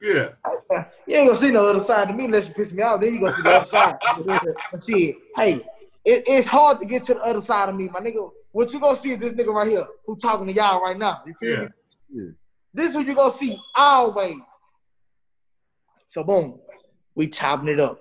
yeah. 0.01 0.29
You 1.07 1.17
ain't 1.17 1.27
gonna 1.27 1.39
see 1.39 1.51
no 1.51 1.65
other 1.67 1.79
side 1.79 2.07
to 2.07 2.13
me 2.13 2.25
unless 2.25 2.47
you 2.47 2.53
piss 2.53 2.71
me 2.73 2.81
off. 2.81 2.99
Then 2.99 3.13
you 3.13 3.19
gonna 3.19 3.33
see 3.35 3.41
the 3.43 3.55
other 3.55 3.65
side. 3.65 3.95
but 4.25 4.83
shit, 4.83 5.15
hey, 5.37 5.65
it, 6.03 6.23
it's 6.27 6.47
hard 6.47 6.79
to 6.79 6.85
get 6.85 7.03
to 7.05 7.13
the 7.13 7.19
other 7.21 7.41
side 7.41 7.69
of 7.69 7.75
me, 7.75 7.89
my 7.93 7.99
nigga. 7.99 8.29
What 8.51 8.71
you 8.73 8.79
gonna 8.79 8.95
see 8.95 9.11
is 9.11 9.19
this 9.19 9.33
nigga 9.33 9.53
right 9.53 9.69
here 9.69 9.85
who 10.05 10.17
talking 10.17 10.47
to 10.47 10.53
y'all 10.53 10.81
right 10.81 10.97
now. 10.97 11.21
You 11.25 11.33
feel 11.39 11.49
Yeah. 11.49 11.61
me? 11.65 11.69
Yeah. 12.11 12.29
This 12.73 12.91
is 12.91 12.97
what 12.97 13.07
you 13.07 13.15
gonna 13.15 13.31
see 13.33 13.59
always. 13.75 14.35
So 16.07 16.23
boom, 16.23 16.59
we 17.15 17.27
chopping 17.27 17.69
it 17.69 17.79
up. 17.79 17.99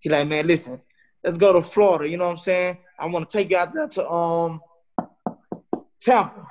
He 0.00 0.08
like, 0.08 0.26
man, 0.28 0.46
listen, 0.46 0.80
let's 1.24 1.38
go 1.38 1.52
to 1.52 1.62
Florida. 1.62 2.08
You 2.08 2.16
know 2.16 2.24
what 2.26 2.32
I'm 2.32 2.38
saying? 2.38 2.78
I 2.98 3.06
want 3.06 3.28
to 3.28 3.38
take 3.38 3.50
you 3.50 3.56
out 3.56 3.74
there 3.74 3.88
to 3.88 4.10
um 4.10 4.60
Tampa, 6.08 6.46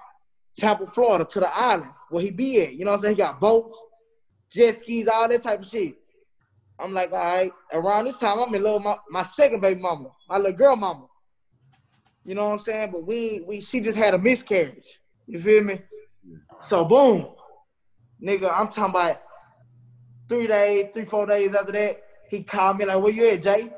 Tampa, 0.55 0.85
Florida, 0.85 1.25
to 1.25 1.39
the 1.39 1.55
island 1.55 1.89
where 2.11 2.21
he 2.21 2.29
be 2.29 2.61
at. 2.61 2.73
You 2.73 2.85
know 2.85 2.91
what 2.91 2.97
I'm 2.97 3.03
saying? 3.03 3.15
He 3.15 3.21
got 3.23 3.39
boats, 3.39 3.75
jet 4.51 4.79
skis, 4.79 5.07
all 5.07 5.27
that 5.27 5.41
type 5.41 5.61
of 5.61 5.65
shit. 5.65 5.95
I'm 6.79 6.93
like, 6.93 7.11
all 7.11 7.17
right. 7.17 7.51
Around 7.73 8.05
this 8.05 8.17
time, 8.17 8.39
I'm 8.39 8.53
in 8.53 8.61
love 8.61 8.83
my, 8.83 8.97
my 9.09 9.23
second 9.23 9.61
baby 9.61 9.81
mama, 9.81 10.09
my 10.29 10.37
little 10.37 10.51
girl 10.51 10.75
mama. 10.75 11.07
You 12.23 12.35
know 12.35 12.45
what 12.45 12.53
I'm 12.53 12.59
saying? 12.59 12.91
But 12.91 13.07
we 13.07 13.43
we 13.47 13.61
she 13.61 13.79
just 13.79 13.97
had 13.97 14.13
a 14.13 14.19
miscarriage. 14.19 14.99
You 15.25 15.41
feel 15.41 15.63
me? 15.63 15.81
So 16.61 16.85
boom, 16.85 17.29
nigga, 18.23 18.53
I'm 18.53 18.67
talking 18.67 18.91
about 18.91 19.21
three 20.29 20.45
days, 20.45 20.89
three, 20.93 21.05
four 21.05 21.25
days 21.25 21.55
after 21.55 21.71
that, 21.71 22.03
he 22.29 22.43
called 22.43 22.77
me 22.77 22.85
like, 22.85 23.01
where 23.01 23.11
you 23.11 23.27
at, 23.29 23.41
Jay? 23.41 23.71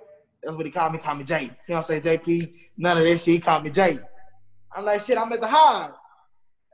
That's 0.43 0.57
what 0.57 0.65
he 0.65 0.71
called 0.71 0.91
me, 0.91 0.99
called 0.99 1.19
me 1.19 1.23
Jay. 1.23 1.43
You 1.43 1.47
know 1.47 1.53
what 1.67 1.77
I'm 1.77 2.01
saying? 2.01 2.01
JP, 2.01 2.53
none 2.77 2.97
of 2.97 3.03
that 3.05 3.17
shit. 3.19 3.35
He 3.35 3.39
called 3.39 3.63
me 3.63 3.69
Jay. 3.69 3.99
I'm 4.75 4.85
like, 4.85 5.01
shit, 5.01 5.17
I'm 5.17 5.31
at 5.33 5.41
the 5.41 5.47
house. 5.47 5.95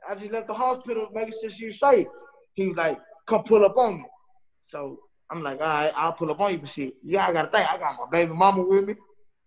I 0.08 0.14
just 0.14 0.30
left 0.30 0.46
the 0.46 0.54
hospital 0.54 1.08
making 1.12 1.34
sure 1.40 1.50
she 1.50 1.66
was 1.66 1.76
straight. 1.76 2.06
He 2.54 2.68
was 2.68 2.76
like, 2.76 2.98
come 3.26 3.42
pull 3.42 3.64
up 3.64 3.76
on 3.76 3.98
me. 3.98 4.04
So 4.64 5.00
I'm 5.30 5.42
like, 5.42 5.60
all 5.60 5.66
right, 5.66 5.92
I'll 5.96 6.12
pull 6.12 6.30
up 6.30 6.40
on 6.40 6.52
you 6.52 6.60
for 6.60 6.66
shit. 6.66 6.94
Yeah, 7.02 7.26
I 7.26 7.32
gotta 7.32 7.50
think. 7.50 7.68
I 7.68 7.78
got 7.78 7.96
my 7.98 8.06
baby 8.10 8.32
mama 8.32 8.62
with 8.62 8.84
me. 8.84 8.94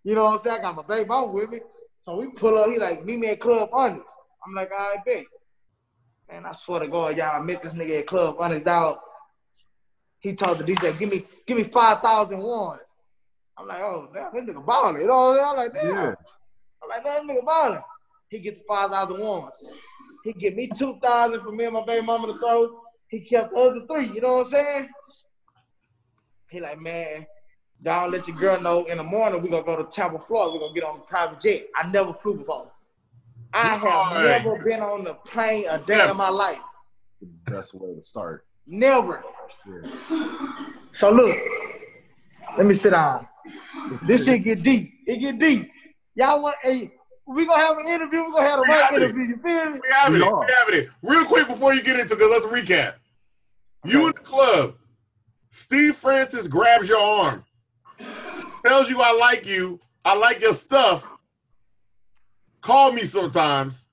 You 0.04 0.14
know 0.14 0.24
what 0.24 0.34
I'm 0.34 0.38
saying? 0.40 0.58
I 0.58 0.62
got 0.62 0.76
my 0.76 0.82
baby 0.82 1.08
mama 1.08 1.32
with 1.32 1.50
me. 1.50 1.60
So 2.02 2.16
we 2.16 2.28
pull 2.28 2.58
up, 2.58 2.70
he 2.70 2.78
like, 2.78 3.04
meet 3.04 3.18
me 3.18 3.28
at 3.28 3.40
Club 3.40 3.68
Onyx. 3.72 4.04
I'm 4.46 4.54
like, 4.54 4.70
all 4.72 4.78
right, 4.78 5.04
bet. 5.04 5.24
Man, 6.30 6.46
I 6.46 6.52
swear 6.52 6.80
to 6.80 6.88
God, 6.88 7.16
y'all, 7.16 7.40
I 7.40 7.44
met 7.44 7.62
this 7.62 7.74
nigga 7.74 8.00
at 8.00 8.06
Club 8.06 8.36
Onyx, 8.38 8.64
dog. 8.64 8.98
He 10.20 10.34
told 10.34 10.58
the 10.58 10.64
DJ, 10.64 10.98
give 10.98 11.10
me, 11.10 11.26
give 11.46 11.56
me 11.56 11.64
5,000 11.64 12.38
ones. 12.38 12.80
I'm 13.56 13.66
like, 13.66 13.80
oh, 13.80 14.08
damn, 14.14 14.32
this 14.34 14.44
nigga 14.54 14.64
balling. 14.64 15.00
You 15.02 15.08
know 15.08 15.16
what 15.16 15.30
I'm 15.30 15.34
saying? 15.36 15.46
I'm 15.46 15.56
like, 15.56 15.74
damn. 15.74 15.96
Yeah. 15.96 16.14
I'm 16.82 16.88
like, 16.88 17.04
that 17.04 17.22
nigga 17.22 17.44
balling. 17.44 17.82
He 18.30 18.38
get 18.38 18.66
paid 18.66 18.90
out 18.92 19.08
the 19.08 19.14
ones. 19.22 19.52
He 20.24 20.32
give 20.32 20.54
me 20.54 20.68
2,000 20.68 21.40
for 21.42 21.50
me 21.52 21.64
and 21.64 21.74
my 21.74 21.84
baby 21.84 22.06
mama 22.06 22.28
to 22.32 22.38
throw. 22.38 22.80
He 23.08 23.20
kept 23.20 23.52
the 23.52 23.60
other 23.60 23.86
three. 23.90 24.06
You 24.08 24.20
know 24.20 24.38
what 24.38 24.46
I'm 24.46 24.52
saying? 24.52 24.88
He 26.50 26.60
like, 26.60 26.80
man, 26.80 27.26
y'all 27.82 28.08
let 28.08 28.28
your 28.28 28.36
girl 28.36 28.60
know 28.60 28.84
in 28.84 28.98
the 28.98 29.04
morning 29.04 29.42
we 29.42 29.48
gonna 29.48 29.64
go 29.64 29.76
to 29.76 29.84
Tampa, 29.90 30.18
Florida. 30.26 30.52
we 30.52 30.60
gonna 30.60 30.74
get 30.74 30.84
on 30.84 30.98
a 30.98 31.00
private 31.00 31.40
jet. 31.40 31.66
I 31.76 31.88
never 31.90 32.12
flew 32.12 32.36
before. 32.36 32.70
I 33.52 33.76
have 33.76 33.82
Right. 33.82 34.22
never 34.44 34.62
been 34.62 34.80
on 34.80 35.02
the 35.04 35.14
plane 35.14 35.66
a 35.68 35.78
day 35.78 35.98
Never. 35.98 36.12
in 36.12 36.16
my 36.16 36.28
life. 36.28 36.58
The 37.20 37.26
best 37.50 37.74
way 37.74 37.94
to 37.94 38.02
start. 38.02 38.46
Never. 38.66 39.24
Yeah. 39.66 39.90
So 40.92 41.10
look, 41.10 41.36
let 42.56 42.66
me 42.66 42.74
sit 42.74 42.90
down. 42.90 43.26
This 44.06 44.24
shit 44.24 44.44
get 44.44 44.62
deep. 44.62 44.92
It 45.06 45.16
get 45.18 45.38
deep. 45.38 45.70
Y'all 46.14 46.42
want 46.42 46.56
hey, 46.62 46.92
we 47.34 47.46
gonna 47.46 47.62
have 47.62 47.78
an 47.78 47.86
interview. 47.86 48.24
We 48.24 48.32
gonna 48.32 48.48
have 48.48 48.58
a 48.58 48.62
We 48.62 48.68
right 48.68 48.84
have 48.84 48.94
it. 48.94 49.02
interview. 49.02 49.24
You 49.24 49.36
feel 49.38 49.70
me? 49.70 49.80
We 49.82 49.88
having 49.94 50.20
We 50.20 50.26
it. 50.26 50.32
are. 50.32 50.40
We 50.46 50.52
having 50.58 50.74
it. 50.80 50.90
Real 51.02 51.24
quick 51.24 51.46
before 51.48 51.74
you 51.74 51.82
get 51.82 51.98
into 51.98 52.14
because 52.16 52.30
let's 52.30 52.46
recap. 52.46 52.94
You 53.84 54.00
in 54.06 54.06
the 54.08 54.12
club. 54.14 54.74
Steve 55.50 55.96
Francis 55.96 56.46
grabs 56.46 56.88
your 56.88 57.00
arm, 57.00 57.44
tells 58.64 58.88
you 58.88 59.00
I 59.02 59.12
like 59.12 59.46
you, 59.46 59.80
I 60.04 60.14
like 60.14 60.40
your 60.40 60.54
stuff. 60.54 61.06
Call 62.60 62.92
me 62.92 63.04
sometimes. 63.04 63.86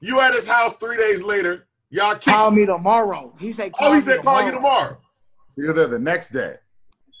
You 0.00 0.20
at 0.20 0.32
his 0.34 0.46
house 0.48 0.74
three 0.76 0.96
days 0.96 1.22
later. 1.22 1.66
Y'all 1.90 2.14
kick. 2.14 2.24
Call 2.32 2.50
me 2.50 2.64
tomorrow. 2.64 3.34
He 3.38 3.52
said. 3.52 3.72
oh, 3.78 3.90
he 3.90 3.96
me 3.96 4.02
said 4.02 4.22
call 4.22 4.42
you 4.42 4.52
tomorrow. 4.52 4.96
You're 5.56 5.74
there 5.74 5.88
the 5.88 5.98
next 5.98 6.30
day. 6.30 6.56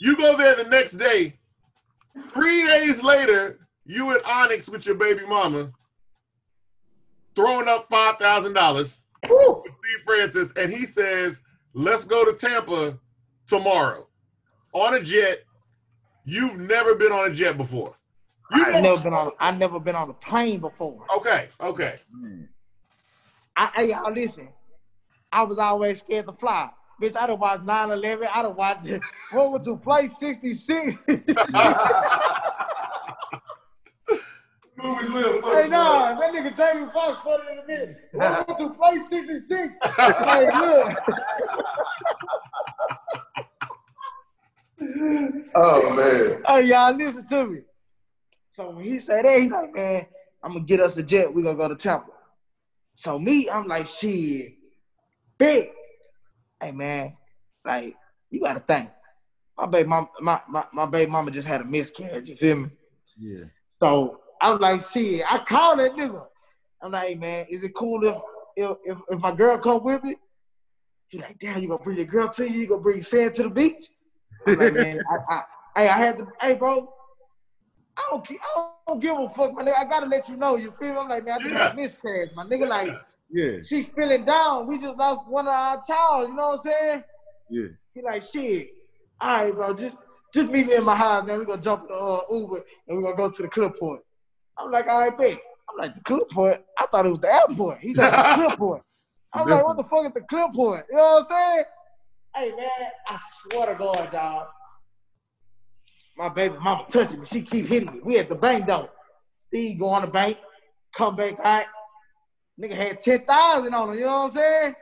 You 0.00 0.16
go 0.16 0.36
there 0.36 0.56
the 0.56 0.64
next 0.64 0.92
day. 0.92 1.34
Three 2.28 2.66
days 2.66 3.02
later, 3.02 3.61
you 3.84 4.12
at 4.14 4.24
Onyx 4.24 4.68
with 4.68 4.86
your 4.86 4.94
baby 4.94 5.26
mama, 5.26 5.72
throwing 7.34 7.68
up 7.68 7.88
five 7.90 8.18
thousand 8.18 8.52
dollars 8.54 9.04
with 9.28 9.72
Steve 9.72 10.04
Francis, 10.04 10.52
and 10.56 10.72
he 10.72 10.84
says, 10.86 11.42
"Let's 11.74 12.04
go 12.04 12.24
to 12.24 12.32
Tampa 12.32 12.98
tomorrow 13.46 14.06
on 14.72 14.94
a 14.94 15.00
jet." 15.02 15.44
You've 16.24 16.58
never 16.58 16.94
been 16.94 17.10
on 17.10 17.30
a 17.30 17.34
jet 17.34 17.56
before. 17.56 17.96
You 18.54 18.64
I 18.64 18.80
never 18.80 19.02
been 19.02 19.12
on. 19.12 19.32
I've 19.40 19.58
never 19.58 19.80
been 19.80 19.96
on 19.96 20.08
a 20.10 20.12
plane 20.12 20.60
before. 20.60 21.04
okay? 21.16 21.48
Okay. 21.60 21.96
Hmm. 22.14 22.42
I, 23.56 23.70
hey, 23.74 23.88
y'all 23.90 24.12
listen. 24.12 24.48
I 25.32 25.42
was 25.42 25.58
always 25.58 25.98
scared 25.98 26.26
to 26.26 26.32
fly. 26.32 26.70
Bitch, 27.00 27.16
I 27.16 27.26
done 27.26 27.40
watched 27.40 27.64
9-11. 27.64 28.28
I 28.32 28.42
done 28.42 28.54
watched 28.54 28.86
what 29.32 29.50
was 29.50 29.62
the 29.64 29.76
flight 29.78 30.10
66. 30.12 30.98
Movie 34.82 35.08
live. 35.08 35.44
hey, 35.44 35.68
nah, 35.68 36.18
that 36.18 36.34
nigga 36.34 36.56
Jamie 36.56 36.90
Foxx 36.92 37.20
funny 37.22 37.42
in 37.52 37.58
a 37.58 37.66
minute. 37.66 37.96
What 38.12 38.48
was 38.48 38.56
the 38.58 38.74
flight 38.74 39.00
66? 39.08 39.76
hey, 39.96 40.58
look. 40.58 40.92
Oh 45.54 45.94
man. 45.94 46.42
Hey, 46.46 46.66
y'all 46.66 46.92
listen 46.92 47.26
to 47.28 47.46
me. 47.46 47.60
So 48.50 48.70
when 48.70 48.84
he 48.84 48.98
said 48.98 49.24
that, 49.24 49.40
he 49.40 49.48
like, 49.48 49.72
man, 49.72 50.06
I'm 50.42 50.54
gonna 50.54 50.64
get 50.64 50.80
us 50.80 50.96
a 50.96 51.02
jet. 51.02 51.32
We 51.32 51.42
gonna 51.42 51.56
go 51.56 51.68
to 51.68 51.76
Temple. 51.76 52.12
So 52.96 53.18
me, 53.18 53.48
I'm 53.48 53.68
like, 53.68 53.86
shit, 53.86 54.54
big. 55.38 55.68
Hey 56.60 56.72
man, 56.72 57.16
like 57.64 57.94
you 58.30 58.40
gotta 58.40 58.60
think. 58.60 58.90
My 59.56 59.66
baby 59.66 59.88
mom, 59.88 60.08
my, 60.20 60.40
my, 60.48 60.64
my 60.72 60.86
baby 60.86 61.10
mama 61.10 61.30
just 61.30 61.46
had 61.46 61.60
a 61.60 61.64
miscarriage. 61.64 62.28
You 62.28 62.36
feel 62.36 62.56
me? 62.56 62.70
Yeah. 63.18 63.44
So 63.78 64.21
I'm 64.42 64.58
like, 64.58 64.82
shit. 64.90 65.24
I 65.30 65.38
call 65.38 65.76
that 65.76 65.92
nigga. 65.92 66.26
I'm 66.82 66.90
like, 66.92 67.08
hey, 67.08 67.14
man, 67.14 67.46
is 67.48 67.62
it 67.62 67.74
cool 67.74 68.04
if 68.04 68.16
if 68.56 68.76
if, 68.84 68.98
if 69.08 69.20
my 69.20 69.32
girl 69.34 69.56
come 69.58 69.82
with 69.84 70.02
me? 70.02 70.16
He 71.08 71.18
like, 71.18 71.38
damn, 71.38 71.60
you 71.60 71.68
gonna 71.68 71.82
bring 71.82 71.96
your 71.96 72.06
girl 72.06 72.28
to 72.30 72.50
you? 72.50 72.60
You 72.60 72.66
gonna 72.66 72.80
bring 72.80 73.02
sand 73.02 73.34
to 73.36 73.44
the 73.44 73.50
beach? 73.50 73.84
I'm 74.46 74.56
like, 74.56 74.74
man, 74.74 75.00
I, 75.10 75.34
I, 75.34 75.42
hey, 75.76 75.88
I 75.88 75.98
had 75.98 76.18
to, 76.18 76.26
hey, 76.40 76.54
bro. 76.54 76.92
I 77.96 78.02
don't, 78.10 78.26
I 78.56 78.70
don't 78.88 79.00
give 79.00 79.16
a 79.18 79.28
fuck, 79.28 79.52
my 79.52 79.62
nigga. 79.62 79.76
I 79.76 79.84
gotta 79.84 80.06
let 80.06 80.28
you 80.28 80.36
know. 80.36 80.56
You 80.56 80.72
feel 80.80 80.94
me? 80.94 80.98
I'm 80.98 81.08
like, 81.08 81.24
man, 81.24 81.38
I 81.38 81.42
just 81.42 81.72
a 81.72 81.76
miscarriage, 81.76 82.30
my 82.34 82.44
nigga. 82.44 82.66
Like, 82.66 82.90
Yeah. 83.30 83.58
she's 83.64 83.86
feeling 83.88 84.24
down. 84.24 84.66
We 84.66 84.78
just 84.78 84.96
lost 84.96 85.28
one 85.28 85.46
of 85.46 85.52
our 85.52 85.82
child. 85.86 86.30
You 86.30 86.34
know 86.34 86.48
what 86.48 86.60
I'm 86.66 86.72
saying? 86.72 87.04
Yeah. 87.50 87.66
He 87.94 88.02
like, 88.02 88.22
shit. 88.22 88.70
All 89.20 89.44
right, 89.44 89.54
bro. 89.54 89.74
Just 89.74 89.96
just 90.34 90.50
meet 90.50 90.66
me 90.66 90.74
in 90.76 90.84
my 90.84 90.96
house, 90.96 91.26
man. 91.26 91.38
We 91.38 91.44
gonna 91.44 91.60
jump 91.60 91.82
in 91.82 91.88
the 91.88 91.94
uh, 91.94 92.22
Uber 92.30 92.64
and 92.88 92.96
we 92.96 93.02
gonna 93.04 93.14
go 93.16 93.30
to 93.30 93.42
the 93.42 93.48
clipboard. 93.48 94.00
I'm 94.58 94.70
like, 94.70 94.86
all 94.86 95.00
right, 95.00 95.16
bet. 95.16 95.38
I'm 95.70 95.78
like, 95.78 95.94
the 95.94 96.00
clipboard? 96.02 96.62
I 96.78 96.86
thought 96.86 97.06
it 97.06 97.10
was 97.10 97.20
the 97.20 97.32
airport. 97.32 97.78
He's 97.80 97.96
said 97.96 98.10
the 98.10 98.34
clipboard. 98.34 98.82
I'm 99.32 99.48
like, 99.48 99.64
what 99.64 99.76
the 99.76 99.84
fuck 99.84 100.06
is 100.06 100.12
the 100.12 100.20
clipboard? 100.22 100.84
You 100.90 100.96
know 100.96 101.24
what 101.26 101.32
I'm 101.32 101.54
saying? 101.54 101.64
Hey, 102.34 102.50
man, 102.56 102.68
I 103.08 103.18
swear 103.40 103.66
to 103.66 103.74
God, 103.74 104.12
y'all. 104.12 104.48
My 106.16 106.28
baby 106.28 106.56
mama 106.60 106.84
touching 106.90 107.20
me. 107.20 107.26
She 107.26 107.42
keep 107.42 107.66
hitting 107.66 107.92
me. 107.92 108.00
We 108.02 108.18
at 108.18 108.28
the 108.28 108.34
bank, 108.34 108.66
though. 108.66 108.90
Steve 109.38 109.78
go 109.78 109.88
on 109.88 110.02
the 110.02 110.08
bank, 110.08 110.38
come 110.94 111.16
back 111.16 111.38
out. 111.42 111.66
Nigga 112.60 112.76
had 112.76 113.02
10,000 113.02 113.72
on 113.72 113.88
him, 113.88 113.94
you 113.98 114.04
know 114.04 114.06
what 114.06 114.24
I'm 114.24 114.30
saying? 114.30 114.74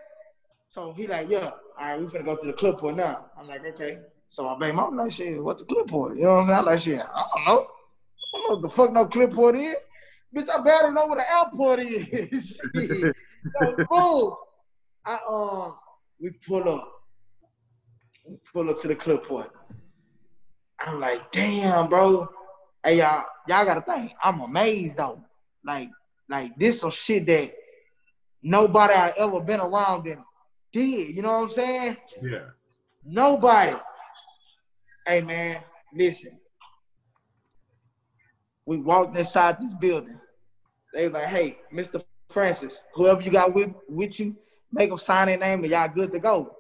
So 0.71 0.93
he 0.93 1.07
like, 1.07 1.29
yeah, 1.29 1.51
all 1.51 1.87
right, 1.87 2.01
we 2.01 2.07
finna 2.07 2.25
go 2.25 2.37
to 2.37 2.47
the 2.47 2.53
clipboard 2.53 2.97
now. 2.97 3.27
I'm 3.39 3.49
like, 3.49 3.65
okay. 3.65 3.99
So 4.29 4.45
my 4.45 4.57
baby 4.59 4.77
mama 4.77 5.05
like, 5.05 5.13
shit, 5.13 5.43
what's 5.43 5.63
the 5.63 5.67
clipboard? 5.67 6.17
You 6.17 6.25
know 6.25 6.35
what 6.35 6.41
I'm 6.41 6.47
saying? 6.47 6.59
I'm 6.59 6.65
like, 6.65 6.79
shit, 6.79 7.01
I 7.01 7.25
don't 7.35 7.45
know. 7.47 7.67
I 8.35 8.39
don't 8.39 8.49
know 8.49 8.55
what 8.57 8.63
the 8.63 8.69
fuck 8.69 8.93
no 8.93 9.07
clipboard 9.07 9.57
is. 9.57 9.75
Bitch, 10.35 10.49
I 10.49 10.63
better 10.63 10.93
know 10.93 11.07
what 11.07 11.19
the 11.19 11.35
airport 11.37 11.81
is. 11.81 12.61
So 13.61 13.85
boom. 13.91 14.35
I 15.05 15.19
um 15.29 15.75
we 16.21 16.31
pull 16.47 16.69
up. 16.69 16.89
We 18.27 18.37
pull 18.53 18.71
up 18.71 18.81
to 18.83 18.89
the 18.89 18.95
clipboard. 18.95 19.47
I'm 20.79 21.01
like, 21.01 21.33
damn, 21.33 21.89
bro. 21.89 22.29
Hey 22.85 22.99
y'all, 22.99 23.25
y'all 23.49 23.65
gotta 23.65 23.83
think. 23.83 24.13
I'm 24.23 24.41
amazed 24.41 24.97
though. 24.97 25.21
Like, 25.65 25.91
like 26.29 26.57
this 26.57 26.81
some 26.81 26.91
shit 26.91 27.27
that 27.27 27.53
nobody 28.43 28.95
I 28.95 29.13
ever 29.19 29.41
been 29.41 29.61
around 29.61 30.07
and 30.07 30.23
did. 30.73 31.15
You 31.15 31.23
know 31.23 31.41
what 31.41 31.45
I'm 31.45 31.51
saying? 31.51 31.97
Yeah. 32.23 32.39
Nobody. 33.05 33.77
Hey 35.07 35.21
man, 35.23 35.63
listen. 35.95 36.40
We 38.71 38.79
walked 38.79 39.17
inside 39.17 39.57
this 39.61 39.75
building. 39.75 40.17
They 40.95 41.09
was 41.09 41.15
like, 41.15 41.27
hey, 41.27 41.59
Mr. 41.75 42.05
Francis, 42.29 42.81
whoever 42.95 43.21
you 43.21 43.33
got 43.33 43.53
with, 43.53 43.75
with 43.89 44.21
you, 44.21 44.37
make 44.71 44.91
them 44.91 44.99
sign 44.99 45.27
their 45.27 45.39
name 45.39 45.65
and 45.65 45.73
y'all 45.73 45.89
good 45.93 46.13
to 46.13 46.21
go. 46.21 46.55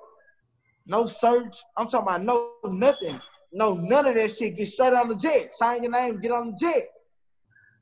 No 0.86 1.06
search. 1.06 1.58
I'm 1.76 1.86
talking 1.86 2.08
about 2.08 2.24
no 2.24 2.54
nothing. 2.64 3.20
No, 3.52 3.74
none 3.74 4.06
of 4.06 4.16
that 4.16 4.34
shit. 4.34 4.56
Get 4.56 4.66
straight 4.66 4.92
on 4.92 5.08
the 5.08 5.14
jet. 5.14 5.54
Sign 5.54 5.84
your 5.84 5.92
name, 5.92 6.20
get 6.20 6.32
on 6.32 6.50
the 6.50 6.56
jet. 6.56 6.88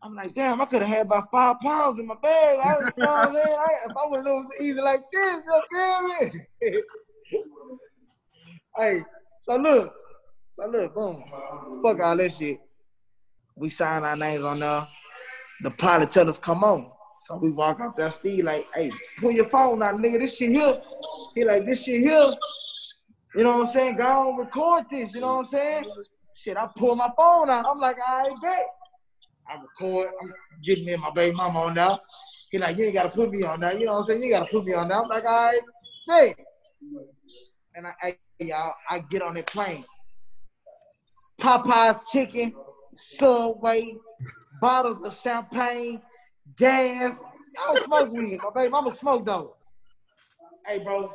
I'm 0.03 0.15
like, 0.15 0.35
damn, 0.35 0.61
I 0.61 0.67
could 0.67 0.83
have 0.83 0.91
had 0.91 1.07
about 1.07 1.31
five 1.33 1.57
pounds 1.63 1.99
in 1.99 2.07
my 2.07 2.17
bag. 2.23 2.59
I, 2.59 2.81
know 2.99 3.07
what 3.07 3.09
I'm? 3.09 3.35
I, 3.35 3.67
if 3.87 3.97
I 3.97 4.09
would 4.09 4.27
have 4.27 4.45
it 4.59 4.63
easy 4.63 4.79
like 4.79 5.05
this, 5.11 5.37
you 5.47 5.63
feel 5.73 6.03
me? 6.21 6.83
hey, 8.77 9.03
so 9.41 9.57
look, 9.57 9.95
so 10.61 10.69
look, 10.69 10.95
boom. 10.95 11.25
Fuck 11.83 12.01
all 12.01 12.17
that 12.19 12.35
shit. 12.35 12.61
We 13.59 13.69
sign 13.69 14.05
our 14.05 14.17
names 14.17 14.45
on 14.45 14.61
there. 14.61 14.87
The 15.63 15.71
pilot 15.73 16.11
tell 16.11 16.29
us 16.29 16.39
come 16.39 16.63
on. 16.63 16.91
So 17.27 17.37
we 17.37 17.51
walk 17.51 17.81
up 17.81 17.97
there, 17.97 18.11
Steve 18.11 18.45
like, 18.45 18.67
hey, 18.75 18.91
pull 19.19 19.33
your 19.33 19.49
phone 19.49 19.83
out, 19.83 19.97
nigga. 19.97 20.21
This 20.21 20.37
shit 20.37 20.51
here. 20.51 20.81
He 21.35 21.45
like, 21.45 21.67
this 21.67 21.83
shit 21.83 22.01
here. 22.01 22.33
You 23.35 23.45
know 23.45 23.59
what 23.59 23.67
I'm 23.69 23.73
saying? 23.73 23.97
Go 23.97 24.05
on, 24.05 24.39
record 24.39 24.85
this. 24.91 25.15
You 25.15 25.21
know 25.21 25.37
what 25.37 25.45
I'm 25.45 25.51
saying? 25.51 25.85
Shit, 26.35 26.57
I 26.57 26.69
pull 26.77 26.95
my 26.95 27.11
phone 27.17 27.51
out. 27.51 27.67
I'm 27.67 27.79
like, 27.79 27.97
I 28.07 28.29
ain't 28.29 28.41
bet. 28.41 28.67
I 29.47 29.61
record. 29.61 30.11
I'm 30.23 30.33
getting 30.65 30.89
and 30.89 31.03
my 31.03 31.11
baby 31.11 31.37
mama 31.37 31.61
on 31.61 31.75
now. 31.75 32.01
He 32.51 32.59
like, 32.59 32.79
you 32.79 32.85
ain't 32.87 32.95
gotta 32.95 33.11
put 33.11 33.31
me 33.31 33.43
on 33.43 33.61
now. 33.61 33.73
You 33.73 33.87
know 33.87 33.95
what 33.95 33.99
I'm 33.99 34.05
saying? 34.05 34.23
You 34.23 34.31
gotta 34.31 34.51
put 34.51 34.65
me 34.65 34.73
on 34.73 34.89
now. 34.89 35.03
I'm 35.03 35.09
like, 35.09 35.25
all 35.25 35.45
right, 35.45 35.61
hey. 36.07 36.35
And 37.75 37.87
I, 37.87 37.93
I, 38.03 38.17
y'all, 38.39 38.73
I 38.89 39.01
get 39.01 39.23
on 39.23 39.35
that 39.35 39.47
plane. 39.47 39.85
Popeye's 41.41 42.01
chicken, 42.11 42.55
Subway, 42.99 43.97
bottles 44.61 45.07
of 45.07 45.17
champagne, 45.19 46.03
gas. 46.57 47.17
I 47.63 47.69
don't 47.69 47.85
smoke 47.85 48.13
weed. 48.13 48.41
My 48.43 48.51
baby 48.55 48.71
mama 48.71 48.95
smoke 48.95 49.25
though. 49.25 49.55
Hey, 50.67 50.81
bro. 50.81 51.13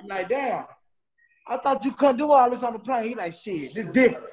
I'm 0.00 0.06
like, 0.06 0.28
damn. 0.28 0.64
I 1.46 1.56
thought 1.58 1.84
you 1.84 1.92
couldn't 1.92 2.16
do 2.16 2.30
all 2.30 2.50
this 2.50 2.62
on 2.62 2.72
the 2.72 2.78
plane. 2.78 3.08
He 3.08 3.14
like, 3.14 3.34
shit, 3.34 3.74
this 3.74 3.86
different. 3.86 4.24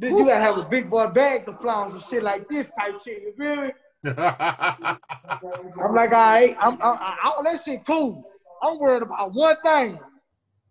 You 0.00 0.24
gotta 0.24 0.40
have 0.40 0.58
a 0.58 0.64
big 0.64 0.90
boy 0.90 1.08
bag 1.08 1.46
to 1.46 1.52
fly 1.54 1.74
on 1.74 1.90
some 1.90 2.00
shit 2.00 2.22
like 2.22 2.48
this 2.48 2.68
type 2.78 3.00
shit. 3.02 3.22
You 3.22 3.32
feel 3.38 3.56
me? 3.62 3.72
I'm 4.06 5.94
like, 5.94 6.10
all 6.10 6.18
right, 6.18 6.56
I'm, 6.60 6.74
I'm, 6.74 6.80
I, 6.82 7.18
all 7.24 7.42
that 7.44 7.62
shit 7.64 7.86
cool. 7.86 8.28
I'm 8.62 8.78
worried 8.78 9.02
about 9.02 9.32
one 9.32 9.56
thing. 9.62 9.98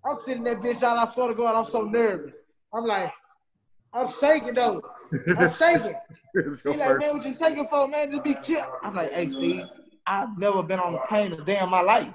I'm 0.05 0.17
sitting 0.25 0.43
that 0.43 0.61
bitch 0.61 0.83
out. 0.83 0.97
I 0.97 1.11
swear 1.11 1.29
to 1.29 1.35
God, 1.35 1.55
I'm 1.55 1.69
so 1.69 1.83
nervous. 1.83 2.33
I'm 2.73 2.85
like, 2.85 3.11
I'm 3.93 4.11
shaking 4.19 4.55
though. 4.55 4.81
I'm 5.37 5.53
shaking. 5.53 5.95
It's 6.35 6.63
He 6.63 6.69
like, 6.69 6.79
first- 6.87 6.99
man, 7.05 7.17
what 7.17 7.25
you 7.27 7.33
shaking 7.33 7.67
for, 7.69 7.87
man? 7.87 8.09
Just 8.09 8.23
be 8.23 8.35
chill. 8.41 8.65
I'm 8.83 8.95
like, 8.95 9.11
hey, 9.11 9.29
Steve, 9.29 9.65
I've 10.07 10.35
never 10.39 10.63
been 10.63 10.79
on 10.79 10.95
a 10.95 10.99
plane 11.07 11.31
a 11.31 11.45
day 11.45 11.59
in 11.59 11.69
my 11.69 11.81
life. 11.81 12.11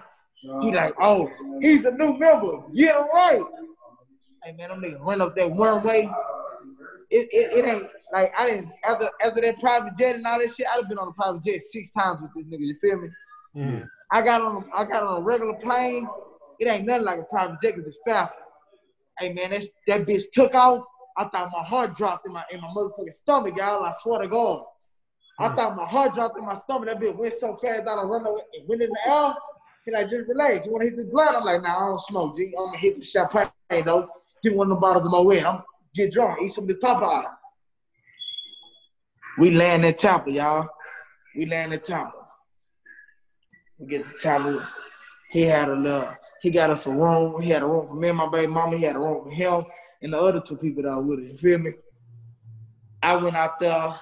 He 0.61 0.73
like, 0.73 0.95
oh, 1.01 1.31
he's 1.61 1.85
a 1.85 1.93
new 1.93 2.19
member. 2.19 2.63
Get 2.75 2.97
him 2.97 3.05
right. 3.15 3.43
Hey, 4.43 4.53
man, 4.57 4.71
them 4.71 4.81
niggas 4.83 5.01
run 5.07 5.21
up 5.21 5.37
that 5.37 5.49
one 5.51 5.85
way. 5.85 6.11
It, 7.11 7.29
it, 7.33 7.53
it 7.59 7.65
ain't 7.65 7.85
like 8.13 8.33
I 8.37 8.51
didn't 8.51 8.71
after 8.85 9.09
after 9.23 9.41
that 9.41 9.59
private 9.61 9.97
jet 9.97 10.17
and 10.17 10.27
all 10.27 10.39
that 10.41 10.53
shit. 10.55 10.67
I've 10.73 10.89
been 10.89 10.99
on 10.99 11.09
a 11.09 11.13
private 11.13 11.43
jet 11.45 11.63
six 11.63 11.91
times 11.91 12.21
with 12.21 12.33
this 12.35 12.45
nigga. 12.45 12.61
You 12.67 12.77
feel 12.81 12.99
me? 12.99 13.09
Mm. 13.57 13.89
I 14.13 14.21
got 14.23 14.43
on 14.43 14.69
I 14.75 14.85
got 14.85 15.05
on 15.05 15.23
a 15.23 15.25
regular 15.25 15.55
plane. 15.55 16.07
It 16.59 16.67
ain't 16.67 16.87
nothing 16.87 17.05
like 17.05 17.21
a 17.21 17.23
private 17.23 17.61
jet 17.63 17.77
because 17.77 17.87
it's 17.87 17.99
faster. 18.07 18.37
Hey 19.19 19.33
man, 19.33 19.51
that, 19.51 19.65
that 19.87 20.07
bitch 20.07 20.25
took 20.33 20.55
off. 20.55 20.83
I 21.19 21.25
thought 21.25 21.51
my 21.53 21.65
heart 21.65 21.97
dropped 21.97 22.27
in 22.27 22.33
my 22.33 22.45
in 22.53 22.61
my 22.61 22.69
motherfucking 22.69 23.13
stomach, 23.13 23.57
y'all. 23.57 23.85
I 23.85 23.93
swear 24.01 24.23
to 24.23 24.29
God. 24.29 24.63
I 25.41 25.49
hmm. 25.49 25.57
thought 25.57 25.77
my 25.77 25.85
heart 25.85 26.15
dropped 26.15 26.39
in 26.39 26.47
my 26.47 26.55
stomach. 26.55 26.89
That 26.89 27.01
bitch 27.01 27.17
went 27.17 27.35
so 27.35 27.57
fast 27.57 27.85
that 27.85 27.99
I 27.99 28.03
run 28.05 28.25
away 28.25 28.41
and 28.55 28.69
went 28.69 28.83
in 28.83 28.91
the 28.91 29.13
air. 29.13 29.35
He 29.85 29.91
like, 29.91 30.09
just 30.09 30.29
relax. 30.29 30.65
You 30.65 30.73
want 30.73 30.85
to 30.85 30.91
hit 30.91 30.97
this 30.97 31.07
blunt? 31.07 31.37
I'm 31.37 31.45
like, 31.45 31.61
nah, 31.63 31.77
I 31.77 31.89
don't 31.89 32.01
smoke, 32.01 32.37
G. 32.37 32.53
I'm 32.57 32.67
gonna 32.67 32.79
hit 32.79 32.97
the 32.97 33.03
champagne 33.03 33.51
though. 33.85 34.09
Get 34.45 34.55
one 34.55 34.71
of 34.71 34.77
the 34.77 34.81
bottles 34.81 35.07
of 35.07 35.11
my 35.11 35.21
way. 35.21 35.45
I'm 35.45 35.61
get 35.93 36.13
drunk, 36.13 36.41
eat 36.41 36.53
some 36.53 36.65
of 36.65 36.69
this 36.69 36.79
Popeye. 36.79 37.25
We 39.39 39.51
land 39.51 39.85
in 39.85 39.95
Tampa, 39.95 40.31
y'all. 40.31 40.69
We 41.37 41.47
land 41.47 41.75
in 41.75 41.81
Tampa. 41.81 42.27
We 43.79 43.89
get 43.89 44.07
to 44.09 44.23
Tampa. 44.23 44.69
He 45.31 45.43
had 45.43 45.69
a 45.69 45.75
little, 45.75 46.15
he 46.43 46.51
got 46.51 46.71
us 46.71 46.87
a 46.87 46.91
room. 46.91 47.41
He 47.41 47.51
had 47.51 47.63
a 47.63 47.67
room 47.67 47.89
for 47.89 47.95
me 47.95 48.09
and 48.09 48.19
my 48.19 48.29
baby 48.29 48.47
mama. 48.47 48.77
He 48.77 48.85
had 48.85 48.97
a 48.97 49.01
room 49.01 49.25
for 49.25 49.31
him 49.31 49.65
and 50.03 50.13
the 50.13 50.19
other 50.21 50.41
two 50.41 50.57
people 50.57 50.83
that 50.83 50.91
were 50.91 51.03
with 51.03 51.19
him. 51.21 51.29
You 51.29 51.37
feel 51.37 51.59
me? 51.59 51.73
I 53.03 53.17
went 53.17 53.37
out 53.37 53.61
there 53.61 53.95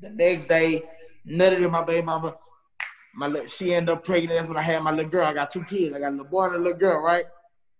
the 0.00 0.10
next 0.10 0.48
day. 0.48 0.82
Of 1.24 1.38
them, 1.38 1.70
my 1.70 1.84
baby 1.84 2.04
mama, 2.04 2.34
my 3.14 3.28
little, 3.28 3.48
she 3.48 3.74
ended 3.74 3.94
up 3.94 4.04
pregnant. 4.04 4.38
That's 4.38 4.48
when 4.48 4.56
I 4.56 4.62
had 4.62 4.82
my 4.82 4.90
little 4.90 5.10
girl. 5.10 5.26
I 5.26 5.34
got 5.34 5.50
two 5.50 5.64
kids. 5.64 5.94
I 5.94 6.00
got 6.00 6.08
a 6.08 6.10
little 6.10 6.26
boy 6.26 6.46
and 6.46 6.56
a 6.56 6.58
little 6.58 6.78
girl, 6.78 7.00
right? 7.00 7.26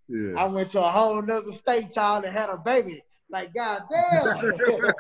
Yeah. 0.09 0.35
I 0.37 0.45
went 0.45 0.71
to 0.71 0.81
a 0.81 0.91
whole 0.91 1.21
nother 1.23 1.53
state, 1.53 1.93
child, 1.93 2.25
and 2.25 2.37
had 2.37 2.51
a 2.51 2.57
baby. 2.57 3.03
Like, 3.31 3.53
goddamn. 3.55 4.93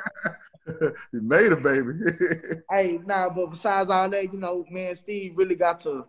you 1.12 1.20
made 1.20 1.52
a 1.52 1.56
baby. 1.56 1.92
hey, 2.70 2.98
nah, 3.04 3.28
but 3.28 3.50
besides 3.50 3.90
all 3.90 4.08
that, 4.08 4.32
you 4.32 4.38
know, 4.38 4.64
me 4.70 4.88
and 4.88 4.98
Steve 4.98 5.36
really 5.36 5.54
got 5.54 5.80
to 5.82 6.06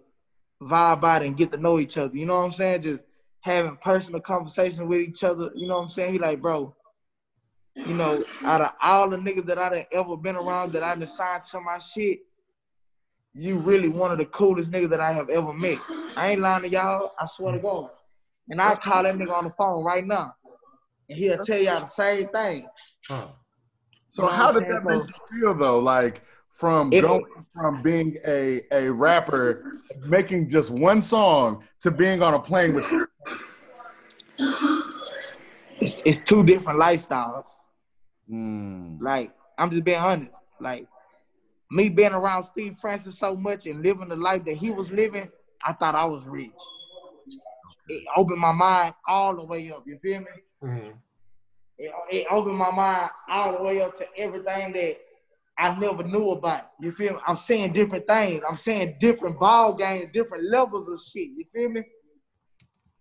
vibe 0.61 1.03
out 1.03 1.23
and 1.23 1.38
get 1.38 1.51
to 1.51 1.57
know 1.57 1.79
each 1.79 1.97
other. 1.97 2.15
You 2.15 2.25
know 2.25 2.38
what 2.38 2.45
I'm 2.45 2.53
saying? 2.53 2.84
Just 2.84 3.03
having 3.43 3.77
personal 3.77 4.21
conversations 4.21 4.81
with 4.81 5.01
each 5.01 5.23
other. 5.23 5.51
You 5.53 5.67
know 5.67 5.77
what 5.77 5.83
I'm 5.83 5.89
saying? 5.89 6.13
He 6.13 6.19
like, 6.19 6.41
bro, 6.41 6.73
you 7.75 7.93
know, 7.93 8.23
out 8.43 8.61
of 8.61 8.71
all 8.81 9.09
the 9.09 9.17
niggas 9.17 9.45
that 9.45 9.57
I've 9.57 9.85
ever 9.91 10.17
been 10.17 10.35
around 10.35 10.71
that 10.73 10.83
I 10.83 10.95
done 10.95 11.05
signed 11.07 11.43
to 11.51 11.59
my 11.59 11.77
shit, 11.77 12.19
you 13.33 13.57
really 13.57 13.89
one 13.89 14.11
of 14.11 14.17
the 14.17 14.25
coolest 14.25 14.71
niggas 14.71 14.89
that 14.89 15.01
I 15.01 15.11
have 15.11 15.29
ever 15.29 15.53
met. 15.53 15.79
I 16.15 16.31
ain't 16.31 16.41
lying 16.41 16.63
to 16.63 16.69
y'all. 16.69 17.11
I 17.19 17.25
swear 17.25 17.53
to 17.53 17.59
God. 17.59 17.89
And 18.49 18.61
I 18.61 18.75
call 18.75 19.03
that 19.03 19.15
nigga 19.15 19.31
on 19.31 19.45
the 19.45 19.53
phone 19.57 19.83
right 19.83 20.05
now. 20.05 20.35
And 21.09 21.17
he'll 21.17 21.43
tell 21.43 21.59
y'all 21.59 21.81
the 21.81 21.85
same 21.87 22.27
thing. 22.29 22.67
Huh. 23.07 23.27
So 24.07 24.27
how 24.27 24.51
did 24.51 24.69
that 24.69 24.85
make 24.85 25.01
you 25.01 25.41
feel 25.41 25.53
though? 25.55 25.79
Like 25.79 26.21
from 26.53 26.93
It- 26.93 27.01
going 27.01 27.25
from 27.53 27.81
being 27.81 28.17
a 28.25 28.61
a 28.71 28.89
rapper, 28.89 29.79
making 30.05 30.49
just 30.49 30.69
one 30.71 31.01
song 31.01 31.63
to 31.81 31.91
being 31.91 32.21
on 32.21 32.33
a 32.33 32.39
plane 32.39 32.73
with 32.75 32.91
It's, 35.81 36.01
it's 36.05 36.19
two 36.19 36.43
different 36.43 36.79
lifestyles. 36.79 37.45
Mm. 38.31 39.01
Like, 39.01 39.31
I'm 39.57 39.69
just 39.69 39.83
being 39.83 39.97
honest. 39.99 40.31
Like, 40.61 40.87
me 41.71 41.89
being 41.89 42.13
around 42.13 42.43
Steve 42.43 42.77
Francis 42.79 43.17
so 43.19 43.35
much 43.35 43.65
and 43.65 43.83
living 43.83 44.07
the 44.07 44.15
life 44.15 44.45
that 44.45 44.55
he 44.55 44.71
was 44.71 44.91
living, 44.91 45.29
I 45.63 45.73
thought 45.73 45.95
I 45.95 46.05
was 46.05 46.23
rich. 46.25 46.51
It 47.89 48.03
opened 48.15 48.39
my 48.39 48.53
mind 48.53 48.93
all 49.07 49.35
the 49.35 49.43
way 49.43 49.69
up. 49.71 49.83
You 49.85 49.97
feel 50.01 50.19
me? 50.21 50.27
Mhm. 50.63 50.93
It, 51.77 51.91
it 52.11 52.27
opened 52.29 52.55
my 52.55 52.71
mind 52.71 53.09
all 53.27 53.57
the 53.57 53.63
way 53.63 53.81
up 53.81 53.97
to 53.97 54.05
everything 54.17 54.71
that 54.73 54.97
I 55.57 55.77
never 55.79 56.03
knew 56.03 56.31
about. 56.31 56.71
You 56.79 56.91
feel 56.93 57.13
me? 57.13 57.19
I'm 57.27 57.37
saying 57.37 57.73
different 57.73 58.07
things. 58.07 58.41
I'm 58.47 58.57
saying 58.57 58.97
different 58.99 59.39
ball 59.39 59.73
games, 59.73 60.09
different 60.13 60.45
levels 60.45 60.89
of 60.89 60.99
shit. 60.99 61.29
You 61.35 61.45
feel 61.53 61.69
me? 61.69 61.83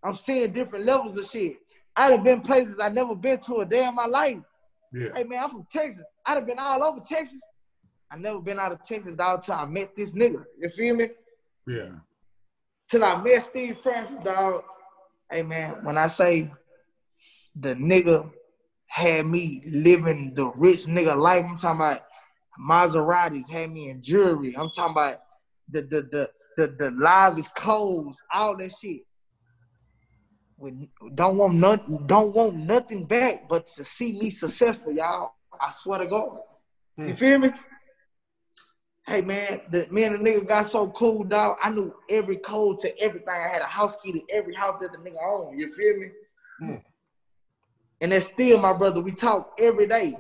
I'm 0.05 0.17
seeing 0.17 0.53
different 0.53 0.85
levels 0.85 1.17
of 1.17 1.25
shit. 1.27 1.57
I'd 1.97 2.13
have 2.13 2.25
been 2.25 2.41
places 2.41 2.81
I 2.81 2.89
never 2.89 3.15
been 3.15 3.39
to 3.41 3.61
a 3.61 3.65
day 3.65 3.87
in 3.87 3.95
my 3.95 4.07
life. 4.07 4.39
Yeah. 4.93 5.09
Hey 5.15 5.25
man, 5.25 5.45
I'm 5.45 5.51
from 5.51 5.67
Texas. 5.71 6.05
I'd 6.27 6.35
have 6.35 6.47
been 6.47 6.59
all 6.59 6.83
over 6.85 7.01
Texas. 7.01 7.41
I 8.11 8.17
never 8.17 8.41
been 8.41 8.59
out 8.59 8.73
of 8.73 8.83
Texas 8.83 9.15
dog 9.15 9.43
till 9.43 9.55
I 9.55 9.65
met 9.65 9.97
this 9.97 10.13
nigga. 10.13 10.45
You 10.59 10.69
feel 10.69 10.95
me? 10.97 11.11
Yeah. 11.67 11.91
Till 12.91 13.05
I 13.05 13.23
met 13.23 13.43
Steve 13.43 13.79
Francis, 13.83 14.17
dog. 14.23 14.63
Hey 15.31 15.43
man, 15.43 15.79
when 15.83 15.97
I 15.97 16.09
say 16.09 16.53
the 17.57 17.75
nigga 17.75 18.31
had 18.87 19.27
me 19.27 19.63
living 19.67 20.35
the 20.35 20.51
rich 20.57 20.85
nigga 20.85 21.17
life, 21.17 21.47
I'm 21.49 21.57
talking 21.57 21.81
about 21.81 22.03
Maseratis, 22.61 23.49
had 23.49 23.71
me 23.71 23.91
in 23.91 24.03
jewelry. 24.03 24.55
I'm 24.57 24.71
talking 24.71 24.93
about 24.93 25.19
the 25.69 25.83
the 25.83 26.03
the 26.11 26.31
the, 26.57 26.67
the 26.79 26.91
livest 26.91 27.55
clothes, 27.55 28.17
all 28.33 28.57
that 28.59 28.73
shit. 28.81 29.03
When 30.57 30.89
don't 31.15 31.39
want 31.39 31.55
nothing, 31.55 32.05
don't 32.07 32.35
want 32.35 32.57
nothing 32.57 33.05
back 33.07 33.49
but 33.49 33.67
to 33.69 33.85
see 33.85 34.13
me 34.13 34.31
successful, 34.31 34.93
y'all. 34.93 35.33
I 35.61 35.71
swear 35.71 36.01
to 36.01 36.07
God. 36.07 36.39
You 36.99 37.07
Hmm. 37.07 37.13
feel 37.15 37.39
me? 37.39 37.51
Hey 39.07 39.23
man, 39.23 39.63
the 39.71 39.89
me 39.91 40.05
and 40.05 40.15
the 40.15 40.31
nigga 40.31 40.47
got 40.47 40.69
so 40.69 40.89
cool, 40.91 41.25
dog. 41.25 41.57
I 41.63 41.71
knew 41.71 41.93
every 42.09 42.37
code 42.37 42.79
to 42.81 42.99
everything. 43.01 43.29
I 43.29 43.49
had 43.53 43.63
a 43.63 43.67
house 43.67 43.97
key 44.05 44.13
to 44.13 44.23
every 44.31 44.55
house 44.55 44.77
that 44.81 44.93
the 44.93 44.99
nigga 44.99 45.17
owned. 45.27 45.59
You 45.59 45.73
feel 45.75 45.97
me? 45.97 46.07
Hmm. 46.61 46.77
And 48.01 48.13
that's 48.13 48.27
still 48.27 48.59
my 48.59 48.73
brother. 48.73 49.01
We 49.01 49.13
talk 49.13 49.55
every 49.59 49.87
day. 49.87 50.17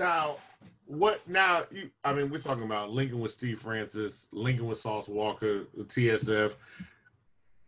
Now, 0.00 0.36
what? 0.86 1.20
Now, 1.28 1.64
you. 1.70 1.90
I 2.02 2.14
mean, 2.14 2.30
we're 2.30 2.40
talking 2.40 2.64
about 2.64 2.90
Lincoln 2.90 3.20
with 3.20 3.32
Steve 3.32 3.60
Francis, 3.60 4.28
Lincoln 4.32 4.66
with 4.66 4.78
Sauce 4.78 5.10
Walka, 5.10 5.66
TSF. 5.78 6.54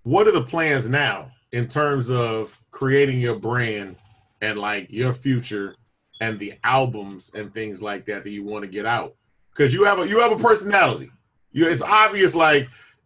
What 0.05 0.27
are 0.27 0.33
the 0.33 0.43
plans 0.43 0.89
now 0.89 1.31
in 1.53 1.69
terms 1.69 2.09
of 2.11 2.59
creating 2.71 3.21
your 3.21 3.37
brand 3.37 3.97
and 4.41 4.59
like 4.59 4.87
your 4.91 5.13
future 5.13 5.75
and 6.23 6.39
the 6.39 6.55
albums 6.65 7.31
and 7.35 7.53
things 7.53 7.83
like 7.83 8.07
that 8.07 8.25
that 8.25 8.31
you 8.31 8.45
want 8.45 8.65
to 8.65 8.69
get 8.71 8.87
out? 8.87 9.15
Because 9.55 9.75
you 9.75 9.85
have 9.85 9.99
a 9.99 10.09
you 10.09 10.19
have 10.21 10.33
a 10.33 10.43
personality. 10.43 11.11
You, 11.53 11.69
it's 11.69 11.83
obvious, 11.83 12.35
like 12.35 12.63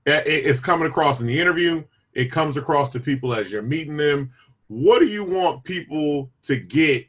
it- 0.07 0.23
it's 0.25 0.61
coming 0.61 0.87
across 0.87 1.21
in 1.21 1.27
the 1.27 1.39
interview. 1.41 1.83
It 2.15 2.31
comes 2.31 2.57
across 2.57 2.91
to 2.91 3.01
people 3.01 3.35
as 3.35 3.51
you're 3.51 3.61
meeting 3.61 3.97
them. 3.97 4.31
What 4.69 5.01
do 5.01 5.07
you 5.07 5.25
want 5.25 5.65
people 5.65 6.31
to 6.45 6.57
get 6.57 7.07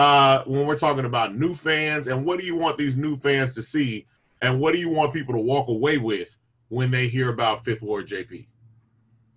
uh, 0.00 0.42
when 0.46 0.66
we're 0.66 0.78
talking 0.78 1.04
about 1.04 1.34
new 1.34 1.52
fans, 1.52 2.08
and 2.08 2.24
what 2.24 2.40
do 2.40 2.46
you 2.46 2.56
want 2.56 2.78
these 2.78 2.96
new 2.96 3.16
fans 3.16 3.54
to 3.54 3.62
see, 3.62 4.06
and 4.40 4.58
what 4.58 4.72
do 4.72 4.78
you 4.78 4.88
want 4.88 5.12
people 5.12 5.34
to 5.34 5.40
walk 5.40 5.68
away 5.68 5.98
with 5.98 6.38
when 6.68 6.90
they 6.90 7.06
hear 7.06 7.28
about 7.28 7.66
Fifth 7.66 7.82
Ward 7.82 8.08
JP? 8.08 8.46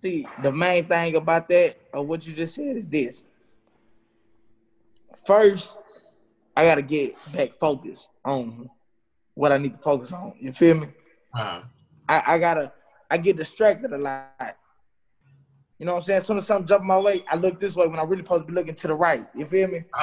See, 0.00 0.26
the 0.42 0.50
main 0.50 0.86
thing 0.86 1.16
about 1.16 1.50
that, 1.50 1.76
or 1.92 2.02
what 2.02 2.26
you 2.26 2.32
just 2.32 2.54
said, 2.54 2.78
is 2.78 2.88
this. 2.88 3.24
First, 5.26 5.76
I 6.56 6.64
gotta 6.64 6.80
get 6.80 7.14
back 7.34 7.50
focused 7.60 8.08
on 8.24 8.70
what 9.34 9.52
I 9.52 9.58
need 9.58 9.74
to 9.74 9.80
focus 9.80 10.14
on. 10.14 10.32
You 10.40 10.54
feel 10.54 10.76
me? 10.76 10.88
Uh, 11.34 11.60
I, 12.08 12.22
I 12.26 12.38
gotta 12.38 12.72
I 13.10 13.18
get 13.18 13.36
distracted 13.36 13.92
a 13.92 13.98
lot. 13.98 14.56
You 15.78 15.86
know 15.86 15.92
what 15.92 15.98
I'm 15.98 16.02
saying? 16.04 16.16
As 16.18 16.26
soon 16.26 16.38
as 16.38 16.46
something 16.46 16.66
jump 16.68 16.84
my 16.84 16.98
way, 16.98 17.24
I 17.30 17.36
look 17.36 17.60
this 17.60 17.74
way 17.74 17.86
when 17.88 17.98
I 17.98 18.02
really 18.04 18.22
supposed 18.22 18.42
to 18.42 18.46
be 18.46 18.52
looking 18.52 18.74
to 18.76 18.86
the 18.88 18.94
right. 18.94 19.26
You 19.34 19.46
feel 19.46 19.68
me? 19.68 19.78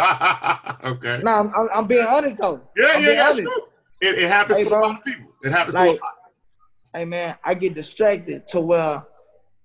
okay. 0.84 1.22
No, 1.24 1.32
I'm, 1.32 1.53
I'm, 1.55 1.69
I'm 1.74 1.88
being 1.88 2.05
honest 2.05 2.38
though. 2.38 2.61
Yeah, 2.76 2.88
I'm 2.93 3.01
yeah, 3.03 3.13
that's 3.15 3.36
honest. 3.39 3.41
true. 3.43 3.63
It, 4.01 4.19
it 4.19 4.28
happens 4.28 4.57
Hey, 4.57 4.63
to 4.65 4.69
bro. 4.69 4.80
a 4.80 4.82
lot 4.88 4.97
of 4.99 5.03
people. 5.05 5.32
It 5.43 5.51
happens 5.51 5.76
Like, 5.76 5.91
to 5.97 6.01
a 6.01 6.03
lot. 6.03 6.13
hey 6.93 7.05
man, 7.05 7.38
I 7.43 7.53
get 7.53 7.74
distracted 7.74 8.47
to 8.49 8.59
where 8.59 9.03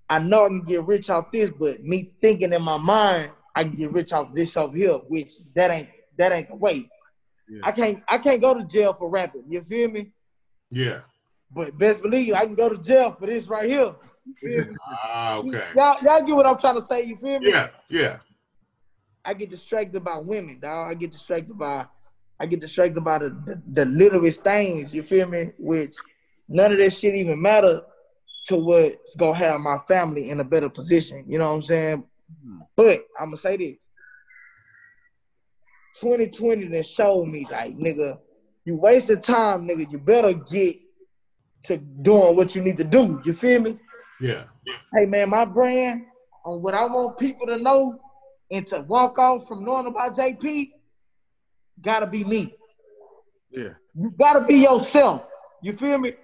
I 0.08 0.18
know 0.20 0.44
I 0.44 0.48
can 0.48 0.62
get 0.62 0.84
rich 0.86 1.10
off 1.10 1.32
this, 1.32 1.50
but 1.58 1.82
me 1.82 2.12
thinking 2.22 2.52
in 2.52 2.62
my 2.62 2.76
mind 2.76 3.30
I 3.56 3.64
can 3.64 3.74
get 3.74 3.92
rich 3.92 4.12
off 4.12 4.32
this 4.32 4.56
over 4.56 4.76
here, 4.76 4.94
which 5.08 5.32
that 5.54 5.70
ain't 5.72 5.88
that 6.18 6.30
ain't 6.32 6.48
the 6.48 6.54
way. 6.56 6.88
Yeah. 7.48 7.60
I 7.64 7.72
can't 7.72 8.02
I 8.08 8.18
can't 8.18 8.40
go 8.40 8.54
to 8.54 8.64
jail 8.64 8.94
for 8.94 9.08
rapping. 9.10 9.44
You 9.48 9.62
feel 9.64 9.90
me? 9.90 10.12
Yeah. 10.70 11.00
But 11.50 11.76
best 11.78 12.02
believe 12.02 12.34
I 12.34 12.44
can 12.44 12.54
go 12.54 12.68
to 12.68 12.76
jail 12.78 13.16
for 13.18 13.26
this 13.26 13.48
right 13.48 13.68
here. 13.68 13.94
You 14.26 14.34
feel 14.34 14.66
me? 14.66 14.76
Ah, 14.86 15.36
okay. 15.36 15.64
Y'all 15.74 15.96
y'all 16.02 16.22
get 16.22 16.36
what 16.36 16.46
I'm 16.46 16.58
trying 16.58 16.74
to 16.74 16.82
say. 16.82 17.04
You 17.04 17.16
feel 17.16 17.40
me? 17.40 17.50
Yeah, 17.50 17.68
yeah. 17.88 18.18
I 19.24 19.34
get 19.34 19.50
distracted 19.50 20.04
by 20.04 20.18
women, 20.18 20.60
dog. 20.60 20.90
I 20.90 20.94
get 20.94 21.12
distracted 21.12 21.58
by, 21.58 21.84
I 22.38 22.46
get 22.46 22.60
distracted 22.60 23.02
by 23.02 23.18
the, 23.18 23.30
the, 23.44 23.62
the 23.72 23.84
littlest 23.84 24.42
things. 24.42 24.94
You 24.94 25.02
feel 25.02 25.28
me? 25.28 25.50
Which 25.58 25.96
none 26.48 26.72
of 26.72 26.78
that 26.78 26.92
shit 26.92 27.14
even 27.14 27.40
matter 27.40 27.82
to 28.48 28.56
what's 28.56 29.16
gonna 29.16 29.36
have 29.36 29.60
my 29.60 29.78
family 29.88 30.30
in 30.30 30.40
a 30.40 30.44
better 30.44 30.68
position. 30.68 31.24
You 31.26 31.38
know 31.38 31.48
what 31.48 31.56
I'm 31.56 31.62
saying? 31.62 32.04
But 32.76 33.04
I'm 33.18 33.26
gonna 33.26 33.36
say 33.36 33.56
this: 33.56 33.76
2020 36.00 36.68
that 36.68 36.86
showed 36.86 37.26
me, 37.26 37.46
like, 37.50 37.76
nigga, 37.76 38.18
you 38.64 38.76
wasted 38.76 39.22
time, 39.22 39.66
nigga. 39.66 39.90
You 39.90 39.98
better 39.98 40.34
get 40.34 40.76
to 41.64 41.78
doing 41.78 42.36
what 42.36 42.54
you 42.54 42.62
need 42.62 42.76
to 42.76 42.84
do. 42.84 43.20
You 43.24 43.34
feel 43.34 43.60
me? 43.60 43.78
Yeah. 44.20 44.44
hey 44.94 45.06
man, 45.06 45.30
my 45.30 45.44
brand 45.44 46.04
on 46.44 46.62
what 46.62 46.74
I 46.74 46.84
want 46.86 47.18
people 47.18 47.46
to 47.48 47.58
know 47.58 48.00
and 48.50 48.66
to 48.68 48.80
walk 48.80 49.18
off 49.18 49.46
from 49.48 49.64
knowing 49.64 49.86
about 49.86 50.16
JP, 50.16 50.70
gotta 51.82 52.06
be 52.06 52.24
me. 52.24 52.54
Yeah. 53.50 53.70
You 53.94 54.12
gotta 54.18 54.46
be 54.46 54.56
yourself. 54.56 55.22
You 55.62 55.76
feel 55.76 55.98
me? 55.98 56.14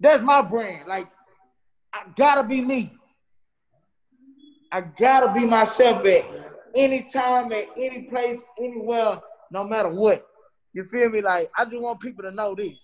That's 0.00 0.22
my 0.22 0.42
brand. 0.42 0.88
Like, 0.88 1.08
I 1.92 2.02
gotta 2.16 2.46
be 2.46 2.60
me. 2.60 2.92
I 4.72 4.80
gotta 4.80 5.32
be 5.32 5.46
myself 5.46 6.04
at 6.06 6.24
any 6.74 7.02
time, 7.02 7.52
at 7.52 7.66
any 7.76 8.02
place, 8.02 8.38
anywhere, 8.58 9.20
no 9.50 9.64
matter 9.64 9.88
what. 9.88 10.26
You 10.72 10.84
feel 10.84 11.10
me? 11.10 11.20
Like 11.20 11.50
I 11.56 11.64
just 11.64 11.80
want 11.80 12.00
people 12.00 12.22
to 12.24 12.30
know 12.30 12.54
this. 12.54 12.78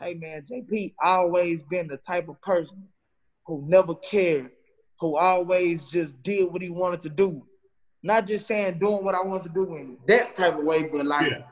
Hey 0.00 0.14
man, 0.14 0.44
JP 0.50 0.94
always 1.02 1.60
been 1.70 1.86
the 1.86 1.98
type 1.98 2.28
of 2.28 2.40
person 2.42 2.88
who 3.46 3.62
never 3.66 3.94
cared, 3.94 4.50
who 5.00 5.16
always 5.16 5.88
just 5.88 6.22
did 6.22 6.50
what 6.52 6.62
he 6.62 6.70
wanted 6.70 7.02
to 7.02 7.08
do. 7.08 7.44
Not 8.02 8.26
just 8.26 8.46
saying 8.46 8.78
doing 8.78 9.04
what 9.04 9.14
I 9.14 9.22
want 9.22 9.44
to 9.44 9.48
do 9.48 9.76
in 9.76 9.96
that 10.08 10.36
type 10.36 10.58
of 10.58 10.64
way, 10.64 10.84
but 10.84 11.06
like 11.06 11.30
yeah. 11.30 11.42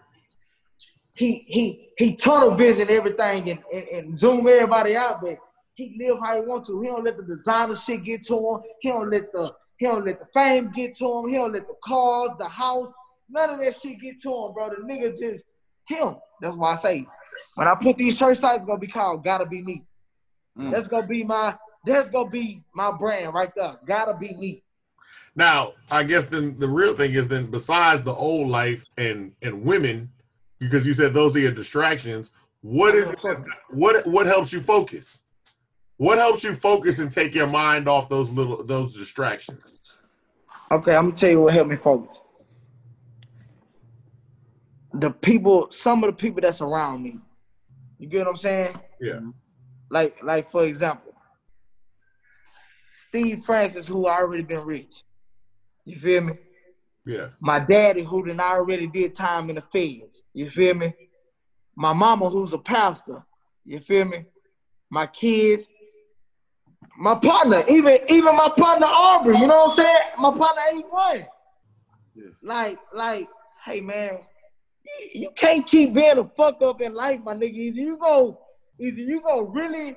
he 1.14 1.45
he 1.47 1.91
he 1.97 2.16
tunnel 2.16 2.55
vision 2.55 2.91
everything 2.91 3.51
and, 3.51 3.61
and, 3.72 3.88
and 3.88 4.18
zoom 4.18 4.47
everybody 4.49 4.97
out, 4.97 5.20
but 5.22 5.38
he 5.74 5.97
live 5.99 6.18
how 6.22 6.34
he 6.34 6.41
want 6.41 6.66
to. 6.66 6.80
He 6.80 6.88
don't 6.88 7.05
let 7.05 7.16
the 7.16 7.22
designer 7.22 7.76
shit 7.76 8.05
get 8.05 8.24
to 8.26 8.36
him. 8.36 8.61
He 8.80 8.88
don't 8.88 9.11
let 9.11 9.32
the 9.32 9.55
he 9.78 9.86
don't 9.86 10.05
let 10.05 10.18
the 10.18 10.26
fame 10.34 10.70
get 10.74 10.97
to 10.99 11.07
him. 11.07 11.28
He 11.28 11.36
don't 11.36 11.53
let 11.53 11.66
the 11.66 11.74
cars, 11.84 12.30
the 12.38 12.49
house, 12.49 12.93
none 13.30 13.51
of 13.51 13.61
that 13.61 13.80
shit 13.80 14.01
get 14.01 14.20
to 14.22 14.28
him, 14.28 14.53
bro. 14.53 14.70
The 14.70 14.82
nigga 14.82 15.18
just 15.18 15.45
him. 15.86 16.16
That's 16.41 16.57
why 16.57 16.72
I 16.72 16.76
say 16.76 17.07
when 17.55 17.68
I 17.68 17.74
put 17.74 17.97
these 17.97 18.16
shirt 18.16 18.38
sites, 18.38 18.59
it's 18.59 18.66
gonna 18.66 18.78
be 18.78 18.86
called 18.86 19.24
"Gotta 19.24 19.47
Be 19.47 19.62
Me." 19.62 19.84
Mm. 20.59 20.70
That's 20.70 20.88
gonna 20.88 21.07
be 21.07 21.24
my 21.24 21.55
that's 21.84 22.10
gonna 22.10 22.30
be 22.30 22.62
my 22.74 22.90
brand 22.90 23.34
right 23.34 23.50
there. 23.54 23.76
Gotta 23.86 24.14
be 24.14 24.34
me. 24.34 24.62
Now, 25.34 25.74
I 25.90 26.02
guess 26.02 26.26
then 26.26 26.58
the 26.58 26.68
real 26.68 26.94
thing 26.94 27.12
is 27.12 27.28
then 27.28 27.50
besides 27.50 28.02
the 28.02 28.14
old 28.14 28.48
life 28.48 28.84
and 28.98 29.32
and 29.42 29.64
women, 29.64 30.10
because 30.58 30.86
you 30.86 30.94
said 30.94 31.14
those 31.14 31.34
are 31.36 31.40
your 31.40 31.52
distractions. 31.52 32.30
What 32.62 32.94
is 32.94 33.12
what 33.70 34.06
what 34.06 34.26
helps 34.26 34.52
you 34.52 34.60
focus? 34.60 35.22
What 35.96 36.18
helps 36.18 36.44
you 36.44 36.54
focus 36.54 36.98
and 36.98 37.12
take 37.12 37.34
your 37.34 37.46
mind 37.46 37.88
off 37.88 38.08
those 38.08 38.28
little 38.30 38.64
those 38.64 38.96
distractions? 38.96 40.00
Okay, 40.72 40.94
I'm 40.94 41.08
gonna 41.08 41.16
tell 41.16 41.30
you 41.30 41.40
what 41.40 41.54
helped 41.54 41.70
me 41.70 41.76
focus. 41.76 42.20
The 44.94 45.10
people, 45.10 45.68
some 45.70 46.02
of 46.02 46.10
the 46.10 46.16
people 46.16 46.40
that's 46.40 46.60
around 46.60 47.02
me. 47.02 47.18
You 47.98 48.08
get 48.08 48.20
what 48.20 48.30
I'm 48.30 48.36
saying? 48.36 48.78
Yeah. 49.00 49.20
Like, 49.90 50.16
like 50.22 50.50
for 50.50 50.64
example, 50.64 51.09
Steve 52.91 53.45
Francis, 53.45 53.86
who 53.86 54.07
already 54.07 54.43
been 54.43 54.64
rich. 54.64 55.03
You 55.84 55.99
feel 55.99 56.22
me? 56.22 56.32
Yeah. 57.07 57.28
My 57.41 57.59
daddy, 57.59 58.03
who 58.03 58.24
done 58.26 58.41
already 58.41 58.86
did 58.86 59.14
time 59.14 59.49
in 59.49 59.57
the 59.57 59.62
feds. 59.72 60.22
You 60.34 60.51
feel 60.51 60.74
me? 60.74 60.95
My 61.76 61.93
mama, 61.93 62.28
who's 62.28 62.53
a 62.53 62.59
pastor. 62.59 63.24
You 63.64 63.80
feel 63.80 64.05
me? 64.05 64.24
My 64.91 65.07
kids. 65.07 65.66
My 66.99 67.14
partner, 67.14 67.64
even 67.68 67.99
even 68.09 68.36
my 68.36 68.51
partner 68.57 68.86
Aubrey, 68.86 69.38
you 69.38 69.47
know 69.47 69.64
what 69.64 69.70
I'm 69.70 69.76
saying? 69.76 70.01
My 70.18 70.36
partner 70.36 70.62
ain't 70.72 70.93
one. 70.93 71.26
Yeah. 72.14 72.24
Like, 72.43 72.78
like, 72.95 73.28
hey 73.64 73.80
man, 73.80 74.18
you, 74.84 75.22
you 75.22 75.30
can't 75.34 75.66
keep 75.66 75.95
being 75.95 76.18
a 76.18 76.24
fuck 76.36 76.61
up 76.61 76.80
in 76.80 76.95
life, 76.95 77.20
my 77.24 77.34
nigga. 77.34 77.55
Either 77.55 77.80
you 77.80 77.99
go, 77.99 78.41
either 78.78 79.01
you 79.01 79.22
go 79.22 79.43
really 79.43 79.97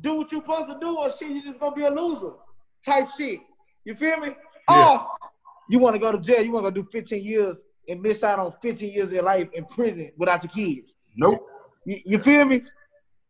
do 0.00 0.18
what 0.18 0.32
you're 0.32 0.40
supposed 0.40 0.68
to 0.68 0.78
do, 0.80 0.96
or 0.96 1.10
shit, 1.12 1.30
you're 1.30 1.44
just 1.44 1.60
gonna 1.60 1.74
be 1.74 1.82
a 1.82 1.90
loser 1.90 2.32
type 2.84 3.08
shit. 3.16 3.40
You 3.84 3.94
feel 3.94 4.18
me? 4.18 4.34
Yeah. 4.68 4.98
Or 4.98 5.06
you 5.68 5.78
want 5.78 5.94
to 5.94 6.00
go 6.00 6.12
to 6.12 6.18
jail, 6.18 6.42
you 6.42 6.52
want 6.52 6.66
to 6.66 6.70
go 6.70 6.82
do 6.82 6.88
15 6.90 7.22
years 7.22 7.58
and 7.88 8.00
miss 8.00 8.22
out 8.22 8.38
on 8.38 8.52
15 8.62 8.90
years 8.90 9.06
of 9.06 9.12
your 9.12 9.22
life 9.22 9.48
in 9.54 9.64
prison 9.66 10.10
without 10.16 10.42
your 10.42 10.50
kids. 10.50 10.94
Nope. 11.16 11.46
You, 11.84 11.98
you 12.04 12.18
feel 12.18 12.44
me? 12.44 12.62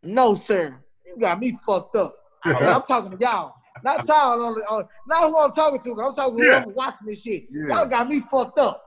No, 0.02 0.34
sir. 0.34 0.76
You 1.06 1.18
got 1.18 1.38
me 1.38 1.58
fucked 1.66 1.96
up. 1.96 2.14
I, 2.44 2.50
am 2.50 2.82
talking 2.82 3.12
to 3.12 3.18
y'all. 3.18 3.54
Not 3.84 4.06
y'all 4.06 4.44
on, 4.68 4.84
not 5.08 5.22
who 5.28 5.38
I'm 5.38 5.52
talking 5.52 5.80
to, 5.80 6.02
I'm 6.02 6.14
talking 6.14 6.38
to 6.38 6.44
yeah. 6.44 6.60
whoever 6.60 6.70
watching 6.70 7.06
this 7.06 7.22
shit. 7.22 7.46
Yeah. 7.50 7.76
Y'all 7.76 7.88
got 7.88 8.08
me 8.08 8.22
fucked 8.30 8.58
up. 8.58 8.82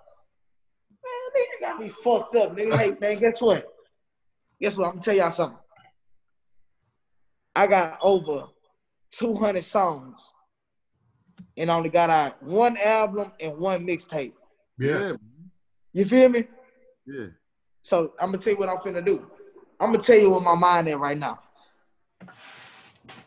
Man, 1.04 1.44
nigga 1.44 1.62
got 1.62 1.82
me 1.82 1.92
fucked 2.04 2.36
up, 2.36 2.56
nigga. 2.56 2.78
Hey, 2.78 2.96
man, 3.00 3.20
guess 3.20 3.42
what? 3.42 3.68
Guess 4.62 4.78
what? 4.78 4.88
I'm 4.88 4.92
gonna 4.94 5.04
tell 5.04 5.16
y'all 5.16 5.32
something. 5.32 5.58
I 7.56 7.68
got 7.68 8.00
over 8.02 8.48
200 9.12 9.64
songs 9.64 10.20
and 11.58 11.70
only 11.70 11.90
got 11.90 12.10
out 12.10 12.42
one 12.44 12.78
album 12.78 13.32
and 13.40 13.58
one 13.58 13.86
mixtape. 13.86 14.34
Yeah. 14.78 15.14
You 15.94 16.06
feel 16.06 16.30
me? 16.30 16.46
Yeah. 17.06 17.28
So 17.82 18.14
I'm 18.20 18.32
gonna 18.32 18.44
tell 18.44 18.54
you 18.54 18.60
what 18.60 18.70
I'm 18.70 18.78
finna 18.78 19.06
do. 19.06 19.26
I'm 19.80 19.92
gonna 19.92 20.04
tell 20.04 20.18
you 20.18 20.30
what 20.30 20.44
my 20.44 20.56
mind 20.56 20.90
is 20.90 20.96
right 20.96 21.18
now. 21.18 21.40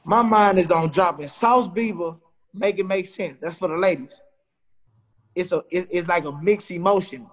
My 0.04 0.22
mind 0.22 0.58
is 0.58 0.70
on 0.70 0.90
dropping 0.90 1.28
Sauce 1.28 1.68
Bieber, 1.68 2.18
make 2.52 2.78
it 2.78 2.86
make 2.86 3.06
sense. 3.06 3.38
That's 3.40 3.58
for 3.58 3.68
the 3.68 3.76
ladies. 3.76 4.20
It's 5.34 5.52
a 5.52 5.62
it, 5.70 5.88
it's 5.90 6.08
like 6.08 6.24
a 6.24 6.32
mixed 6.32 6.70
emotion 6.70 7.26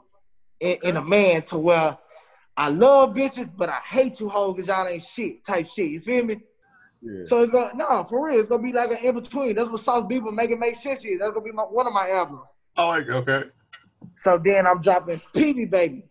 in, 0.59 0.77
in, 0.83 0.97
a 0.97 1.01
man 1.01 1.41
to 1.43 1.57
where 1.57 1.97
I 2.55 2.69
love 2.69 3.13
bitches, 3.13 3.49
but 3.55 3.69
I 3.69 3.79
hate 3.85 4.19
you 4.19 4.29
hoes 4.29 4.53
because 4.55 4.67
y'all 4.67 4.87
ain't 4.87 5.03
shit 5.03 5.43
type 5.43 5.67
shit. 5.67 5.89
You 5.89 6.01
feel 6.01 6.23
me? 6.23 6.41
So 7.25 7.41
it's 7.41 7.51
gonna 7.51 7.71
no 7.75 8.05
for 8.09 8.25
real. 8.25 8.39
It's 8.39 8.49
gonna 8.49 8.63
be 8.63 8.73
like 8.73 8.91
an 8.91 8.97
in 8.97 9.15
between. 9.15 9.55
That's 9.55 9.69
what 9.69 9.81
Sauce 9.81 10.05
Bieber 10.09 10.33
make 10.33 10.51
it 10.51 10.59
make 10.59 10.75
sense 10.75 11.05
is. 11.05 11.19
That's 11.19 11.31
gonna 11.31 11.45
be 11.45 11.51
my, 11.51 11.63
one 11.63 11.87
of 11.87 11.93
my 11.93 12.09
albums. 12.09 12.41
Oh, 12.77 12.87
like 12.87 13.09
okay. 13.09 13.49
So 14.15 14.39
then 14.43 14.65
I'm 14.65 14.81
dropping 14.81 15.21
PB 15.33 15.69
Baby. 15.69 16.05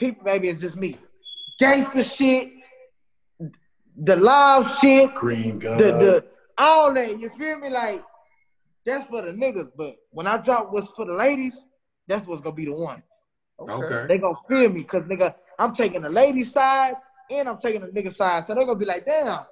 PB 0.00 0.24
Baby 0.24 0.48
is 0.48 0.60
just 0.60 0.76
me. 0.76 0.96
Gangster 1.58 2.02
shit, 2.02 2.52
the 3.96 4.16
live 4.16 4.70
shit, 4.78 5.14
green 5.14 5.58
gun, 5.58 5.78
the, 5.78 5.84
the 5.84 6.24
all 6.58 6.92
that. 6.94 7.18
You 7.18 7.30
feel 7.38 7.58
me? 7.58 7.68
Like 7.68 8.02
that's 8.84 9.08
for 9.08 9.22
the 9.22 9.32
niggas. 9.32 9.70
But 9.76 9.96
when 10.10 10.26
I 10.26 10.38
drop 10.38 10.72
what's 10.72 10.88
for 10.88 11.04
the 11.04 11.14
ladies, 11.14 11.58
that's 12.06 12.26
what's 12.26 12.40
gonna 12.40 12.56
be 12.56 12.64
the 12.64 12.72
one. 12.72 13.02
Okay. 13.60 13.72
okay. 13.72 14.06
They 14.08 14.18
gonna 14.18 14.36
feel 14.48 14.70
me 14.70 14.80
because 14.82 15.04
nigga, 15.04 15.34
I'm 15.58 15.74
taking 15.74 16.02
the 16.02 16.08
ladies' 16.08 16.52
side 16.52 16.94
and 17.30 17.48
I'm 17.48 17.58
taking 17.58 17.82
the 17.82 17.88
nigga 17.88 18.14
side. 18.14 18.46
So 18.46 18.54
they're 18.54 18.64
gonna 18.64 18.78
be 18.78 18.84
like, 18.84 19.04
damn, 19.06 19.44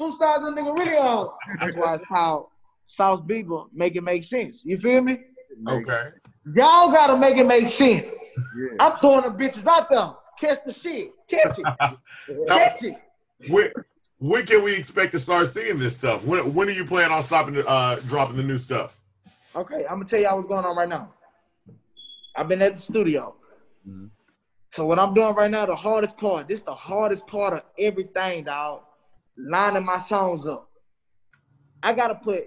whose 0.00 0.18
side 0.18 0.42
the 0.42 0.50
nigga 0.50 0.76
really 0.78 0.96
on? 0.96 1.30
That's 1.60 1.76
why 1.76 1.94
it's 1.94 2.04
called 2.04 2.46
Sauce 2.86 3.20
Bieber. 3.20 3.66
Make 3.72 3.96
it 3.96 4.02
make 4.02 4.24
sense. 4.24 4.64
You 4.64 4.78
feel 4.78 5.02
me? 5.02 5.18
Okay. 5.68 6.08
Y'all 6.54 6.90
gotta 6.90 7.16
make 7.16 7.36
it 7.36 7.46
make 7.46 7.66
sense. 7.66 8.06
Yeah. 8.56 8.68
I'm 8.80 8.98
throwing 8.98 9.22
the 9.22 9.30
bitches 9.30 9.66
out 9.66 9.90
there. 9.90 10.12
Catch 10.40 10.64
the 10.64 10.72
shit. 10.72 11.12
Catch 11.28 11.58
it. 11.58 11.64
Catch 12.48 12.82
it. 12.84 12.94
When, 13.48 13.70
when 14.18 14.46
can 14.46 14.64
we 14.64 14.74
expect 14.74 15.12
to 15.12 15.18
start 15.18 15.48
seeing 15.48 15.78
this 15.78 15.94
stuff? 15.94 16.24
When 16.24 16.54
when 16.54 16.68
are 16.68 16.72
you 16.72 16.86
planning 16.86 17.12
on 17.12 17.22
stopping 17.22 17.62
uh 17.66 17.96
dropping 18.06 18.36
the 18.36 18.42
new 18.42 18.58
stuff? 18.58 18.98
Okay, 19.54 19.84
I'm 19.84 19.98
gonna 19.98 20.04
tell 20.06 20.20
y'all 20.20 20.36
what's 20.36 20.48
going 20.48 20.64
on 20.64 20.76
right 20.76 20.88
now. 20.88 21.12
I've 22.36 22.48
been 22.48 22.62
at 22.62 22.76
the 22.76 22.82
studio. 22.82 23.34
Mm-hmm. 23.86 24.06
So 24.70 24.86
what 24.86 24.98
I'm 24.98 25.12
doing 25.14 25.34
right 25.34 25.50
now, 25.50 25.66
the 25.66 25.74
hardest 25.74 26.16
part, 26.16 26.46
this 26.46 26.60
is 26.60 26.64
the 26.64 26.74
hardest 26.74 27.26
part 27.26 27.54
of 27.54 27.62
everything, 27.76 28.44
dog 28.44 28.82
lining 29.36 29.84
my 29.84 29.98
songs 29.98 30.46
up. 30.46 30.68
I 31.82 31.92
gotta 31.92 32.14
put 32.14 32.44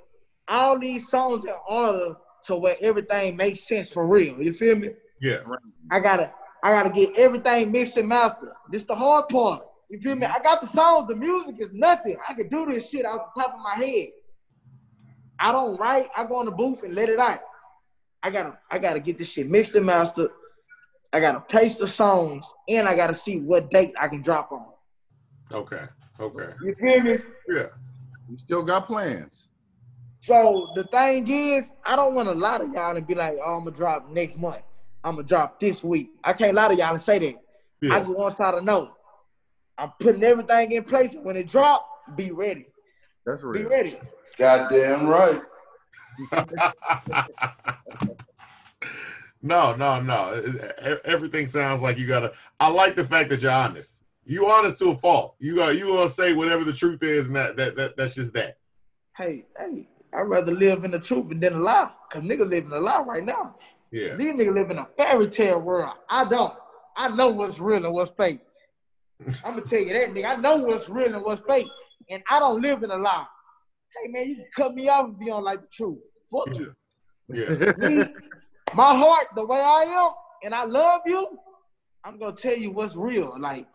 all 0.47 0.77
these 0.79 1.09
songs 1.09 1.45
in 1.45 1.53
order 1.67 2.15
to 2.45 2.55
where 2.55 2.77
everything 2.81 3.35
makes 3.35 3.67
sense 3.67 3.89
for 3.89 4.05
real. 4.05 4.41
You 4.41 4.53
feel 4.53 4.75
me? 4.75 4.89
Yeah. 5.21 5.39
I 5.91 5.99
gotta 5.99 6.31
I 6.63 6.71
gotta 6.71 6.89
get 6.89 7.17
everything 7.17 7.71
mixed 7.71 7.97
and 7.97 8.07
mastered. 8.07 8.49
This 8.71 8.83
the 8.83 8.95
hard 8.95 9.29
part. 9.29 9.65
You 9.89 9.99
feel 9.99 10.15
me? 10.15 10.25
I 10.25 10.39
got 10.39 10.61
the 10.61 10.67
songs, 10.67 11.07
the 11.07 11.15
music 11.15 11.55
is 11.59 11.71
nothing. 11.73 12.17
I 12.27 12.33
can 12.33 12.49
do 12.49 12.65
this 12.65 12.89
shit 12.89 13.05
off 13.05 13.29
the 13.35 13.41
top 13.41 13.53
of 13.53 13.59
my 13.59 13.75
head. 13.75 14.07
I 15.39 15.51
don't 15.51 15.77
write, 15.77 16.07
I 16.15 16.25
go 16.25 16.39
in 16.39 16.45
the 16.45 16.51
booth 16.51 16.83
and 16.83 16.95
let 16.95 17.09
it 17.09 17.19
out. 17.19 17.41
I 18.21 18.29
gotta 18.29 18.57
I 18.71 18.79
gotta 18.79 18.99
get 18.99 19.17
this 19.17 19.29
shit 19.29 19.49
mixed 19.49 19.75
and 19.75 19.85
mastered. 19.85 20.31
I 21.11 21.19
gotta 21.19 21.41
place 21.41 21.75
the 21.75 21.87
songs 21.87 22.51
and 22.67 22.87
I 22.87 22.95
gotta 22.95 23.13
see 23.13 23.39
what 23.39 23.69
date 23.69 23.93
I 23.99 24.07
can 24.07 24.21
drop 24.21 24.51
on. 24.51 24.71
Okay. 25.53 25.83
Okay. 26.23 26.53
You 26.63 26.75
feel 26.75 27.01
me? 27.01 27.17
Yeah. 27.49 27.67
You 28.29 28.37
still 28.37 28.63
got 28.63 28.85
plans. 28.85 29.49
So 30.21 30.69
the 30.73 30.85
thing 30.85 31.27
is, 31.27 31.69
I 31.85 31.97
don't 31.97 32.15
want 32.15 32.29
to 32.29 32.33
lie 32.33 32.59
to 32.59 32.65
y'all 32.73 32.95
and 32.95 33.05
be 33.05 33.13
like, 33.13 33.37
oh, 33.43 33.57
I'm 33.57 33.65
gonna 33.65 33.75
drop 33.75 34.09
next 34.09 34.37
month. 34.37 34.63
I'm 35.03 35.15
gonna 35.15 35.27
drop 35.27 35.59
this 35.59 35.83
week. 35.83 36.11
I 36.23 36.31
can't 36.31 36.55
lie 36.55 36.69
to 36.69 36.75
y'all 36.75 36.93
and 36.93 37.01
say 37.01 37.19
that. 37.19 37.35
Yeah. 37.81 37.95
I 37.95 37.99
just 37.99 38.11
want 38.11 38.39
y'all 38.39 38.57
to 38.57 38.63
know. 38.63 38.91
I'm 39.77 39.91
putting 39.99 40.23
everything 40.23 40.71
in 40.71 40.85
place. 40.85 41.13
When 41.21 41.35
it 41.35 41.49
drop, 41.49 41.85
be 42.15 42.31
ready. 42.31 42.67
That's 43.25 43.43
real. 43.43 43.63
Be 43.63 43.67
ready. 43.67 43.99
Goddamn 44.37 45.07
right. 45.07 45.41
no, 49.41 49.75
no, 49.75 49.99
no. 49.99 50.41
Everything 51.03 51.47
sounds 51.47 51.81
like 51.81 51.97
you 51.97 52.07
gotta. 52.07 52.31
I 52.61 52.69
like 52.69 52.95
the 52.95 53.03
fact 53.03 53.29
that 53.31 53.41
you're 53.41 53.51
honest 53.51 54.02
you 54.25 54.49
honest 54.49 54.79
to 54.79 54.89
a 54.89 54.95
fault. 54.95 55.35
You 55.39 55.55
got 55.55 55.77
you 55.77 55.87
gonna 55.87 56.09
say 56.09 56.33
whatever 56.33 56.63
the 56.63 56.73
truth 56.73 57.03
is, 57.03 57.27
and 57.27 57.35
that, 57.35 57.55
that 57.57 57.75
that 57.75 57.97
that's 57.97 58.15
just 58.15 58.33
that. 58.33 58.57
Hey, 59.17 59.45
hey, 59.57 59.87
I'd 60.13 60.21
rather 60.21 60.53
live 60.53 60.85
in 60.85 60.91
the 60.91 60.99
truth 60.99 61.27
than 61.29 61.53
a 61.53 61.59
lie, 61.59 61.89
cause 62.11 62.23
niggas 62.23 62.49
live 62.49 62.65
in 62.65 62.71
a 62.71 62.79
lie 62.79 63.01
right 63.01 63.23
now. 63.23 63.55
Yeah. 63.91 64.15
These 64.15 64.33
niggas 64.33 64.53
live 64.53 64.71
in 64.71 64.79
a 64.79 64.87
fairy 64.97 65.29
tale 65.29 65.59
world. 65.59 65.93
I 66.09 66.27
don't. 66.27 66.53
I 66.95 67.09
know 67.09 67.31
what's 67.31 67.59
real 67.59 67.85
and 67.85 67.93
what's 67.93 68.11
fake. 68.17 68.39
I'm 69.45 69.55
gonna 69.55 69.61
tell 69.61 69.79
you 69.79 69.93
that, 69.93 70.09
nigga. 70.09 70.25
I 70.25 70.35
know 70.35 70.57
what's 70.57 70.89
real 70.89 71.13
and 71.13 71.23
what's 71.23 71.41
fake, 71.47 71.67
and 72.09 72.23
I 72.29 72.39
don't 72.39 72.61
live 72.61 72.83
in 72.83 72.91
a 72.91 72.97
lie. 72.97 73.25
Hey 74.01 74.09
man, 74.09 74.29
you 74.29 74.35
can 74.35 74.45
cut 74.55 74.73
me 74.73 74.89
off 74.89 75.05
and 75.05 75.19
be 75.19 75.29
on 75.29 75.43
like 75.43 75.61
the 75.61 75.67
truth. 75.71 75.99
Fuck 76.31 76.47
yeah. 76.47 76.59
you. 76.59 76.75
Yeah. 77.29 77.71
Me, 77.89 78.03
my 78.73 78.95
heart, 78.95 79.27
the 79.35 79.45
way 79.45 79.59
I 79.59 79.83
am, 79.83 80.11
and 80.43 80.55
I 80.55 80.63
love 80.65 81.01
you. 81.05 81.27
I'm 82.03 82.17
gonna 82.17 82.35
tell 82.35 82.57
you 82.57 82.71
what's 82.71 82.95
real. 82.95 83.35
Like 83.39 83.67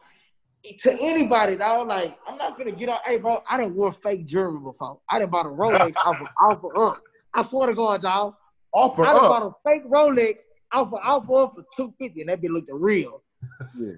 to 0.81 0.93
anybody, 1.01 1.57
dog. 1.57 1.89
Like 1.89 2.19
I'm 2.27 2.37
not 2.37 2.59
gonna 2.59 2.73
get 2.73 2.89
out. 2.89 3.01
Hey, 3.05 3.19
bro, 3.19 3.43
I 3.49 3.57
didn't 3.59 3.77
wear 3.77 3.93
fake 4.05 4.27
jewelry 4.27 4.59
before. 4.59 5.01
I 5.09 5.19
didn't 5.19 5.33
buy 5.33 5.41
a 5.41 5.45
Rolex 5.45 5.95
off 6.05 6.21
of 6.21 6.29
OfferUp. 6.41 6.97
I 7.35 7.43
swear 7.43 7.69
to 7.69 7.75
God, 7.75 8.03
dog. 8.03 8.35
OfferUp 8.75 9.07
I 9.07 9.13
done 9.13 9.17
up. 9.17 9.23
bought 9.23 9.43
a 9.43 9.71
fake 9.71 9.85
Rolex 9.87 10.39
off 10.73 10.93
of 10.93 11.01
OfferUp 11.01 11.55
for 11.55 11.65
two 11.77 11.93
fifty, 11.99 12.21
and 12.21 12.31
that 12.31 12.41
be 12.41 12.49
looking 12.49 12.75
real. 12.75 13.23
Yeah. 13.79 13.93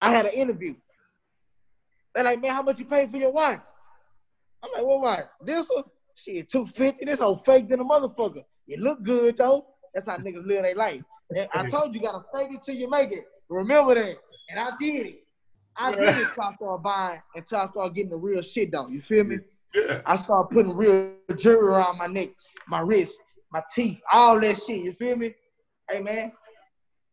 I 0.00 0.10
had 0.10 0.26
an 0.26 0.32
interview. 0.32 0.74
They're 2.14 2.24
like, 2.24 2.40
man, 2.40 2.52
how 2.52 2.62
much 2.62 2.78
you 2.78 2.84
pay 2.84 3.06
for 3.06 3.16
your 3.16 3.32
watch? 3.32 3.64
I'm 4.62 4.70
like, 4.72 4.84
what 4.84 5.00
watch? 5.00 5.26
This 5.44 5.66
one? 5.68 5.84
Shit, 6.14 6.48
250. 6.48 7.04
This 7.04 7.18
whole 7.18 7.38
fake 7.44 7.68
than 7.68 7.80
a 7.80 7.84
motherfucker. 7.84 8.44
It 8.68 8.78
look 8.78 9.02
good 9.02 9.36
though. 9.36 9.66
That's 9.92 10.06
how 10.06 10.16
niggas 10.16 10.46
live 10.46 10.62
their 10.62 10.74
life. 10.74 11.02
And 11.30 11.48
I 11.52 11.68
told 11.70 11.94
you, 11.94 12.00
you 12.00 12.06
gotta 12.06 12.24
fake 12.32 12.52
it 12.52 12.62
till 12.62 12.76
you 12.76 12.88
make 12.88 13.10
it. 13.12 13.24
Remember 13.48 13.94
that. 13.94 14.16
And 14.50 14.60
I 14.60 14.70
did 14.78 15.06
it. 15.06 15.23
I 15.76 15.90
did 15.92 16.00
it 16.02 16.28
until 16.28 16.42
I 16.44 16.52
started 16.54 16.82
buying, 16.82 17.22
until 17.34 17.58
I 17.58 17.68
started 17.68 17.94
getting 17.94 18.10
the 18.10 18.16
real 18.16 18.42
shit 18.42 18.70
though. 18.70 18.88
You 18.88 19.00
feel 19.00 19.24
me? 19.24 19.38
Yeah. 19.74 20.02
I 20.06 20.16
started 20.16 20.54
putting 20.54 20.76
real 20.76 21.12
jewelry 21.36 21.68
around 21.68 21.98
my 21.98 22.06
neck, 22.06 22.30
my 22.68 22.80
wrist, 22.80 23.16
my 23.52 23.62
teeth, 23.74 23.98
all 24.12 24.40
that 24.40 24.60
shit. 24.62 24.84
You 24.84 24.92
feel 24.94 25.16
me? 25.16 25.34
Hey 25.90 26.00
man, 26.00 26.32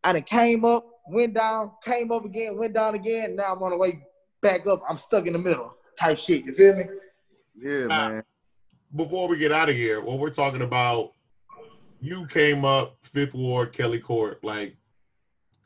I 0.03 0.14
done 0.14 0.24
came 0.24 0.64
up, 0.64 0.86
went 1.07 1.34
down, 1.34 1.72
came 1.84 2.12
up 2.12 2.26
again, 2.26 2.57
went 2.57 2.74
down 2.74 2.95
again. 2.95 3.36
Now 3.36 3.53
I'm 3.53 3.64
on 3.64 3.72
the 3.72 3.78
way 3.78 4.03
back 4.41 4.66
up. 4.68 4.82
I'm 4.88 4.97
stuck 4.97 5.26
in 5.28 5.34
the 5.34 5.39
middle 5.39 5.74
type 5.99 6.18
shit. 6.20 6.45
You 6.45 6.55
feel 6.55 6.76
me? 6.76 6.84
Yeah, 7.59 7.86
Nah. 7.88 8.09
man. 8.09 8.24
Before 8.95 9.28
we 9.30 9.38
get 9.38 9.51
out 9.53 9.70
of 9.70 9.76
here, 9.76 10.01
what 10.01 10.20
we're 10.20 10.30
talking 10.32 10.62
about, 10.64 11.14
you 12.01 12.26
came 12.28 12.66
up 12.66 12.97
Fifth 13.03 13.34
Ward, 13.34 13.72
Kelly 13.72 13.99
Court. 13.99 14.43
Like 14.43 14.76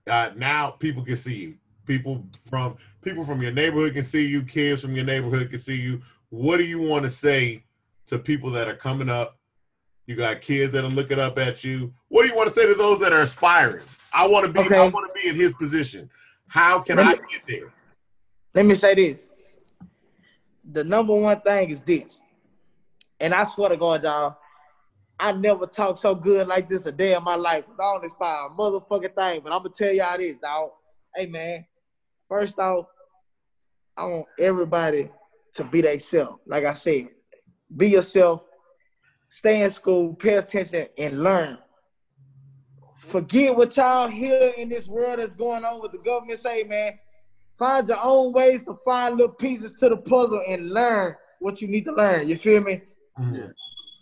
uh, 0.08 0.30
now, 0.36 0.70
people 0.72 1.04
can 1.04 1.16
see 1.16 1.36
you. 1.36 1.56
People 1.86 2.26
from 2.46 2.78
people 3.02 3.24
from 3.24 3.42
your 3.42 3.52
neighborhood 3.52 3.94
can 3.94 4.04
see 4.04 4.26
you. 4.26 4.44
Kids 4.44 4.82
from 4.82 4.96
your 4.96 5.06
neighborhood 5.06 5.50
can 5.50 5.60
see 5.60 5.76
you. 5.76 6.02
What 6.30 6.58
do 6.58 6.64
you 6.64 6.80
want 6.82 7.04
to 7.06 7.12
say 7.12 7.64
to 8.08 8.18
people 8.20 8.50
that 8.52 8.68
are 8.68 8.76
coming 8.76 9.10
up? 9.10 9.38
You 10.08 10.16
got 10.16 10.42
kids 10.42 10.72
that 10.74 10.84
are 10.84 10.90
looking 10.90 11.20
up 11.20 11.38
at 11.40 11.64
you. 11.64 11.94
What 12.10 12.24
do 12.24 12.30
you 12.30 12.36
want 12.36 12.50
to 12.50 12.56
say 12.56 12.66
to 12.68 12.76
those 12.76 13.00
that 13.00 13.14
are 13.14 13.22
aspiring? 13.22 13.84
I 14.14 14.28
want 14.28 14.46
to 14.46 14.52
be. 14.52 14.74
I 14.76 14.88
want 14.88 15.14
to 15.14 15.22
be 15.22 15.28
in 15.30 15.36
his 15.36 15.54
position. 15.54 16.10
How 16.48 16.80
can 16.80 16.98
Let 16.98 17.08
I 17.08 17.12
me- 17.14 17.20
get 17.32 17.42
there? 17.48 17.74
Let 18.54 18.66
me 18.66 18.76
say 18.76 18.96
this. 18.96 19.30
The 20.72 20.84
number 20.84 21.14
one 21.14 21.40
thing 21.42 21.70
is 21.70 21.82
this. 21.82 22.22
And 23.20 23.34
I 23.34 23.44
swear 23.44 23.70
to 23.70 23.78
God, 23.78 24.04
y'all, 24.04 24.38
I 25.20 25.32
never 25.32 25.66
talked 25.68 26.00
so 26.00 26.16
good 26.16 26.48
like 26.48 26.70
this 26.70 26.86
a 26.86 26.92
day 26.92 27.16
in 27.16 27.24
my 27.24 27.36
life. 27.36 27.66
I 27.80 27.94
don't 27.94 28.04
inspire 28.04 28.48
a 28.48 28.50
motherfucking 28.50 29.14
thing, 29.16 29.42
but 29.44 29.52
I'm 29.54 29.60
gonna 29.64 29.70
tell 29.70 29.92
y'all 29.94 30.18
this, 30.18 30.36
dog. 30.42 30.72
Hey 31.16 31.26
man, 31.28 31.66
first 32.28 32.60
off, 32.60 32.86
I 33.98 34.06
want 34.06 34.28
everybody 34.40 35.10
to 35.56 35.64
be 35.64 35.82
themselves. 35.82 36.40
Like 36.46 36.66
I 36.66 36.74
said, 36.74 37.10
be 37.76 37.90
yourself, 37.90 38.42
stay 39.30 39.64
in 39.64 39.70
school, 39.70 40.14
pay 40.16 40.36
attention, 40.36 40.88
and 40.98 41.24
learn. 41.24 41.58
Forget 42.98 43.56
what 43.56 43.76
y'all 43.78 44.08
hear 44.08 44.54
in 44.58 44.70
this 44.70 44.88
world 44.88 45.20
that's 45.20 45.36
going 45.36 45.64
on 45.64 45.82
with 45.82 45.92
the 45.92 46.00
government 46.00 46.40
say, 46.40 46.64
man. 46.64 46.98
Find 47.58 47.88
your 47.88 48.04
own 48.04 48.34
ways 48.34 48.66
to 48.66 48.78
find 48.84 49.16
little 49.16 49.34
pieces 49.34 49.74
to 49.80 49.88
the 49.90 49.98
puzzle 49.98 50.42
and 50.46 50.72
learn 50.72 51.16
what 51.40 51.62
you 51.62 51.68
need 51.70 51.86
to 51.86 51.94
learn. 51.94 52.28
You 52.28 52.38
feel 52.38 52.62
me? 52.62 52.82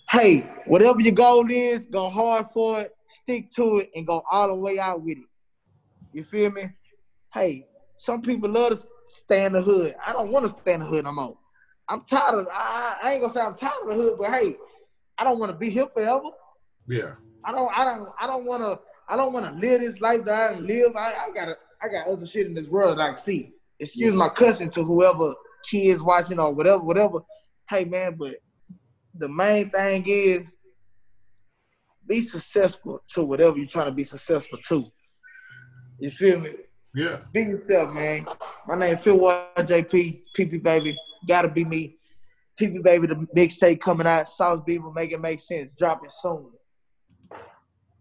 Hey, 0.10 0.50
whatever 0.66 1.02
your 1.02 1.14
goal 1.14 1.50
is, 1.52 1.86
go 1.86 2.10
hard 2.10 2.48
for 2.54 2.82
it, 2.82 2.92
stick 3.08 3.52
to 3.54 3.80
it, 3.80 3.92
and 3.96 4.08
go 4.08 4.24
all 4.32 4.48
the 4.48 4.56
way 4.56 4.80
out 4.80 5.02
with 5.02 5.18
it. 5.18 5.24
You 6.14 6.24
feel 6.24 6.52
me? 6.52 6.70
Hey, 7.34 7.68
some 7.98 8.22
people 8.22 8.50
love 8.50 8.80
to 8.80 8.88
stay 9.08 9.46
in 9.46 9.54
the 9.54 9.62
hood. 9.62 9.96
I 10.06 10.14
don't 10.14 10.32
want 10.32 10.48
to 10.48 10.62
stay 10.62 10.74
in 10.74 10.82
the 10.82 10.86
hood 10.86 11.06
no 11.06 11.12
more. 11.12 11.38
I'm 11.90 12.02
tired 12.06 12.40
of. 12.40 12.48
I, 12.52 12.98
I 13.04 13.12
ain't 13.14 13.22
gonna 13.22 13.34
say 13.34 13.42
I'm 13.42 13.56
tired 13.56 13.84
of 13.84 13.90
the 13.90 13.96
hood, 13.96 14.18
but 14.20 14.34
hey, 14.34 14.56
I 15.18 15.24
don't 15.24 15.40
want 15.40 15.52
to 15.52 15.58
be 15.58 15.70
here 15.70 15.88
forever. 15.94 16.30
Yeah. 16.88 17.14
I 17.44 17.52
don't. 17.52 17.72
I 17.78 17.86
don't. 17.86 18.10
I 18.20 18.28
don't 18.28 18.46
want 18.46 18.64
to. 18.64 18.80
I 19.08 19.18
don't 19.18 19.34
want 19.34 19.46
to 19.46 19.52
live 19.60 19.82
this 19.82 20.00
life 20.00 20.24
that 20.26 20.54
I 20.54 20.60
live. 20.60 20.96
I, 20.96 21.14
I 21.28 21.32
got. 21.34 21.58
I 21.82 21.90
got 21.90 22.08
other 22.08 22.26
shit 22.26 22.48
in 22.48 22.54
this 22.54 22.68
world 22.68 22.98
that 22.98 23.04
I 23.04 23.08
can 23.10 23.18
see. 23.18 23.52
Excuse 23.80 24.14
my 24.14 24.30
cussing 24.30 24.70
to 24.72 24.84
whoever 24.84 25.34
kids 25.70 26.02
watching 26.02 26.40
or 26.40 26.54
whatever, 26.54 26.82
whatever. 26.82 27.20
Hey 27.70 27.84
man, 27.84 28.16
but 28.18 28.38
the 29.16 29.28
main 29.28 29.70
thing 29.70 30.06
is 30.08 30.54
be 32.08 32.22
successful 32.22 33.02
to 33.10 33.24
whatever 33.24 33.58
you're 33.58 33.68
trying 33.68 33.88
to 33.88 33.92
be 33.92 34.04
successful 34.04 34.60
to. 34.70 34.86
You 36.00 36.12
feel 36.12 36.40
me? 36.40 36.52
Yeah. 36.96 37.20
Be 37.32 37.42
yourself, 37.42 37.94
man. 37.94 38.28
My 38.68 38.76
name 38.76 38.98
Fifth 38.98 39.16
Ward 39.16 39.48
JP, 39.58 40.22
PP 40.38 40.62
Baby. 40.62 40.96
Gotta 41.28 41.48
be 41.48 41.66
me. 41.66 41.98
PP 42.60 42.84
Baby, 42.84 43.08
the 43.08 43.28
mixtape 43.36 43.82
coming 43.82 44.06
out. 44.06 44.30
Sauce 44.30 44.60
Bieber, 44.68 44.94
make 44.94 45.12
it 45.12 45.20
make 45.20 45.40
sense. 45.40 45.74
Dropping 45.74 46.12
soon. 46.22 46.52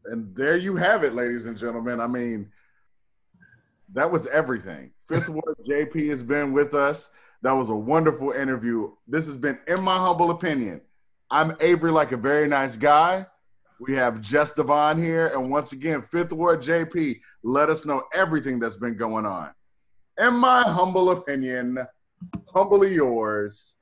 And 0.06 0.34
there 0.36 0.56
you 0.56 0.76
have 0.76 1.04
it, 1.04 1.14
ladies 1.14 1.46
and 1.46 1.56
gentlemen. 1.56 2.00
I 2.00 2.06
mean, 2.06 2.50
that 3.94 4.10
was 4.10 4.26
everything. 4.26 4.90
Fifth 5.08 5.28
Ward 5.30 5.56
JP 5.66 6.08
has 6.10 6.22
been 6.22 6.52
with 6.52 6.74
us. 6.74 7.10
That 7.40 7.52
was 7.52 7.70
a 7.70 7.76
wonderful 7.76 8.32
interview. 8.32 8.92
This 9.08 9.26
has 9.26 9.36
been, 9.36 9.58
in 9.66 9.82
my 9.82 9.96
humble 9.96 10.30
opinion, 10.30 10.80
I'm 11.30 11.56
Avery, 11.60 11.90
like 11.90 12.12
a 12.12 12.16
very 12.16 12.46
nice 12.46 12.76
guy. 12.76 13.26
We 13.82 13.96
have 13.96 14.20
Jess 14.20 14.52
Devon 14.54 14.96
here. 14.96 15.28
And 15.34 15.50
once 15.50 15.72
again, 15.72 16.02
Fifth 16.02 16.32
Ward 16.32 16.62
JP, 16.62 17.18
let 17.42 17.68
us 17.68 17.84
know 17.84 18.04
everything 18.14 18.60
that's 18.60 18.76
been 18.76 18.96
going 18.96 19.26
on. 19.26 19.50
In 20.18 20.34
my 20.34 20.62
humble 20.62 21.10
opinion, 21.10 21.78
humbly 22.54 22.94
yours. 22.94 23.78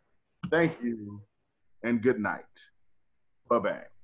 Thank 0.50 0.82
you 0.82 1.20
and 1.82 2.00
good 2.00 2.18
night. 2.18 2.44
Bye 3.50 3.58
bye. 3.58 3.99